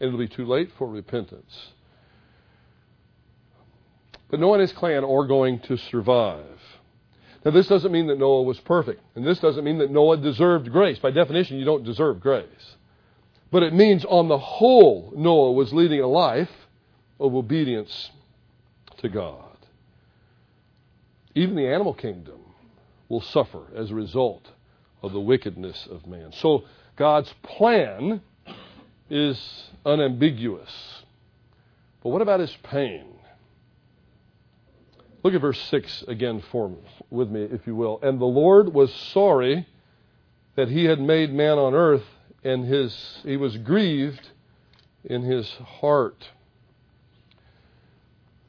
and 0.00 0.08
it'll 0.08 0.18
be 0.18 0.28
too 0.28 0.46
late 0.46 0.70
for 0.76 0.88
repentance. 0.88 1.72
But 4.28 4.40
Noah 4.40 4.54
and 4.54 4.62
his 4.62 4.72
clan 4.72 5.04
are 5.04 5.26
going 5.26 5.60
to 5.60 5.76
survive. 5.76 6.60
Now, 7.44 7.52
this 7.52 7.68
doesn't 7.68 7.92
mean 7.92 8.08
that 8.08 8.18
Noah 8.18 8.42
was 8.42 8.58
perfect, 8.58 9.00
and 9.14 9.24
this 9.24 9.38
doesn't 9.38 9.62
mean 9.62 9.78
that 9.78 9.90
Noah 9.90 10.16
deserved 10.16 10.70
grace. 10.72 10.98
By 10.98 11.12
definition, 11.12 11.58
you 11.58 11.64
don't 11.64 11.84
deserve 11.84 12.20
grace. 12.20 12.76
But 13.52 13.62
it 13.62 13.72
means, 13.72 14.04
on 14.04 14.28
the 14.28 14.38
whole, 14.38 15.12
Noah 15.16 15.52
was 15.52 15.72
leading 15.72 16.00
a 16.00 16.08
life 16.08 16.50
of 17.20 17.34
obedience 17.34 18.10
to 18.98 19.08
God. 19.08 19.44
Even 21.36 21.54
the 21.54 21.68
animal 21.68 21.94
kingdom 21.94 22.40
will 23.08 23.20
suffer 23.20 23.62
as 23.76 23.92
a 23.92 23.94
result 23.94 24.50
of 25.02 25.12
the 25.12 25.20
wickedness 25.20 25.86
of 25.88 26.06
man. 26.06 26.32
So 26.32 26.64
God's 26.96 27.32
plan 27.42 28.22
is 29.08 29.70
unambiguous. 29.84 30.70
But 32.02 32.10
what 32.10 32.22
about 32.22 32.40
his 32.40 32.56
pain? 32.62 33.04
Look 35.22 35.34
at 35.34 35.40
verse 35.40 35.60
6 35.70 36.04
again 36.08 36.42
for 36.52 36.72
with 37.10 37.30
me, 37.30 37.42
if 37.42 37.66
you 37.66 37.74
will. 37.74 37.98
And 38.02 38.20
the 38.20 38.26
Lord 38.26 38.72
was 38.72 38.92
sorry 39.12 39.66
that 40.54 40.68
he 40.68 40.84
had 40.84 41.00
made 41.00 41.32
man 41.32 41.58
on 41.58 41.74
earth, 41.74 42.04
and 42.44 42.64
his, 42.64 43.20
he 43.24 43.36
was 43.36 43.56
grieved 43.58 44.30
in 45.04 45.22
his 45.22 45.48
heart. 45.80 46.30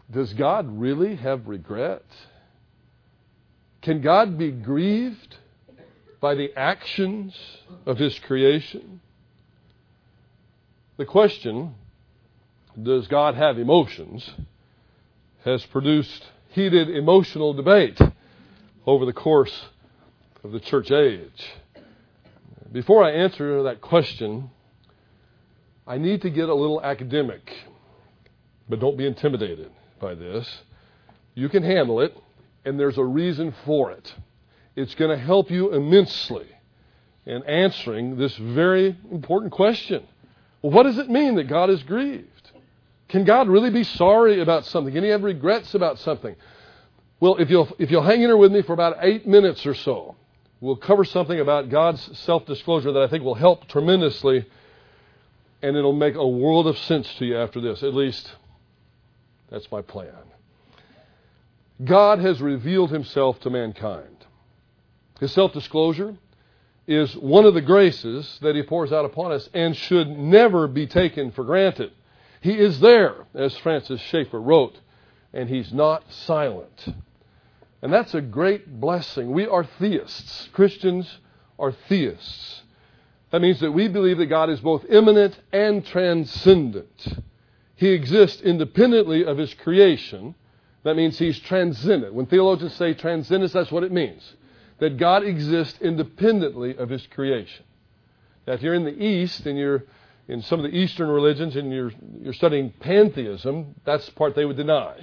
Does 0.09 0.33
God 0.33 0.79
really 0.79 1.15
have 1.15 1.47
regret? 1.47 2.05
Can 3.81 4.01
God 4.01 4.37
be 4.37 4.51
grieved 4.51 5.37
by 6.19 6.35
the 6.35 6.51
actions 6.57 7.33
of 7.85 7.97
His 7.97 8.17
creation? 8.19 9.01
The 10.97 11.05
question, 11.05 11.75
does 12.81 13.05
God 13.07 13.35
have 13.35 13.59
emotions, 13.59 14.27
has 15.45 15.63
produced 15.67 16.25
heated 16.49 16.89
emotional 16.89 17.53
debate 17.53 18.01
over 18.83 19.05
the 19.05 19.13
course 19.13 19.67
of 20.43 20.53
the 20.53 20.59
church 20.59 20.89
age. 20.89 21.51
Before 22.71 23.03
I 23.03 23.11
answer 23.11 23.61
that 23.61 23.79
question, 23.79 24.49
I 25.85 25.99
need 25.99 26.23
to 26.23 26.31
get 26.31 26.49
a 26.49 26.55
little 26.55 26.81
academic, 26.81 27.47
but 28.67 28.79
don't 28.79 28.97
be 28.97 29.05
intimidated 29.05 29.69
by 30.01 30.15
this. 30.15 30.63
You 31.35 31.47
can 31.47 31.61
handle 31.61 32.01
it, 32.01 32.17
and 32.65 32.79
there's 32.79 32.97
a 32.97 33.05
reason 33.05 33.53
for 33.65 33.91
it. 33.91 34.15
It's 34.75 34.95
going 34.95 35.15
to 35.15 35.23
help 35.23 35.51
you 35.51 35.75
immensely 35.75 36.47
in 37.27 37.43
answering 37.43 38.17
this 38.17 38.35
very 38.35 38.97
important 39.11 39.51
question. 39.51 40.03
Well, 40.67 40.75
what 40.75 40.83
does 40.83 40.97
it 40.97 41.09
mean 41.09 41.35
that 41.35 41.47
God 41.47 41.69
is 41.69 41.81
grieved? 41.83 42.51
Can 43.07 43.23
God 43.23 43.47
really 43.47 43.69
be 43.69 43.85
sorry 43.85 44.41
about 44.41 44.65
something? 44.65 44.93
Can 44.93 45.01
He 45.01 45.11
have 45.11 45.23
regrets 45.23 45.73
about 45.73 45.97
something? 45.97 46.35
Well, 47.21 47.37
if 47.37 47.49
you'll, 47.49 47.73
if 47.79 47.89
you'll 47.89 48.03
hang 48.03 48.21
in 48.21 48.27
there 48.27 48.35
with 48.35 48.51
me 48.51 48.63
for 48.63 48.73
about 48.73 48.97
eight 48.99 49.25
minutes 49.25 49.65
or 49.65 49.73
so, 49.73 50.17
we'll 50.59 50.75
cover 50.75 51.05
something 51.05 51.39
about 51.39 51.69
God's 51.69 52.19
self 52.19 52.45
disclosure 52.45 52.91
that 52.91 53.01
I 53.01 53.07
think 53.07 53.23
will 53.23 53.33
help 53.33 53.69
tremendously, 53.69 54.45
and 55.61 55.77
it'll 55.77 55.93
make 55.93 56.15
a 56.15 56.27
world 56.27 56.67
of 56.67 56.77
sense 56.77 57.15
to 57.15 57.25
you 57.25 57.37
after 57.37 57.61
this. 57.61 57.81
At 57.81 57.93
least 57.93 58.29
that's 59.49 59.71
my 59.71 59.81
plan. 59.81 60.11
God 61.81 62.19
has 62.19 62.41
revealed 62.41 62.91
himself 62.91 63.39
to 63.39 63.49
mankind. 63.49 64.25
His 65.21 65.31
self 65.31 65.53
disclosure 65.53 66.17
is 66.87 67.15
one 67.17 67.45
of 67.45 67.53
the 67.53 67.61
graces 67.61 68.39
that 68.41 68.55
he 68.55 68.63
pours 68.63 68.93
out 68.93 69.05
upon 69.05 69.31
us 69.33 69.49
and 69.53 69.75
should 69.75 70.07
never 70.07 70.67
be 70.67 70.87
taken 70.87 71.31
for 71.31 71.43
granted. 71.43 71.91
He 72.41 72.53
is 72.53 72.79
there, 72.79 73.25
as 73.33 73.57
Francis 73.57 73.99
Schaeffer 74.01 74.41
wrote, 74.41 74.79
and 75.33 75.49
he's 75.49 75.73
not 75.73 76.03
silent. 76.11 76.87
And 77.81 77.91
that's 77.91 78.13
a 78.13 78.21
great 78.21 78.79
blessing. 78.79 79.31
We 79.31 79.45
are 79.47 79.65
theists. 79.79 80.49
Christians 80.53 81.19
are 81.59 81.73
theists. 81.89 82.61
That 83.31 83.41
means 83.41 83.59
that 83.59 83.71
we 83.71 83.89
believe 83.89 84.17
that 84.19 84.27
God 84.27 84.49
is 84.49 84.61
both 84.61 84.85
immanent 84.89 85.37
and 85.51 85.85
transcendent. 85.85 87.21
He 87.75 87.89
exists 87.89 88.41
independently 88.41 89.25
of 89.25 89.37
his 89.37 89.53
creation. 89.53 90.35
That 90.83 90.95
means 90.95 91.19
he's 91.19 91.37
transcendent. 91.39 92.13
When 92.13 92.25
theologians 92.27 92.73
say 92.75 92.93
transcendence, 92.93 93.51
that's 93.51 93.71
what 93.71 93.83
it 93.83 93.91
means. 93.91 94.23
That 94.79 94.97
God 94.97 95.23
exists 95.23 95.79
independently 95.81 96.77
of 96.77 96.89
his 96.89 97.05
creation. 97.07 97.65
Now, 98.45 98.53
if 98.53 98.61
you're 98.61 98.75
in 98.75 98.85
the 98.85 99.03
East 99.03 99.45
and 99.45 99.57
you're 99.57 99.83
in 100.27 100.41
some 100.41 100.63
of 100.63 100.69
the 100.69 100.77
Eastern 100.77 101.09
religions 101.09 101.55
and 101.55 101.71
you're, 101.71 101.91
you're 102.21 102.33
studying 102.33 102.71
pantheism, 102.79 103.75
that's 103.85 104.05
the 104.05 104.11
part 104.11 104.35
they 104.35 104.45
would 104.45 104.57
deny. 104.57 104.95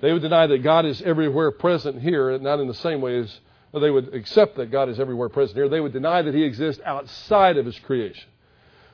They 0.00 0.12
would 0.12 0.22
deny 0.22 0.46
that 0.46 0.62
God 0.62 0.86
is 0.86 1.02
everywhere 1.02 1.50
present 1.50 2.00
here, 2.00 2.38
not 2.38 2.58
in 2.60 2.68
the 2.68 2.74
same 2.74 3.00
way 3.00 3.18
as 3.18 3.40
they 3.72 3.90
would 3.90 4.14
accept 4.14 4.56
that 4.56 4.70
God 4.70 4.88
is 4.88 4.98
everywhere 4.98 5.28
present 5.28 5.56
here. 5.56 5.68
They 5.68 5.80
would 5.80 5.92
deny 5.92 6.22
that 6.22 6.34
he 6.34 6.42
exists 6.42 6.82
outside 6.84 7.56
of 7.56 7.66
his 7.66 7.78
creation. 7.80 8.28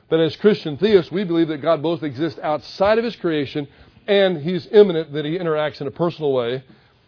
But 0.09 0.19
as 0.19 0.35
Christian 0.35 0.77
theists, 0.77 1.11
we 1.11 1.23
believe 1.23 1.49
that 1.49 1.61
God 1.61 1.83
both 1.83 2.01
exists 2.01 2.39
outside 2.41 2.97
of 2.97 3.03
His 3.03 3.15
creation 3.15 3.67
and 4.07 4.41
He's 4.41 4.67
immanent, 4.71 5.13
that 5.13 5.23
He 5.23 5.37
interacts 5.37 5.81
in 5.81 5.87
a 5.87 5.91
personal 5.91 6.33
way 6.33 6.63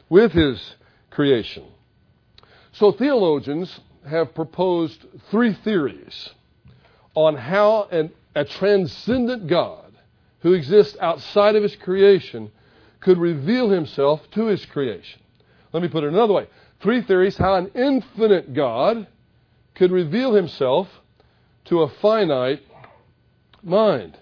with 0.08 0.32
His 0.32 0.76
creation. 1.10 1.64
So 2.74 2.92
theologians 2.92 3.80
have 4.08 4.34
proposed 4.34 5.06
three 5.30 5.54
theories 5.54 6.30
on 7.16 7.36
how 7.36 7.88
an 7.92 8.12
a 8.36 8.46
transcendent 8.46 9.48
God 9.48 9.92
who 10.40 10.54
exists 10.54 10.98
outside 11.00 11.56
of 11.56 11.64
his 11.64 11.76
creation 11.76 12.52
could 13.00 13.18
reveal 13.18 13.70
himself 13.70 14.22
to 14.32 14.46
his 14.46 14.66
creation. 14.66 15.22
Let 15.74 15.84
me 15.84 15.90
put 15.90 16.04
it 16.04 16.14
another 16.14 16.34
way. 16.34 16.48
Three 16.82 17.02
theories 17.02 17.38
how 17.38 17.56
an 17.56 17.72
infinite 17.76 18.54
God 18.54 19.08
could 19.76 19.92
reveal 19.92 20.34
himself 20.34 20.88
to 21.66 21.82
a 21.82 21.90
finite 21.90 22.62
mind. 23.64 24.18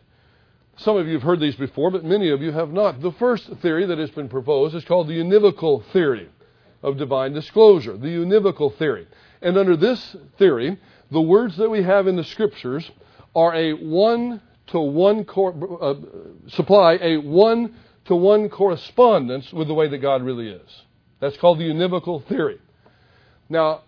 Some 0.78 0.98
of 0.98 1.08
you 1.08 1.14
have 1.14 1.24
heard 1.24 1.40
these 1.40 1.56
before, 1.56 1.92
but 1.92 2.06
many 2.06 2.30
of 2.30 2.42
you 2.42 2.52
have 2.52 2.72
not. 2.72 3.02
The 3.02 3.12
first 3.14 3.50
theory 3.62 3.86
that 3.86 3.98
has 3.98 4.12
been 4.12 4.30
proposed 4.30 4.76
is 4.76 4.86
called 4.86 5.08
the 5.08 5.20
univocal 5.20 5.84
theory 5.92 6.30
of 6.82 6.98
divine 6.98 7.34
disclosure, 7.34 7.98
the 7.98 8.08
univocal 8.08 8.76
theory. 8.78 9.08
And 9.42 9.58
under 9.58 9.76
this 9.76 10.16
theory, 10.38 10.78
the 11.12 11.22
words 11.22 11.58
that 11.58 11.70
we 11.70 11.84
have 11.84 12.08
in 12.08 12.16
the 12.16 12.24
scriptures 12.24 12.90
are 13.36 13.54
a 13.56 13.74
one 13.74 14.42
to 14.68 14.80
one 14.80 15.26
uh, 15.82 15.94
supply 16.50 16.98
a 17.02 17.18
one 17.18 17.76
to 18.06 18.16
one 18.16 18.50
correspondence 18.50 19.52
with 19.52 19.68
the 19.68 19.74
way 19.74 19.88
that 19.88 19.98
God 20.00 20.24
really 20.24 20.50
is. 20.50 20.84
That's 21.20 21.38
called 21.38 21.60
the 21.60 21.64
univocal 21.64 22.26
theory. 22.28 22.60
Now, 23.50 23.82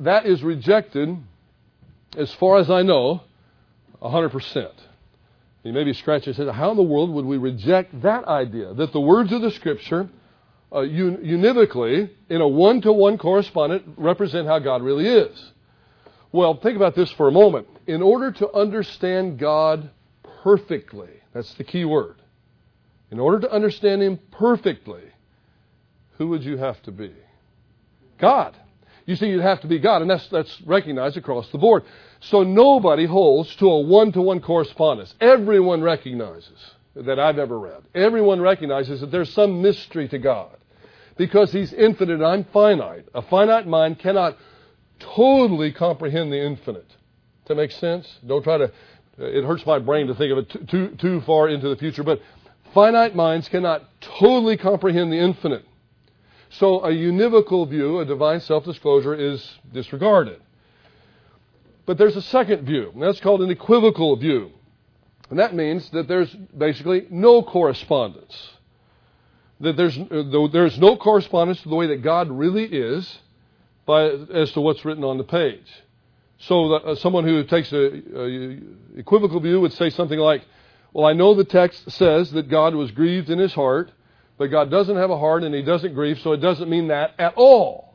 that 0.00 0.26
is 0.26 0.42
rejected, 0.42 1.16
as 2.16 2.32
far 2.34 2.58
as 2.58 2.70
I 2.70 2.82
know, 2.82 3.22
100%. 4.02 4.72
You 5.62 5.72
maybe 5.72 5.92
scratch 5.92 6.26
your 6.26 6.34
head, 6.34 6.48
how 6.48 6.72
in 6.72 6.76
the 6.76 6.82
world 6.82 7.10
would 7.10 7.24
we 7.24 7.36
reject 7.36 8.02
that 8.02 8.24
idea? 8.24 8.74
That 8.74 8.92
the 8.92 9.00
words 9.00 9.32
of 9.32 9.42
the 9.42 9.52
Scripture, 9.52 10.08
uh, 10.72 10.80
univocally, 10.80 12.10
in 12.30 12.40
a 12.40 12.48
one 12.48 12.80
to 12.82 12.92
one 12.92 13.18
correspondent, 13.18 13.84
represent 13.96 14.46
how 14.46 14.58
God 14.58 14.82
really 14.82 15.06
is. 15.06 15.52
Well, 16.32 16.54
think 16.54 16.76
about 16.76 16.94
this 16.94 17.12
for 17.12 17.28
a 17.28 17.32
moment. 17.32 17.68
In 17.86 18.00
order 18.00 18.32
to 18.32 18.50
understand 18.52 19.38
God 19.38 19.90
perfectly, 20.42 21.10
that's 21.34 21.52
the 21.54 21.64
key 21.64 21.84
word. 21.84 22.16
In 23.10 23.20
order 23.20 23.40
to 23.40 23.52
understand 23.52 24.02
Him 24.02 24.18
perfectly, 24.30 25.02
who 26.16 26.28
would 26.28 26.42
you 26.42 26.56
have 26.56 26.82
to 26.84 26.90
be? 26.90 27.12
God. 28.18 28.56
You 29.04 29.16
see, 29.16 29.26
you'd 29.26 29.42
have 29.42 29.60
to 29.62 29.66
be 29.66 29.78
God, 29.78 30.00
and 30.00 30.10
that's, 30.10 30.28
that's 30.28 30.60
recognized 30.62 31.16
across 31.16 31.50
the 31.50 31.58
board. 31.58 31.82
So 32.20 32.44
nobody 32.44 33.04
holds 33.04 33.54
to 33.56 33.66
a 33.66 33.80
one 33.80 34.12
to 34.12 34.22
one 34.22 34.40
correspondence. 34.40 35.12
Everyone 35.20 35.82
recognizes 35.82 36.56
that 36.94 37.18
I've 37.18 37.38
ever 37.38 37.58
read. 37.58 37.82
Everyone 37.94 38.40
recognizes 38.40 39.00
that 39.00 39.10
there's 39.10 39.32
some 39.34 39.60
mystery 39.60 40.08
to 40.08 40.18
God 40.18 40.56
because 41.16 41.52
He's 41.52 41.72
infinite 41.72 42.14
and 42.14 42.26
I'm 42.26 42.44
finite. 42.52 43.06
A 43.14 43.22
finite 43.22 43.66
mind 43.66 43.98
cannot 43.98 44.36
totally 44.98 45.72
comprehend 45.72 46.32
the 46.32 46.44
infinite. 46.44 46.88
Does 46.88 47.48
that 47.48 47.54
make 47.56 47.72
sense? 47.72 48.08
Don't 48.26 48.42
try 48.42 48.58
to, 48.58 48.64
uh, 48.64 48.70
it 49.18 49.44
hurts 49.44 49.66
my 49.66 49.78
brain 49.78 50.06
to 50.06 50.14
think 50.14 50.32
of 50.32 50.38
it 50.38 50.68
too, 50.68 50.96
too 50.98 51.20
far 51.22 51.48
into 51.48 51.68
the 51.68 51.76
future, 51.76 52.02
but 52.02 52.20
finite 52.72 53.14
minds 53.14 53.48
cannot 53.48 53.82
totally 54.00 54.56
comprehend 54.56 55.12
the 55.12 55.18
infinite. 55.18 55.64
So 56.50 56.84
a 56.84 56.90
univocal 56.90 57.68
view, 57.68 58.00
a 58.00 58.04
divine 58.04 58.40
self 58.40 58.64
disclosure, 58.64 59.14
is 59.14 59.58
disregarded. 59.72 60.40
But 61.86 61.98
there's 61.98 62.16
a 62.16 62.22
second 62.22 62.64
view, 62.64 62.90
and 62.92 63.02
that's 63.02 63.20
called 63.20 63.42
an 63.42 63.50
equivocal 63.50 64.16
view. 64.16 64.52
And 65.30 65.38
that 65.38 65.54
means 65.54 65.88
that 65.90 66.08
there's 66.08 66.32
basically 66.56 67.06
no 67.10 67.42
correspondence. 67.42 68.50
That 69.62 69.76
there's, 69.76 69.96
uh, 69.96 70.48
there's 70.52 70.78
no 70.78 70.96
correspondence 70.96 71.62
to 71.62 71.68
the 71.68 71.74
way 71.74 71.86
that 71.88 72.02
God 72.02 72.30
really 72.30 72.64
is 72.64 73.18
by, 73.86 74.06
as 74.06 74.52
to 74.52 74.60
what's 74.60 74.84
written 74.84 75.04
on 75.04 75.18
the 75.18 75.24
page. 75.24 75.66
So 76.40 76.74
uh, 76.74 76.94
someone 76.96 77.24
who 77.24 77.44
takes 77.44 77.70
an 77.70 78.78
equivocal 78.96 79.40
view 79.40 79.60
would 79.60 79.72
say 79.72 79.90
something 79.90 80.18
like, 80.18 80.42
Well, 80.92 81.06
I 81.06 81.12
know 81.12 81.34
the 81.34 81.44
text 81.44 81.90
says 81.92 82.32
that 82.32 82.50
God 82.50 82.74
was 82.74 82.90
grieved 82.90 83.30
in 83.30 83.38
his 83.38 83.54
heart, 83.54 83.92
but 84.36 84.48
God 84.48 84.70
doesn't 84.70 84.96
have 84.96 85.10
a 85.10 85.18
heart 85.18 85.44
and 85.44 85.54
he 85.54 85.62
doesn't 85.62 85.94
grieve, 85.94 86.18
so 86.18 86.32
it 86.32 86.38
doesn't 86.38 86.68
mean 86.68 86.88
that 86.88 87.14
at 87.18 87.34
all. 87.36 87.94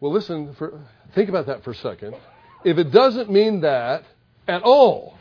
Well, 0.00 0.12
listen, 0.12 0.54
for, 0.54 0.82
think 1.14 1.30
about 1.30 1.46
that 1.46 1.64
for 1.64 1.70
a 1.70 1.74
second. 1.74 2.14
If 2.64 2.76
it 2.76 2.90
doesn't 2.90 3.30
mean 3.30 3.62
that 3.62 4.04
at 4.46 4.62
all, 4.62 5.15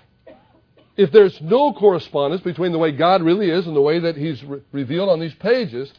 if 0.97 1.11
there's 1.11 1.39
no 1.41 1.73
correspondence 1.73 2.41
between 2.41 2.71
the 2.71 2.79
way 2.79 2.91
God 2.91 3.21
really 3.21 3.49
is 3.49 3.67
and 3.67 3.75
the 3.75 3.81
way 3.81 3.99
that 3.99 4.15
He's 4.15 4.43
re- 4.43 4.61
revealed 4.71 5.09
on 5.09 5.19
these 5.19 5.33
pages, 5.35 5.91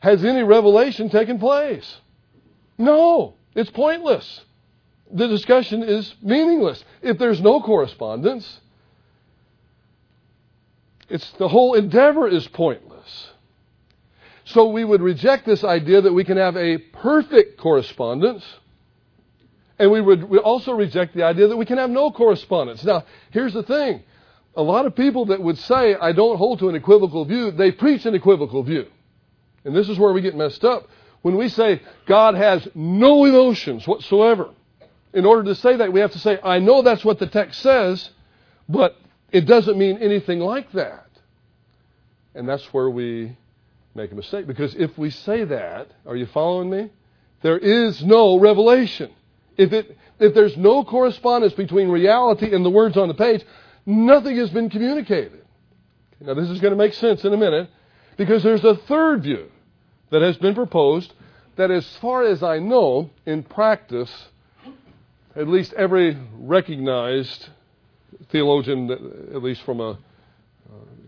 has 0.00 0.24
any 0.24 0.42
revelation 0.42 1.10
taken 1.10 1.38
place? 1.38 1.96
No, 2.76 3.34
it's 3.54 3.70
pointless. 3.70 4.40
The 5.12 5.28
discussion 5.28 5.82
is 5.82 6.12
meaningless. 6.22 6.82
If 7.02 7.18
there's 7.18 7.40
no 7.40 7.60
correspondence, 7.60 8.60
it's 11.08 11.30
the 11.32 11.48
whole 11.48 11.74
endeavor 11.74 12.26
is 12.26 12.48
pointless. 12.48 13.28
So 14.44 14.70
we 14.70 14.84
would 14.84 15.02
reject 15.02 15.46
this 15.46 15.62
idea 15.62 16.00
that 16.00 16.12
we 16.12 16.24
can 16.24 16.36
have 16.36 16.56
a 16.56 16.78
perfect 16.78 17.58
correspondence. 17.58 18.44
And 19.78 19.90
we 19.90 20.00
would 20.00 20.36
also 20.38 20.72
reject 20.72 21.14
the 21.14 21.22
idea 21.24 21.48
that 21.48 21.56
we 21.56 21.64
can 21.64 21.78
have 21.78 21.90
no 21.90 22.10
correspondence. 22.10 22.82
Now, 22.82 23.04
here's 23.30 23.52
the 23.52 23.62
thing. 23.62 24.02
A 24.54 24.62
lot 24.62 24.86
of 24.86 24.94
people 24.94 25.26
that 25.26 25.42
would 25.42 25.58
say, 25.58 25.94
I 25.94 26.12
don't 26.12 26.36
hold 26.36 26.58
to 26.58 26.68
an 26.68 26.74
equivocal 26.74 27.24
view, 27.24 27.50
they 27.50 27.72
preach 27.72 28.04
an 28.04 28.14
equivocal 28.14 28.62
view. 28.62 28.86
And 29.64 29.74
this 29.74 29.88
is 29.88 29.98
where 29.98 30.12
we 30.12 30.20
get 30.20 30.36
messed 30.36 30.64
up. 30.64 30.88
When 31.22 31.36
we 31.36 31.48
say 31.48 31.80
God 32.06 32.34
has 32.34 32.66
no 32.74 33.24
emotions 33.24 33.86
whatsoever, 33.86 34.50
in 35.12 35.24
order 35.24 35.44
to 35.44 35.54
say 35.54 35.76
that, 35.76 35.92
we 35.92 36.00
have 36.00 36.12
to 36.12 36.18
say, 36.18 36.38
I 36.42 36.58
know 36.58 36.82
that's 36.82 37.04
what 37.04 37.18
the 37.18 37.26
text 37.26 37.60
says, 37.60 38.10
but 38.68 38.96
it 39.30 39.42
doesn't 39.42 39.78
mean 39.78 39.98
anything 39.98 40.40
like 40.40 40.72
that. 40.72 41.06
And 42.34 42.48
that's 42.48 42.64
where 42.72 42.88
we 42.88 43.36
make 43.94 44.10
a 44.10 44.14
mistake. 44.14 44.46
Because 44.46 44.74
if 44.74 44.96
we 44.96 45.10
say 45.10 45.44
that, 45.44 45.90
are 46.06 46.16
you 46.16 46.26
following 46.26 46.70
me? 46.70 46.90
There 47.42 47.58
is 47.58 48.02
no 48.04 48.38
revelation. 48.38 49.12
If, 49.56 49.72
it, 49.72 49.96
if 50.18 50.34
there's 50.34 50.56
no 50.56 50.82
correspondence 50.84 51.52
between 51.52 51.88
reality 51.88 52.54
and 52.54 52.64
the 52.64 52.70
words 52.70 52.96
on 52.96 53.08
the 53.08 53.14
page, 53.14 53.44
nothing 53.86 54.36
has 54.36 54.50
been 54.50 54.70
communicated. 54.70 55.44
Now, 56.20 56.34
this 56.34 56.48
is 56.48 56.60
going 56.60 56.72
to 56.72 56.76
make 56.76 56.94
sense 56.94 57.24
in 57.24 57.32
a 57.32 57.36
minute 57.36 57.68
because 58.16 58.42
there's 58.42 58.64
a 58.64 58.76
third 58.76 59.22
view 59.22 59.50
that 60.10 60.22
has 60.22 60.36
been 60.36 60.54
proposed 60.54 61.12
that, 61.56 61.70
as 61.70 61.86
far 61.96 62.24
as 62.24 62.42
I 62.42 62.58
know, 62.58 63.10
in 63.26 63.42
practice, 63.42 64.10
at 65.34 65.48
least 65.48 65.72
every 65.74 66.16
recognized 66.34 67.48
theologian, 68.30 68.90
at 68.90 69.42
least 69.42 69.62
from 69.62 69.80
a 69.80 69.90
uh, 69.90 69.96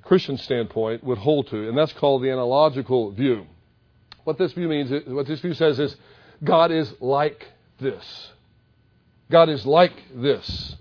Christian 0.03 0.37
standpoint, 0.37 1.05
would 1.05 1.19
hold 1.19 1.49
to, 1.49 1.69
and 1.69 1.77
that's 1.77 1.93
called 1.93 2.23
the 2.23 2.31
analogical 2.31 3.13
view. 3.13 3.47
What 4.25 4.39
this 4.39 4.53
view 4.53 4.69
means, 4.69 4.91
what 5.07 5.27
this 5.27 5.41
view 5.41 5.55
says 5.55 5.79
is, 5.79 5.97
God 6.43 6.73
is 6.73 6.93
like 7.01 7.47
this. 7.79 8.31
God 9.31 9.49
is 9.49 9.65
like 9.65 9.93
this. 10.15 10.77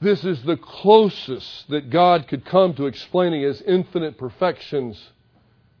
This 0.00 0.24
is 0.24 0.42
the 0.42 0.56
closest 0.56 1.68
that 1.68 1.90
God 1.90 2.26
could 2.26 2.44
come 2.44 2.74
to 2.74 2.86
explaining 2.86 3.42
His 3.42 3.60
infinite 3.62 4.16
perfections 4.16 4.98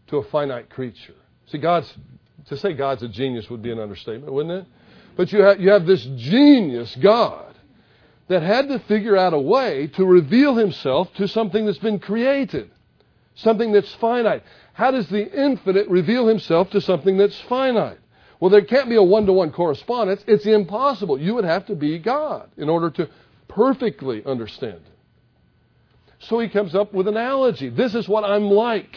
to 0.08 0.18
a 0.18 0.24
finite 0.24 0.68
creature. 0.68 1.14
See, 1.46 1.58
God's 1.58 1.92
to 2.46 2.56
say 2.56 2.72
God's 2.72 3.02
a 3.02 3.08
genius 3.08 3.48
would 3.50 3.62
be 3.62 3.70
an 3.70 3.78
understatement, 3.78 4.32
wouldn't 4.32 4.62
it? 4.62 4.66
But 5.16 5.32
you 5.32 5.42
have, 5.42 5.60
you 5.60 5.70
have 5.70 5.86
this 5.86 6.02
genius 6.16 6.96
God 6.96 7.54
that 8.28 8.42
had 8.42 8.68
to 8.68 8.78
figure 8.80 9.16
out 9.16 9.34
a 9.34 9.38
way 9.38 9.88
to 9.88 10.04
reveal 10.04 10.56
himself 10.56 11.12
to 11.14 11.28
something 11.28 11.66
that's 11.66 11.78
been 11.78 11.98
created, 11.98 12.70
something 13.34 13.72
that's 13.72 13.92
finite. 13.94 14.42
How 14.72 14.90
does 14.90 15.08
the 15.08 15.30
infinite 15.44 15.88
reveal 15.88 16.26
himself 16.26 16.70
to 16.70 16.80
something 16.80 17.16
that's 17.16 17.38
finite? 17.42 17.98
Well, 18.38 18.50
there 18.50 18.64
can't 18.64 18.88
be 18.88 18.96
a 18.96 19.02
one 19.02 19.26
to 19.26 19.32
one 19.32 19.52
correspondence. 19.52 20.24
It's 20.26 20.46
impossible. 20.46 21.20
You 21.20 21.34
would 21.34 21.44
have 21.44 21.66
to 21.66 21.74
be 21.74 21.98
God 21.98 22.50
in 22.56 22.68
order 22.68 22.90
to 22.90 23.08
perfectly 23.50 24.24
understand. 24.24 24.80
So 26.20 26.38
he 26.38 26.48
comes 26.48 26.74
up 26.74 26.92
with 26.92 27.08
an 27.08 27.16
analogy. 27.16 27.68
This 27.68 27.94
is 27.94 28.08
what 28.08 28.24
I'm 28.24 28.44
like. 28.44 28.96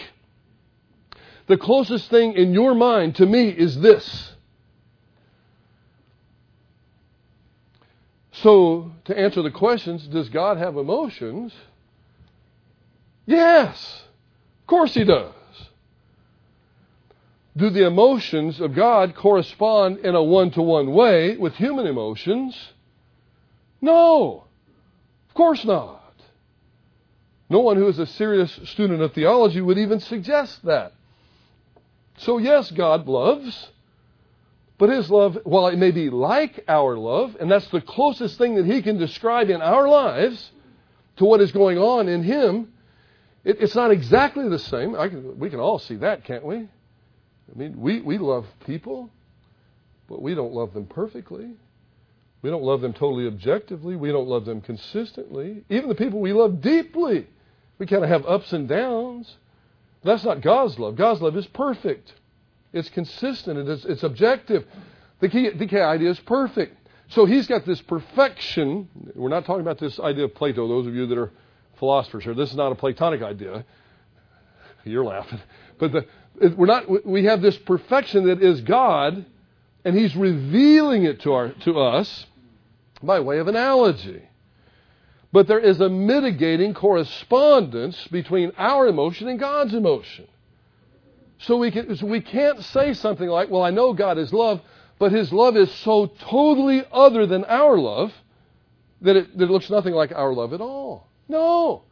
The 1.47 1.57
closest 1.57 2.09
thing 2.09 2.33
in 2.33 2.53
your 2.53 2.73
mind 2.73 3.15
to 3.17 3.25
me 3.25 3.49
is 3.49 3.79
this. 3.79 4.31
So, 8.31 8.91
to 9.05 9.17
answer 9.17 9.41
the 9.41 9.51
questions, 9.51 10.07
does 10.07 10.29
God 10.29 10.57
have 10.57 10.75
emotions? 10.75 11.53
Yes, 13.25 14.03
of 14.61 14.67
course 14.67 14.93
He 14.93 15.03
does. 15.03 15.33
Do 17.55 17.69
the 17.69 17.85
emotions 17.85 18.59
of 18.59 18.73
God 18.73 19.15
correspond 19.15 19.99
in 19.99 20.15
a 20.15 20.23
one 20.23 20.51
to 20.51 20.61
one 20.61 20.91
way 20.91 21.37
with 21.37 21.53
human 21.55 21.85
emotions? 21.85 22.73
No, 23.83 24.45
of 25.27 25.35
course 25.35 25.65
not. 25.65 25.99
No 27.49 27.59
one 27.59 27.75
who 27.75 27.89
is 27.89 27.99
a 27.99 28.05
serious 28.07 28.51
student 28.63 29.01
of 29.01 29.13
theology 29.13 29.59
would 29.59 29.77
even 29.77 29.99
suggest 29.99 30.63
that. 30.63 30.93
So, 32.17 32.37
yes, 32.37 32.71
God 32.71 33.07
loves, 33.09 33.71
But 34.77 34.89
His 34.89 35.09
love, 35.09 35.37
while 35.43 35.67
it 35.67 35.77
may 35.77 35.91
be 35.91 36.09
like 36.09 36.63
our 36.67 36.97
love, 36.97 37.37
and 37.39 37.49
that's 37.49 37.67
the 37.69 37.81
closest 37.81 38.37
thing 38.37 38.55
that 38.55 38.65
He 38.65 38.81
can 38.81 38.97
describe 38.97 39.49
in 39.49 39.61
our 39.61 39.87
lives 39.87 40.51
to 41.17 41.25
what 41.25 41.41
is 41.41 41.51
going 41.51 41.77
on 41.77 42.09
in 42.09 42.23
Him, 42.23 42.73
it, 43.43 43.61
it's 43.61 43.75
not 43.75 43.91
exactly 43.91 44.49
the 44.49 44.59
same. 44.59 44.93
Can, 44.93 45.37
we 45.39 45.49
can 45.49 45.59
all 45.59 45.79
see 45.79 45.95
that, 45.97 46.25
can't 46.25 46.43
we? 46.43 46.55
I 46.57 47.55
mean, 47.55 47.79
we, 47.79 48.01
we 48.01 48.17
love 48.17 48.45
people, 48.65 49.09
but 50.09 50.21
we 50.21 50.33
don't 50.33 50.53
love 50.53 50.73
them 50.73 50.85
perfectly. 50.85 51.51
We 52.43 52.49
don't 52.49 52.63
love 52.63 52.81
them 52.81 52.93
totally 52.93 53.25
objectively. 53.25 53.95
We 53.95 54.11
don't 54.11 54.27
love 54.27 54.45
them 54.45 54.61
consistently. 54.61 55.63
Even 55.69 55.87
the 55.89 55.95
people 55.95 56.19
we 56.19 56.33
love 56.33 56.61
deeply, 56.61 57.25
we 57.79 57.87
kind 57.87 58.03
of 58.03 58.09
have 58.09 58.25
ups 58.25 58.51
and 58.51 58.67
downs. 58.67 59.37
That's 60.03 60.25
not 60.25 60.41
God's 60.41 60.77
love. 60.77 60.97
God's 60.97 61.21
love 61.21 61.37
is 61.37 61.47
perfect. 61.47 62.13
It's 62.73 62.89
consistent. 62.89 63.69
It's, 63.69 63.85
it's 63.85 64.03
objective. 64.03 64.65
The 65.21 65.29
key, 65.29 65.49
the 65.51 65.65
key 65.65 65.79
idea 65.79 66.09
is 66.09 66.19
perfect. 66.19 66.77
So 67.07 67.25
he's 67.25 67.47
got 67.47 67.65
this 67.65 67.81
perfection. 67.81 68.89
We're 69.15 69.29
not 69.29 69.45
talking 69.45 69.61
about 69.61 69.79
this 69.79 69.97
idea 69.97 70.25
of 70.25 70.35
Plato, 70.35 70.67
those 70.67 70.85
of 70.85 70.93
you 70.93 71.07
that 71.07 71.17
are 71.17 71.31
philosophers 71.79 72.25
here. 72.25 72.33
This 72.33 72.49
is 72.49 72.57
not 72.57 72.73
a 72.73 72.75
Platonic 72.75 73.21
idea. 73.21 73.63
You're 74.83 75.05
laughing. 75.05 75.39
But 75.79 75.93
the, 75.93 76.05
we're 76.57 76.65
not, 76.65 77.05
we 77.05 77.23
have 77.23 77.41
this 77.41 77.57
perfection 77.57 78.27
that 78.27 78.43
is 78.43 78.59
God, 78.61 79.25
and 79.85 79.97
he's 79.97 80.13
revealing 80.13 81.05
it 81.05 81.21
to, 81.21 81.31
our, 81.31 81.49
to 81.49 81.79
us 81.79 82.25
by 83.03 83.19
way 83.19 83.39
of 83.39 83.47
analogy. 83.47 84.23
But 85.31 85.47
there 85.47 85.59
is 85.59 85.81
a 85.81 85.89
mitigating 85.89 86.73
correspondence 86.73 88.07
between 88.07 88.51
our 88.57 88.87
emotion 88.87 89.27
and 89.27 89.39
God's 89.39 89.73
emotion. 89.73 90.27
So 91.39 91.57
we, 91.57 91.71
can, 91.71 91.95
so 91.97 92.05
we 92.05 92.21
can't 92.21 92.63
say 92.63 92.93
something 92.93 93.27
like, 93.27 93.49
well, 93.49 93.63
I 93.63 93.71
know 93.71 93.93
God 93.93 94.17
is 94.17 94.31
love, 94.31 94.61
but 94.99 95.11
his 95.11 95.33
love 95.33 95.57
is 95.57 95.73
so 95.73 96.05
totally 96.05 96.85
other 96.91 97.25
than 97.25 97.43
our 97.45 97.77
love 97.77 98.13
that 99.01 99.15
it, 99.17 99.37
that 99.37 99.45
it 99.45 99.51
looks 99.51 99.69
nothing 99.69 99.93
like 99.93 100.11
our 100.13 100.33
love 100.33 100.53
at 100.53 100.61
all. 100.61 101.09
No. 101.27 101.83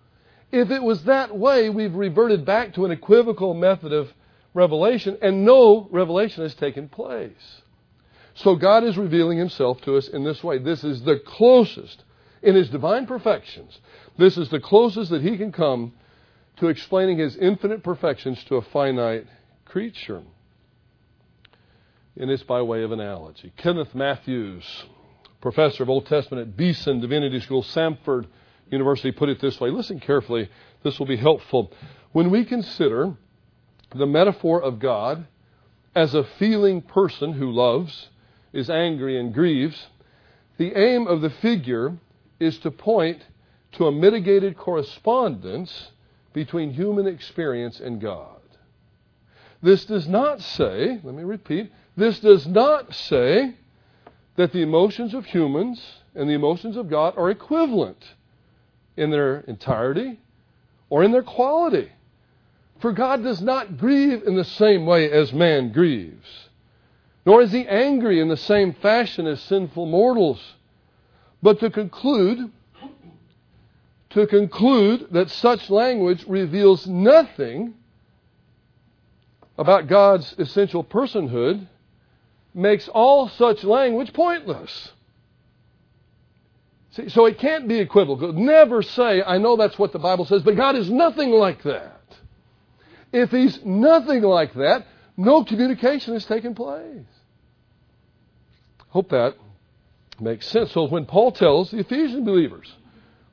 If 0.52 0.69
it 0.69 0.82
was 0.82 1.04
that 1.06 1.36
way, 1.38 1.69
we've 1.69 1.93
reverted 1.93 2.45
back 2.45 2.74
to 2.76 2.86
an 2.86 2.91
equivocal 2.91 3.54
method 3.54 3.91
of 3.91 4.13
revelation, 4.54 5.17
and 5.21 5.45
no 5.45 5.88
revelation 5.91 6.43
has 6.43 6.54
taken 6.54 6.89
place. 6.89 7.61
So 8.43 8.56
God 8.56 8.84
is 8.84 8.97
revealing 8.97 9.38
himself 9.38 9.82
to 9.82 9.97
us 9.97 10.08
in 10.08 10.23
this 10.23 10.43
way. 10.43 10.58
This 10.58 10.84
is 10.84 11.04
the 11.04 11.19
closest 11.19 12.04
in 12.41 12.56
his 12.56 12.69
divine 12.69 13.06
perfections. 13.06 13.80
This 14.17 14.36
is 14.36 14.49
the 14.49 14.60
closest 14.60 15.12
that 15.12 15.21
he 15.21 15.38
can 15.38 15.51
come 15.51 15.93
to 16.58 16.67
explaining 16.67 17.19
his 17.19 17.36
infinite 17.38 17.84
perfections 17.84 18.43
to 18.45 18.56
a 18.56 18.62
finite 18.63 19.27
creature. 19.65 20.23
And 22.17 22.32
it's 22.32 22.41
by 22.41 22.62
way 22.63 22.84
of 22.84 22.91
analogy. 22.91 23.54
Kenneth 23.58 23.93
Mathews, 23.93 24.65
professor 25.39 25.84
of 25.84 25.89
Old 25.89 26.08
Testament 26.08 26.47
at 26.47 26.58
Beeson 26.58 26.99
Divinity 26.99 27.39
School, 27.41 27.63
Samford 27.63 28.25
University, 28.71 29.12
put 29.12 29.30
it 29.30 29.39
this 29.39 29.60
way. 29.60 29.69
Listen 29.69 29.99
carefully, 29.99 30.49
this 30.84 30.97
will 30.97 31.06
be 31.06 31.17
helpful. 31.17 31.71
When 32.12 32.32
we 32.32 32.43
consider 32.45 33.15
the 33.93 34.08
metaphor 34.08 34.62
of 34.62 34.80
God 34.80 35.27
as 35.93 36.15
a 36.15 36.23
feeling 36.23 36.82
person 36.82 37.34
who 37.34 37.51
loves, 37.51 38.10
is 38.53 38.69
angry, 38.69 39.19
and 39.19 39.33
grieves, 39.33 39.87
the 40.57 40.73
aim 40.75 41.07
of 41.07 41.21
the 41.21 41.29
figure 41.29 41.97
is 42.39 42.57
to 42.59 42.71
point 42.71 43.21
to 43.73 43.87
a 43.87 43.91
mitigated 43.91 44.57
correspondence 44.57 45.91
between 46.33 46.73
human 46.73 47.07
experience 47.07 47.79
and 47.79 48.01
God. 48.01 48.41
This 49.61 49.85
does 49.85 50.07
not 50.07 50.41
say, 50.41 50.99
let 51.03 51.15
me 51.15 51.23
repeat, 51.23 51.71
this 51.95 52.19
does 52.19 52.47
not 52.47 52.93
say 52.93 53.55
that 54.35 54.51
the 54.51 54.61
emotions 54.61 55.13
of 55.13 55.25
humans 55.25 55.81
and 56.15 56.29
the 56.29 56.33
emotions 56.33 56.77
of 56.77 56.89
God 56.89 57.13
are 57.17 57.29
equivalent 57.29 58.03
in 58.97 59.11
their 59.11 59.41
entirety 59.41 60.19
or 60.89 61.03
in 61.03 61.11
their 61.11 61.23
quality. 61.23 61.91
For 62.79 62.91
God 62.91 63.23
does 63.23 63.41
not 63.41 63.77
grieve 63.77 64.23
in 64.23 64.35
the 64.35 64.43
same 64.43 64.85
way 64.85 65.11
as 65.11 65.31
man 65.31 65.71
grieves, 65.71 66.49
nor 67.25 67.41
is 67.41 67.51
he 67.51 67.67
angry 67.67 68.19
in 68.19 68.29
the 68.29 68.38
same 68.38 68.73
fashion 68.73 69.27
as 69.27 69.41
sinful 69.41 69.86
mortals. 69.86 70.55
But 71.41 71.60
to 71.60 71.69
conclude, 71.69 72.51
to 74.12 74.27
conclude 74.27 75.07
that 75.12 75.29
such 75.29 75.69
language 75.69 76.25
reveals 76.27 76.88
nothing 76.88 77.75
about 79.57 79.88
God's 79.88 80.34
essential 80.38 80.84
personhood 80.84 81.67
makes 82.53 82.88
all 82.88 83.29
such 83.29 83.63
language 83.63 84.13
pointless. 84.13 84.91
See, 86.91 87.10
so 87.10 87.25
it 87.25 87.38
can't 87.38 87.67
be 87.67 87.79
equivocal. 87.79 88.34
Never 88.34 88.81
say, 88.81 89.23
I 89.23 89.38
know 89.38 89.55
that's 89.55 89.79
what 89.79 89.93
the 89.93 89.99
Bible 89.99 90.25
says, 90.25 90.41
but 90.41 90.57
God 90.57 90.75
is 90.75 90.89
nothing 90.89 91.31
like 91.31 91.63
that. 91.63 92.01
If 93.13 93.31
He's 93.31 93.63
nothing 93.63 94.23
like 94.23 94.53
that, 94.55 94.86
no 95.17 95.43
communication 95.43 96.13
has 96.13 96.26
taken 96.26 96.56
place. 96.56 97.06
Hope 98.89 99.10
that 99.10 99.36
makes 100.19 100.47
sense. 100.47 100.71
So 100.71 100.88
when 100.88 101.06
Paul 101.06 101.32
tells 101.32 101.71
the 101.71 101.80
Ephesian 101.80 102.26
believers, 102.26 102.71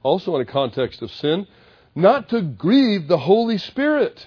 also 0.03 0.35
in 0.37 0.43
a 0.43 0.47
context 0.47 1.03
of 1.03 1.11
sin, 1.11 1.47
not 1.95 2.29
to 2.31 2.43
grieve 2.43 3.09
the 3.09 3.19
Holy 3.19 3.59
Spirit, 3.59 4.27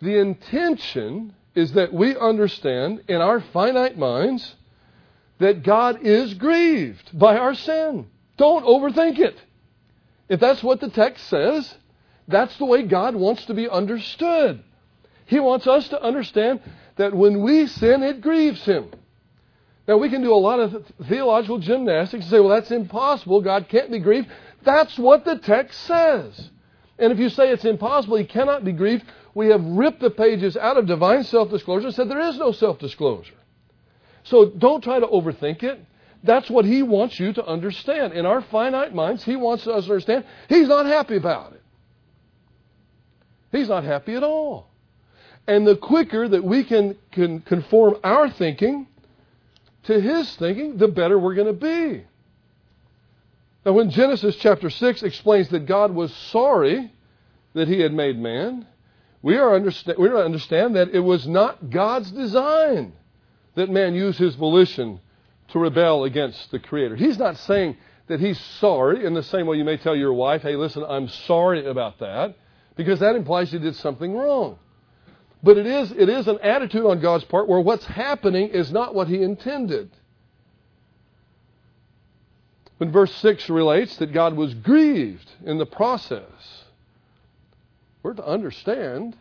the 0.00 0.18
intention 0.18 1.34
is 1.54 1.72
that 1.72 1.92
we 1.92 2.16
understand 2.16 3.04
in 3.08 3.16
our 3.16 3.40
finite 3.40 3.96
minds 3.96 4.56
that 5.38 5.62
God 5.62 6.00
is 6.02 6.34
grieved 6.34 7.16
by 7.16 7.36
our 7.36 7.54
sin. 7.54 8.06
Don't 8.36 8.64
overthink 8.64 9.18
it. 9.18 9.40
If 10.28 10.40
that's 10.40 10.62
what 10.62 10.80
the 10.80 10.88
text 10.90 11.28
says, 11.28 11.74
that's 12.26 12.56
the 12.58 12.64
way 12.64 12.82
God 12.84 13.14
wants 13.14 13.44
to 13.46 13.54
be 13.54 13.68
understood. 13.68 14.62
He 15.32 15.40
wants 15.40 15.66
us 15.66 15.88
to 15.88 16.02
understand 16.02 16.60
that 16.96 17.14
when 17.14 17.40
we 17.40 17.66
sin, 17.66 18.02
it 18.02 18.20
grieves 18.20 18.62
Him. 18.66 18.90
Now, 19.88 19.96
we 19.96 20.10
can 20.10 20.20
do 20.20 20.34
a 20.34 20.36
lot 20.36 20.60
of 20.60 20.84
theological 21.08 21.58
gymnastics 21.58 22.24
and 22.24 22.30
say, 22.30 22.38
well, 22.38 22.50
that's 22.50 22.70
impossible. 22.70 23.40
God 23.40 23.66
can't 23.70 23.90
be 23.90 23.98
grieved. 23.98 24.28
That's 24.62 24.98
what 24.98 25.24
the 25.24 25.38
text 25.38 25.80
says. 25.84 26.50
And 26.98 27.14
if 27.14 27.18
you 27.18 27.30
say 27.30 27.48
it's 27.48 27.64
impossible, 27.64 28.18
He 28.18 28.26
cannot 28.26 28.62
be 28.62 28.72
grieved, 28.72 29.04
we 29.32 29.46
have 29.46 29.64
ripped 29.64 30.00
the 30.00 30.10
pages 30.10 30.54
out 30.54 30.76
of 30.76 30.86
divine 30.86 31.24
self 31.24 31.48
disclosure 31.48 31.86
and 31.86 31.96
said 31.96 32.10
there 32.10 32.28
is 32.28 32.36
no 32.36 32.52
self 32.52 32.78
disclosure. 32.78 33.40
So 34.24 34.50
don't 34.50 34.84
try 34.84 35.00
to 35.00 35.06
overthink 35.06 35.62
it. 35.62 35.80
That's 36.22 36.50
what 36.50 36.66
He 36.66 36.82
wants 36.82 37.18
you 37.18 37.32
to 37.32 37.46
understand. 37.46 38.12
In 38.12 38.26
our 38.26 38.42
finite 38.42 38.94
minds, 38.94 39.24
He 39.24 39.36
wants 39.36 39.66
us 39.66 39.86
to 39.86 39.92
understand 39.92 40.26
He's 40.50 40.68
not 40.68 40.84
happy 40.84 41.16
about 41.16 41.54
it. 41.54 41.62
He's 43.50 43.70
not 43.70 43.84
happy 43.84 44.14
at 44.14 44.22
all. 44.22 44.71
And 45.46 45.66
the 45.66 45.76
quicker 45.76 46.28
that 46.28 46.44
we 46.44 46.64
can, 46.64 46.96
can 47.10 47.40
conform 47.40 47.96
our 48.04 48.30
thinking 48.30 48.86
to 49.84 50.00
His 50.00 50.34
thinking, 50.36 50.76
the 50.76 50.88
better 50.88 51.18
we're 51.18 51.34
going 51.34 51.48
to 51.48 51.52
be. 51.52 52.04
Now, 53.64 53.72
when 53.72 53.90
Genesis 53.90 54.36
chapter 54.36 54.70
6 54.70 55.02
explains 55.02 55.48
that 55.48 55.66
God 55.66 55.94
was 55.94 56.14
sorry 56.14 56.92
that 57.54 57.68
He 57.68 57.80
had 57.80 57.92
made 57.92 58.18
man, 58.18 58.66
we 59.22 59.36
are, 59.36 59.54
understand, 59.54 59.98
we 59.98 60.08
understand 60.08 60.76
that 60.76 60.90
it 60.90 61.00
was 61.00 61.26
not 61.26 61.70
God's 61.70 62.10
design 62.10 62.92
that 63.54 63.70
man 63.70 63.94
use 63.94 64.18
his 64.18 64.34
volition 64.34 65.00
to 65.48 65.58
rebel 65.58 66.04
against 66.04 66.50
the 66.50 66.58
Creator. 66.58 66.96
He's 66.96 67.18
not 67.18 67.36
saying 67.36 67.76
that 68.08 68.20
he's 68.20 68.40
sorry 68.58 69.04
in 69.04 69.14
the 69.14 69.22
same 69.22 69.46
way 69.46 69.56
you 69.56 69.64
may 69.64 69.76
tell 69.76 69.94
your 69.94 70.12
wife, 70.12 70.42
hey, 70.42 70.56
listen, 70.56 70.84
I'm 70.86 71.08
sorry 71.08 71.66
about 71.66 71.98
that, 72.00 72.34
because 72.76 73.00
that 73.00 73.16
implies 73.16 73.52
you 73.52 73.58
did 73.58 73.76
something 73.76 74.14
wrong. 74.14 74.58
But 75.42 75.58
it 75.58 75.66
is, 75.66 75.90
it 75.92 76.08
is 76.08 76.28
an 76.28 76.38
attitude 76.42 76.86
on 76.86 77.00
God's 77.00 77.24
part 77.24 77.48
where 77.48 77.60
what's 77.60 77.84
happening 77.84 78.48
is 78.48 78.70
not 78.70 78.94
what 78.94 79.08
he 79.08 79.22
intended. 79.22 79.90
When 82.78 82.92
verse 82.92 83.14
6 83.16 83.48
relates 83.48 83.96
that 83.96 84.12
God 84.12 84.36
was 84.36 84.54
grieved 84.54 85.30
in 85.44 85.58
the 85.58 85.66
process, 85.66 86.64
we're 88.02 88.14
to 88.14 88.26
understand 88.26 89.16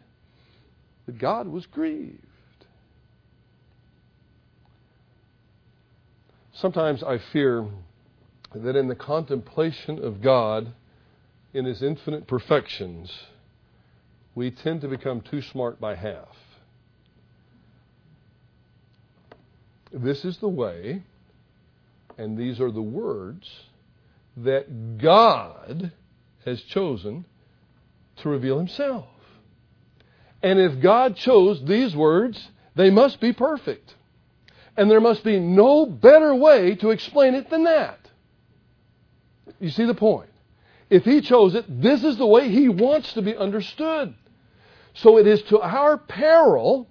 that 1.05 1.17
God 1.17 1.47
was 1.47 1.65
grieved. 1.67 2.25
Sometimes 6.53 7.03
I 7.03 7.17
fear 7.17 7.65
that 8.53 8.75
in 8.75 8.87
the 8.87 8.95
contemplation 8.95 10.03
of 10.03 10.21
God 10.21 10.73
in 11.53 11.65
His 11.65 11.81
infinite 11.81 12.27
perfections, 12.27 13.11
we 14.41 14.49
tend 14.49 14.81
to 14.81 14.87
become 14.87 15.21
too 15.21 15.39
smart 15.39 15.79
by 15.79 15.93
half. 15.93 16.35
This 19.93 20.25
is 20.25 20.35
the 20.39 20.47
way, 20.47 21.03
and 22.17 22.35
these 22.35 22.59
are 22.59 22.71
the 22.71 22.81
words 22.81 23.47
that 24.37 24.97
God 24.97 25.91
has 26.43 26.59
chosen 26.59 27.23
to 28.23 28.29
reveal 28.29 28.57
himself. 28.57 29.05
And 30.41 30.59
if 30.59 30.81
God 30.81 31.17
chose 31.17 31.63
these 31.63 31.95
words, 31.95 32.49
they 32.75 32.89
must 32.89 33.21
be 33.21 33.33
perfect. 33.33 33.93
And 34.75 34.89
there 34.89 35.01
must 35.01 35.23
be 35.23 35.39
no 35.39 35.85
better 35.85 36.33
way 36.33 36.73
to 36.77 36.89
explain 36.89 37.35
it 37.35 37.51
than 37.51 37.65
that. 37.65 37.99
You 39.59 39.69
see 39.69 39.85
the 39.85 39.93
point? 39.93 40.31
If 40.89 41.03
He 41.03 41.21
chose 41.21 41.53
it, 41.53 41.65
this 41.79 42.03
is 42.03 42.17
the 42.17 42.25
way 42.25 42.49
He 42.49 42.69
wants 42.69 43.13
to 43.13 43.21
be 43.21 43.37
understood. 43.37 44.15
So 44.93 45.17
it 45.17 45.27
is 45.27 45.41
to 45.43 45.59
our 45.59 45.97
peril 45.97 46.87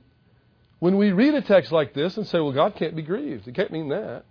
when 0.79 0.97
we 0.97 1.13
read 1.13 1.35
a 1.35 1.43
text 1.43 1.73
like 1.73 1.93
this 1.93 2.17
and 2.17 2.27
say, 2.27 2.39
well, 2.41 2.53
God 2.53 2.75
can't 2.77 2.97
be 2.97 3.03
grieved. 3.03 3.47
It 3.47 3.55
can't 3.55 3.71
mean 3.71 3.89
that. 3.91 4.25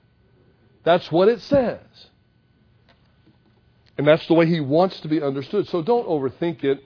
That's 0.84 1.12
what 1.12 1.28
it 1.28 1.42
says. 1.42 1.80
And 3.98 4.08
that's 4.08 4.26
the 4.28 4.34
way 4.34 4.48
He 4.48 4.60
wants 4.60 5.00
to 5.02 5.08
be 5.08 5.22
understood. 5.22 5.68
So 5.68 5.82
don't 5.82 6.08
overthink 6.08 6.64
it 6.64 6.84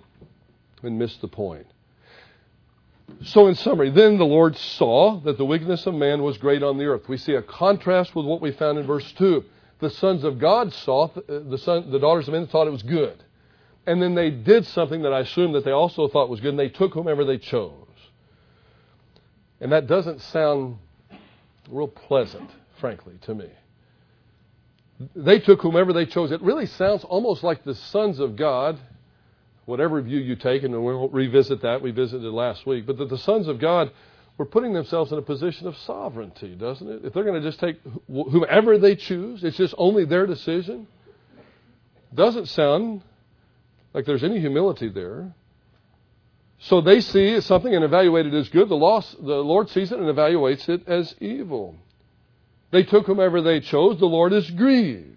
and 0.82 1.00
miss 1.00 1.16
the 1.18 1.28
point. 1.28 1.68
So, 3.24 3.48
in 3.48 3.56
summary, 3.56 3.90
then 3.90 4.18
the 4.18 4.26
Lord 4.26 4.58
saw 4.58 5.20
that 5.22 5.38
the 5.38 5.46
wickedness 5.46 5.86
of 5.86 5.94
man 5.94 6.24
was 6.24 6.38
great 6.38 6.64
on 6.64 6.78
the 6.78 6.86
earth. 6.86 7.08
We 7.08 7.18
see 7.18 7.36
a 7.36 7.42
contrast 7.42 8.16
with 8.16 8.26
what 8.26 8.42
we 8.42 8.52
found 8.52 8.80
in 8.80 8.88
verse 8.88 9.10
2. 9.14 9.44
The 9.80 9.90
sons 9.90 10.24
of 10.24 10.40
God 10.40 10.74
saw, 10.74 11.10
the, 11.28 11.58
son, 11.58 11.92
the 11.92 12.00
daughters 12.00 12.28
of 12.28 12.34
men 12.34 12.48
thought 12.48 12.68
it 12.68 12.72
was 12.72 12.84
good. 12.84 13.24
And 13.86 14.02
then 14.02 14.16
they 14.16 14.30
did 14.30 14.66
something 14.68 15.02
that 15.02 15.14
I 15.14 15.22
assume 15.22 15.54
that 15.54 15.66
they 15.66 15.72
also 15.72 16.08
thought 16.08 16.30
was 16.30 16.40
good, 16.40 16.52
and 16.52 16.60
they 16.60 16.70
took 16.70 16.94
whomever 16.94 17.26
they 17.26 17.38
chose. 17.38 17.74
And 19.60 19.72
that 19.72 19.88
doesn't 19.88 20.22
sound 20.22 20.78
real 21.70 21.88
pleasant, 21.88 22.50
frankly, 22.80 23.16
to 23.24 23.36
me. 23.36 23.50
They 25.16 25.40
took 25.40 25.62
whomever 25.62 25.92
they 25.92 26.06
chose. 26.06 26.32
It 26.32 26.42
really 26.42 26.66
sounds 26.66 27.04
almost 27.04 27.44
like 27.44 27.64
the 27.64 27.76
sons 27.76 28.20
of 28.20 28.36
God 28.36 28.80
whatever 29.66 30.02
view 30.02 30.20
you 30.20 30.36
take, 30.36 30.64
and 30.64 30.84
we'll 30.84 31.10
revisit 31.10 31.62
that. 31.62 31.82
We 31.82 31.92
visited 31.92 32.32
last 32.32 32.66
week. 32.66 32.86
But 32.86 32.98
that 32.98 33.10
the 33.10 33.18
sons 33.18 33.48
of 33.48 33.60
God 33.60 33.92
were 34.38 34.46
putting 34.46 34.74
themselves 34.74 35.12
in 35.12 35.18
a 35.18 35.22
position 35.22 35.68
of 35.68 35.78
sovereignty, 35.78 36.56
doesn't 36.56 36.90
it? 36.90 37.06
If 37.06 37.14
they're 37.14 37.24
going 37.24 37.42
to 37.42 37.48
just 37.48 37.60
take 37.60 37.80
whomever 38.08 38.78
they 38.78 38.96
choose, 38.96 39.44
it's 39.44 39.58
just 39.58 39.74
only 39.78 40.06
their 40.06 40.26
decision. 40.26 40.88
Doesn't 42.14 42.48
sound 42.48 43.02
like 43.94 44.06
there's 44.06 44.24
any 44.24 44.40
humility 44.40 44.90
there. 44.90 45.34
So 46.60 46.82
they 46.82 47.02
see 47.02 47.42
something 47.42 47.74
and 47.74 47.84
evaluate 47.84 48.26
it 48.26 48.34
as 48.34 48.50
good. 48.50 48.70
The, 48.70 48.76
loss, 48.76 49.14
the 49.14 49.36
Lord 49.36 49.70
sees 49.70 49.92
it 49.92 50.00
and 50.00 50.08
evaluates 50.08 50.70
it 50.70 50.88
as 50.88 51.14
evil. 51.20 51.76
They 52.72 52.84
took 52.84 53.06
whomever 53.06 53.42
they 53.42 53.60
chose. 53.60 54.00
The 54.00 54.06
Lord 54.06 54.34
is 54.34 54.50
grieved. 54.50 55.10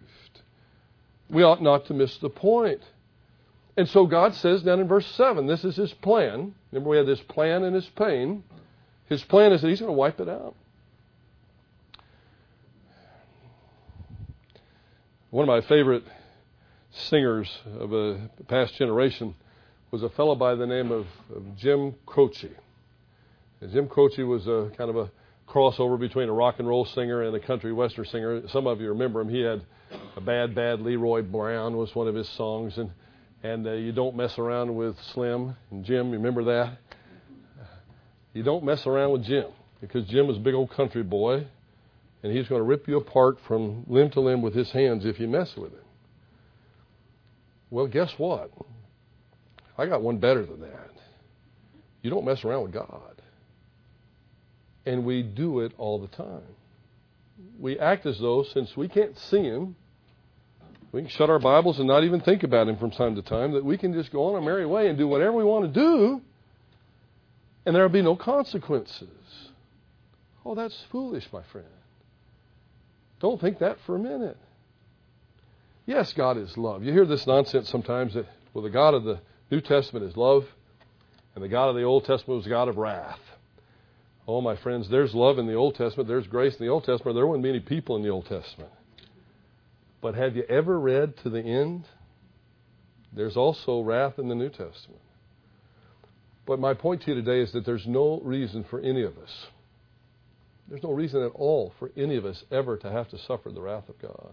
We 1.31 1.43
ought 1.43 1.63
not 1.63 1.87
to 1.87 1.95
miss 1.95 2.17
the 2.19 2.29
point. 2.29 2.83
And 3.77 3.89
so 3.89 4.07
God 4.07 4.35
says 4.35 4.63
down 4.63 4.81
in 4.81 4.89
verse 4.89 5.07
7, 5.07 5.47
this 5.47 5.65
is 5.65 5.77
his 5.77 5.93
plan. 5.93 6.55
Remember, 6.73 6.91
we 6.91 6.97
had 6.97 7.07
this 7.07 7.21
plan 7.21 7.63
and 7.63 7.75
his 7.75 7.87
pain. 7.87 8.43
His 9.09 9.23
plan 9.23 9.53
is 9.53 9.63
that 9.63 9.69
he's 9.69 9.81
going 9.81 9.91
to 9.91 9.97
wipe 9.97 10.21
it 10.21 10.29
out. 10.29 10.55
One 15.31 15.49
of 15.49 15.49
my 15.49 15.67
favorite 15.69 16.05
singers 16.97 17.51
of 17.79 17.93
a 17.93 18.29
past 18.49 18.75
generation 18.75 19.35
was 19.91 20.03
a 20.03 20.09
fellow 20.11 20.35
by 20.35 20.55
the 20.55 20.67
name 20.67 20.91
of, 20.91 21.07
of 21.35 21.57
Jim 21.57 21.95
Croce. 22.07 22.51
And 23.61 23.73
Jim 23.73 23.89
Croce 23.89 24.23
was 24.23 24.47
a 24.47 24.71
kind 24.77 24.91
of 24.91 24.97
a 24.97 25.11
crossover 25.49 25.99
between 25.99 26.29
a 26.29 26.33
rock 26.33 26.57
and 26.59 26.67
roll 26.67 26.85
singer 26.85 27.23
and 27.23 27.35
a 27.37 27.41
country 27.41 27.73
western 27.73 28.05
singer. 28.05 28.49
Some 28.49 28.67
of 28.67 28.81
you 28.81 28.89
remember 28.89 29.21
him. 29.21 29.29
He 29.29 29.41
had 29.41 29.63
a 30.17 30.21
bad, 30.21 30.55
bad 30.55 30.81
Leroy 30.81 31.23
Brown 31.23 31.77
was 31.77 31.95
one 31.95 32.09
of 32.09 32.15
his 32.15 32.29
songs, 32.31 32.77
and 32.79 32.91
and 33.43 33.67
uh, 33.67 33.73
you 33.73 33.93
don't 33.93 34.17
mess 34.17 34.39
around 34.39 34.75
with 34.75 34.99
Slim 35.13 35.55
and 35.71 35.85
Jim. 35.85 36.11
Remember 36.11 36.45
that? 36.45 36.79
You 38.33 38.43
don't 38.43 38.65
mess 38.65 38.87
around 38.87 39.13
with 39.13 39.25
Jim 39.25 39.47
because 39.81 40.07
Jim 40.09 40.29
is 40.29 40.37
a 40.37 40.41
big 40.41 40.55
old 40.55 40.71
country 40.71 41.03
boy, 41.03 41.47
and 42.23 42.33
he's 42.33 42.49
going 42.49 42.59
to 42.59 42.65
rip 42.65 42.89
you 42.89 42.97
apart 42.97 43.39
from 43.47 43.85
limb 43.87 44.11
to 44.11 44.21
limb 44.21 44.43
with 44.43 44.55
his 44.55 44.71
hands 44.73 45.05
if 45.05 45.21
you 45.21 45.29
mess 45.29 45.55
with 45.57 45.73
him. 45.73 45.86
Well, 47.71 47.87
guess 47.87 48.13
what? 48.19 48.51
I 49.77 49.87
got 49.87 50.03
one 50.03 50.19
better 50.19 50.45
than 50.45 50.61
that. 50.61 50.91
You 52.03 52.11
don't 52.11 52.25
mess 52.25 52.45
around 52.45 52.63
with 52.63 52.73
God. 52.73 53.21
And 54.85 55.05
we 55.05 55.23
do 55.23 55.61
it 55.61 55.73
all 55.77 55.99
the 55.99 56.09
time. 56.09 56.43
We 57.59 57.79
act 57.79 58.07
as 58.07 58.19
though, 58.19 58.45
since 58.45 58.77
we 58.77 58.89
can't 58.89 59.19
see 59.19 59.43
Him, 59.43 59.75
we 60.93 61.03
can 61.03 61.11
shut 61.11 61.29
our 61.29 61.41
Bibles 61.41 61.79
and 61.79 61.89
not 61.89 62.05
even 62.05 62.21
think 62.21 62.45
about 62.45 62.69
Him 62.69 62.77
from 62.77 62.91
time 62.91 63.17
to 63.17 63.23
time, 63.23 63.53
that 63.53 63.65
we 63.65 63.77
can 63.77 63.93
just 63.93 64.13
go 64.13 64.27
on 64.27 64.35
our 64.37 64.41
merry 64.41 64.65
way 64.65 64.89
and 64.89 64.97
do 64.97 65.09
whatever 65.09 65.33
we 65.33 65.45
want 65.45 65.73
to 65.73 65.81
do, 65.81 66.21
and 67.67 67.75
there 67.75 67.83
will 67.83 67.89
be 67.89 68.03
no 68.03 68.15
consequences. 68.15 69.09
Oh, 70.45 70.55
that's 70.55 70.85
foolish, 70.93 71.27
my 71.33 71.43
friend. 71.51 71.67
Don't 73.19 73.41
think 73.41 73.59
that 73.59 73.79
for 73.85 73.97
a 73.97 73.99
minute. 73.99 74.39
Yes, 75.87 76.13
God 76.13 76.37
is 76.37 76.57
love. 76.59 76.83
You 76.83 76.93
hear 76.93 77.07
this 77.07 77.27
nonsense 77.27 77.69
sometimes 77.69 78.15
that, 78.15 78.27
well, 78.53 78.65
the 78.65 78.71
God 78.71 78.95
of 78.95 79.05
the 79.05 79.21
New 79.51 79.61
Testament 79.61 80.05
is 80.05 80.17
love, 80.17 80.45
and 81.35 81.45
the 81.45 81.49
God 81.49 81.69
of 81.69 81.77
the 81.77 81.85
Old 81.85 82.05
Testament 82.05 82.39
was 82.39 82.47
God 82.47 82.69
of 82.69 82.77
wrath. 82.77 83.21
Oh, 84.27 84.41
my 84.41 84.57
friends, 84.57 84.89
there's 84.89 85.15
love 85.15 85.39
in 85.39 85.47
the 85.47 85.55
Old 85.55 85.77
Testament, 85.77 86.09
there's 86.09 86.27
grace 86.27 86.57
in 86.57 86.67
the 86.67 86.73
Old 86.73 86.85
Testament. 86.85 87.15
There 87.15 87.27
wouldn't 87.27 87.45
be 87.45 87.51
any 87.51 87.61
people 87.61 87.95
in 87.95 88.03
the 88.03 88.09
Old 88.09 88.27
Testament. 88.27 88.73
But 90.01 90.17
have 90.17 90.35
you 90.35 90.43
ever 90.49 90.79
read 90.79 91.17
to 91.19 91.31
the 91.31 91.41
end? 91.41 91.85
There's 93.13 93.37
also 93.37 93.81
wrath 93.81 94.19
in 94.19 94.29
the 94.29 94.35
New 94.35 94.49
Testament. 94.49 95.01
But 96.45 96.59
my 96.59 96.75
point 96.75 97.03
to 97.03 97.13
you 97.13 97.15
today 97.15 97.41
is 97.41 97.53
that 97.53 97.65
there's 97.65 97.87
no 97.87 98.21
reason 98.23 98.65
for 98.65 98.81
any 98.81 99.03
of 99.03 99.17
us, 99.19 99.47
there's 100.69 100.83
no 100.83 100.91
reason 100.91 101.23
at 101.23 101.33
all 101.33 101.73
for 101.79 101.93
any 101.97 102.17
of 102.17 102.25
us 102.25 102.43
ever 102.51 102.77
to 102.79 102.91
have 102.91 103.09
to 103.11 103.19
suffer 103.19 103.53
the 103.53 103.61
wrath 103.61 103.89
of 103.89 104.01
God. 104.01 104.33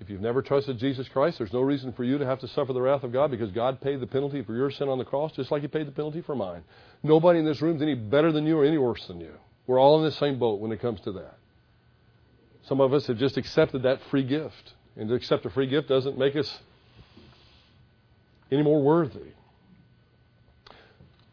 If 0.00 0.10
you've 0.10 0.20
never 0.20 0.42
trusted 0.42 0.78
Jesus 0.78 1.08
Christ, 1.08 1.38
there's 1.38 1.52
no 1.52 1.62
reason 1.62 1.92
for 1.92 2.04
you 2.04 2.18
to 2.18 2.26
have 2.26 2.40
to 2.40 2.48
suffer 2.48 2.72
the 2.72 2.82
wrath 2.82 3.02
of 3.02 3.12
God 3.12 3.30
because 3.30 3.50
God 3.50 3.80
paid 3.80 4.00
the 4.00 4.06
penalty 4.06 4.42
for 4.42 4.54
your 4.54 4.70
sin 4.70 4.88
on 4.88 4.98
the 4.98 5.04
cross 5.04 5.32
just 5.32 5.50
like 5.50 5.62
He 5.62 5.68
paid 5.68 5.86
the 5.86 5.92
penalty 5.92 6.20
for 6.20 6.36
mine. 6.36 6.62
Nobody 7.02 7.38
in 7.38 7.46
this 7.46 7.62
room 7.62 7.76
is 7.76 7.82
any 7.82 7.94
better 7.94 8.30
than 8.30 8.46
you 8.46 8.58
or 8.58 8.64
any 8.64 8.78
worse 8.78 9.06
than 9.06 9.20
you. 9.20 9.32
We're 9.66 9.80
all 9.80 9.98
in 9.98 10.04
the 10.04 10.12
same 10.12 10.38
boat 10.38 10.60
when 10.60 10.70
it 10.70 10.80
comes 10.80 11.00
to 11.02 11.12
that. 11.12 11.38
Some 12.64 12.80
of 12.80 12.92
us 12.92 13.06
have 13.06 13.16
just 13.16 13.36
accepted 13.36 13.84
that 13.84 14.00
free 14.10 14.24
gift. 14.24 14.74
And 14.96 15.08
to 15.08 15.14
accept 15.14 15.46
a 15.46 15.50
free 15.50 15.66
gift 15.66 15.88
doesn't 15.88 16.18
make 16.18 16.36
us 16.36 16.58
any 18.50 18.62
more 18.62 18.82
worthy. 18.82 19.32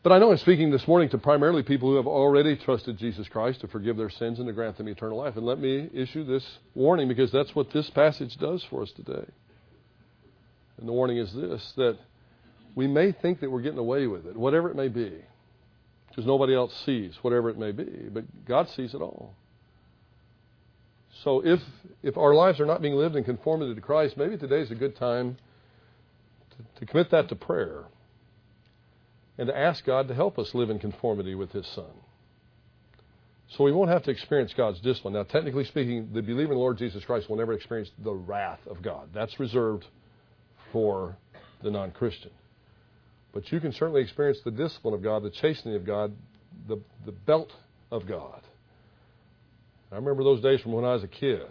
But 0.04 0.12
I 0.12 0.20
know 0.20 0.32
I'm 0.32 0.38
speaking 0.38 0.70
this 0.70 0.86
morning 0.86 1.08
to 1.10 1.18
primarily 1.18 1.64
people 1.64 1.90
who 1.90 1.96
have 1.96 2.08
already 2.08 2.58
trusted 2.58 2.98
Jesus 2.98 3.26
Christ 3.30 3.62
to 3.62 3.70
forgive 3.70 3.96
their 3.96 4.10
sins 4.10 4.38
and 4.38 4.48
to 4.48 4.54
grant 4.54 4.78
them 4.78 4.90
eternal 4.90 5.18
life. 5.18 5.38
And 5.38 5.46
let 5.46 5.60
me 5.60 5.90
issue 5.94 6.26
this 6.26 6.46
warning 6.76 7.08
because 7.08 7.32
that's 7.32 7.56
what 7.56 7.72
this 7.72 7.90
passage 7.90 8.36
does 8.36 8.62
for 8.70 8.82
us 8.82 8.92
today. 8.92 9.26
And 10.78 10.90
the 10.90 10.92
warning 10.92 11.20
is 11.20 11.34
this 11.34 11.74
that 11.78 11.98
we 12.76 12.86
may 12.86 13.14
think 13.14 13.40
that 13.40 13.50
we're 13.50 13.62
getting 13.62 13.80
away 13.80 14.08
with 14.08 14.26
it, 14.26 14.36
whatever 14.36 14.70
it 14.70 14.76
may 14.76 14.90
be, 14.90 15.14
because 16.10 16.26
nobody 16.26 16.54
else 16.54 16.74
sees 16.86 17.16
whatever 17.22 17.50
it 17.50 17.58
may 17.58 17.72
be, 17.72 18.10
but 18.12 18.26
God 18.46 18.68
sees 18.76 18.94
it 18.94 19.02
all. 19.02 19.34
So 21.24 21.46
if 21.46 21.62
if 22.02 22.18
our 22.18 22.34
lives 22.34 22.60
are 22.60 22.66
not 22.66 22.82
being 22.82 22.96
lived 22.96 23.16
in 23.16 23.24
conformity 23.24 23.74
to 23.74 23.80
Christ, 23.80 24.18
maybe 24.18 24.36
today 24.36 24.60
is 24.60 24.72
a 24.72 24.76
good 24.76 24.98
time 24.98 25.38
to, 26.52 26.82
to 26.82 26.86
commit 26.86 27.10
that 27.12 27.30
to 27.30 27.36
prayer 27.36 27.86
and 29.38 29.48
to 29.48 29.58
ask 29.58 29.86
God 29.86 30.08
to 30.08 30.14
help 30.14 30.38
us 30.38 30.54
live 30.54 30.70
in 30.70 30.80
conformity 30.80 31.36
with 31.36 31.52
His 31.52 31.68
Son. 31.68 31.92
So 33.50 33.64
we 33.64 33.72
won't 33.72 33.90
have 33.90 34.04
to 34.04 34.12
experience 34.12 34.54
God's 34.56 34.80
discipline. 34.80 35.14
Now, 35.14 35.24
technically 35.24 35.66
speaking, 35.66 36.10
the 36.14 36.22
believer 36.22 36.54
in 36.54 36.58
the 36.58 36.64
Lord 36.64 36.78
Jesus 36.78 37.04
Christ 37.06 37.30
will 37.30 37.38
never 37.38 37.54
experience 37.54 37.92
the 38.04 38.14
wrath 38.14 38.60
of 38.68 38.82
God. 38.82 39.10
That's 39.14 39.40
reserved 39.40 39.86
for 40.72 41.16
the 41.62 41.70
non 41.70 41.92
Christian. 41.92 42.32
But 43.32 43.52
you 43.52 43.60
can 43.60 43.72
certainly 43.72 44.02
experience 44.02 44.40
the 44.44 44.52
discipline 44.52 44.94
of 44.94 45.04
God, 45.04 45.24
the 45.24 45.32
chastening 45.32 45.76
of 45.76 45.86
God, 45.86 46.14
the, 46.68 46.80
the 47.06 47.12
belt 47.12 47.52
of 47.92 48.08
God. 48.08 48.42
I 49.92 49.96
remember 49.96 50.24
those 50.24 50.42
days 50.42 50.62
from 50.62 50.72
when 50.72 50.86
I 50.86 50.94
was 50.94 51.04
a 51.04 51.08
kid. 51.08 51.46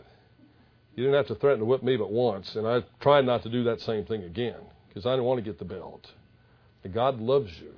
You 0.97 1.05
didn't 1.05 1.15
have 1.15 1.29
to 1.29 1.35
threaten 1.37 1.61
to 1.61 1.65
whip 1.65 1.83
me 1.83 1.97
but 1.97 2.11
once, 2.11 2.55
and 2.57 2.67
I 2.67 2.83
tried 3.01 3.25
not 3.25 3.45
to 3.45 3.49
do 3.49 3.65
that 3.65 3.81
same 3.81 4.05
thing 4.05 4.25
again 4.25 4.59
because 4.89 5.07
I 5.07 5.13
didn't 5.13 5.25
want 5.25 5.39
to 5.39 5.49
get 5.49 5.59
the 5.59 5.65
belt. 5.65 6.07
And 6.85 6.93
God 6.93 7.21
loves 7.21 7.53
you, 7.61 7.73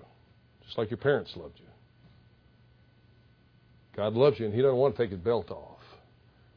just 0.65 0.79
like 0.79 0.91
your 0.91 0.99
parents 0.99 1.37
loved 1.37 1.59
you. 1.59 1.67
God 3.97 4.15
loves 4.15 4.39
you, 4.39 4.47
and 4.47 4.55
He 4.55 4.63
doesn't 4.63 4.77
want 4.77 4.97
to 4.97 5.03
take 5.03 5.11
His 5.11 5.21
belt 5.21 5.51
off. 5.51 5.81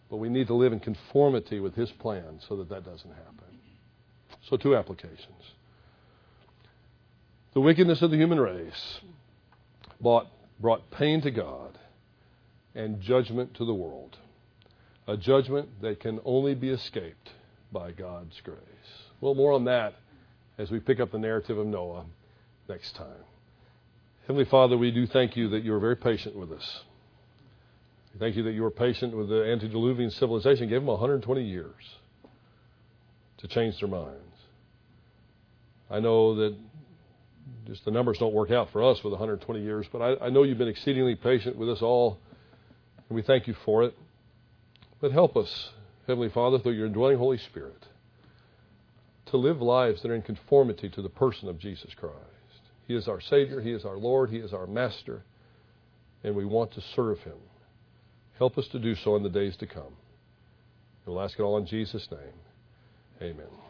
But 0.10 0.18
we 0.18 0.30
need 0.30 0.48
to 0.48 0.54
live 0.54 0.74
in 0.74 0.80
conformity 0.80 1.60
with 1.60 1.76
His 1.76 1.92
plan 1.92 2.40
so 2.48 2.56
that 2.58 2.70
that 2.70 2.86
doesn't 2.86 3.10
happen. 3.10 3.60
So, 4.50 4.58
two 4.58 4.76
applications. 4.76 5.54
The 7.54 7.62
wickedness 7.62 8.02
of 8.02 8.12
the 8.12 8.18
human 8.18 8.40
race 8.40 9.00
brought 10.00 10.92
pain 10.92 11.22
to 11.22 11.32
God 11.32 11.78
and 12.76 13.02
judgment 13.02 13.56
to 13.56 13.66
the 13.66 13.74
world. 13.74 14.16
A 15.08 15.18
judgment 15.18 15.82
that 15.82 16.00
can 16.00 16.20
only 16.24 16.54
be 16.54 16.70
escaped 16.70 17.32
by 17.72 17.92
God's 17.92 18.40
grace. 18.44 18.58
Well, 19.20 19.36
more 19.36 19.54
on 19.54 19.66
that 19.66 19.96
as 20.58 20.70
we 20.70 20.80
pick 20.80 21.00
up 21.00 21.12
the 21.12 21.18
narrative 21.18 21.58
of 21.58 21.66
Noah 21.66 22.06
next 22.70 22.96
time. 22.96 23.24
Heavenly 24.22 24.46
Father, 24.46 24.78
we 24.78 24.92
do 24.92 25.08
thank 25.08 25.38
you 25.38 25.50
that 25.50 25.64
you 25.64 25.74
are 25.74 25.80
very 25.80 25.96
patient 25.96 26.36
with 26.36 26.52
us. 26.52 26.82
Thank 28.20 28.36
you 28.36 28.44
that 28.44 28.52
you 28.52 28.64
were 28.64 28.72
patient 28.72 29.16
with 29.16 29.30
the 29.30 29.46
antediluvian 29.46 30.10
civilization. 30.10 30.68
Gave 30.70 30.82
them 30.82 30.88
120 30.88 31.44
years 31.44 31.76
to 33.38 33.48
change 33.48 33.80
their 33.80 33.88
minds. 33.88 34.22
I 35.90 36.00
know 36.00 36.36
that 36.36 36.56
just 37.66 37.86
the 37.86 37.92
numbers 37.92 38.18
don't 38.18 38.34
work 38.34 38.52
out 38.52 38.72
for 38.72 38.84
us 38.84 39.04
with 39.04 39.12
120 39.12 39.62
years, 39.62 39.86
but 39.92 40.02
I, 40.02 40.26
I 40.26 40.30
know 40.30 40.44
you've 40.44 40.58
been 40.58 40.68
exceedingly 40.68 41.16
patient 41.16 41.58
with 41.58 41.70
us 41.70 41.82
all, 41.82 42.18
and 43.08 43.16
we 43.16 43.22
thank 43.22 43.48
you 43.48 43.56
for 43.66 43.84
it. 43.84 43.96
But 45.00 45.12
help 45.12 45.38
us, 45.38 45.70
Heavenly 46.08 46.30
Father, 46.30 46.60
through 46.60 46.74
your 46.74 46.88
indwelling 46.88 47.18
Holy 47.18 47.38
Spirit, 47.38 47.86
to 49.28 49.38
live 49.38 49.62
lives 49.62 50.02
that 50.02 50.10
are 50.10 50.16
in 50.16 50.22
conformity 50.22 50.90
to 50.90 51.02
the 51.02 51.10
person 51.10 51.48
of 51.48 51.60
Jesus 51.60 51.94
Christ. 51.94 52.16
He 52.88 52.96
is 52.96 53.08
our 53.08 53.20
Savior, 53.20 53.62
He 53.62 53.72
is 53.72 53.86
our 53.86 53.98
Lord, 53.98 54.30
He 54.30 54.38
is 54.38 54.54
our 54.54 54.66
Master, 54.66 55.24
and 56.24 56.36
we 56.36 56.46
want 56.46 56.72
to 56.74 56.82
serve 56.96 57.20
Him. 57.20 57.38
Help 58.38 58.58
us 58.58 58.68
to 58.70 58.80
do 58.80 58.96
so 58.96 59.16
in 59.16 59.24
the 59.24 59.30
days 59.30 59.58
to 59.58 59.68
come. 59.68 59.94
We'll 61.06 61.22
ask 61.22 61.38
it 61.40 61.44
all 61.44 61.58
in 61.58 61.66
Jesus' 61.66 62.08
name. 62.12 63.32
Amen. 63.32 63.67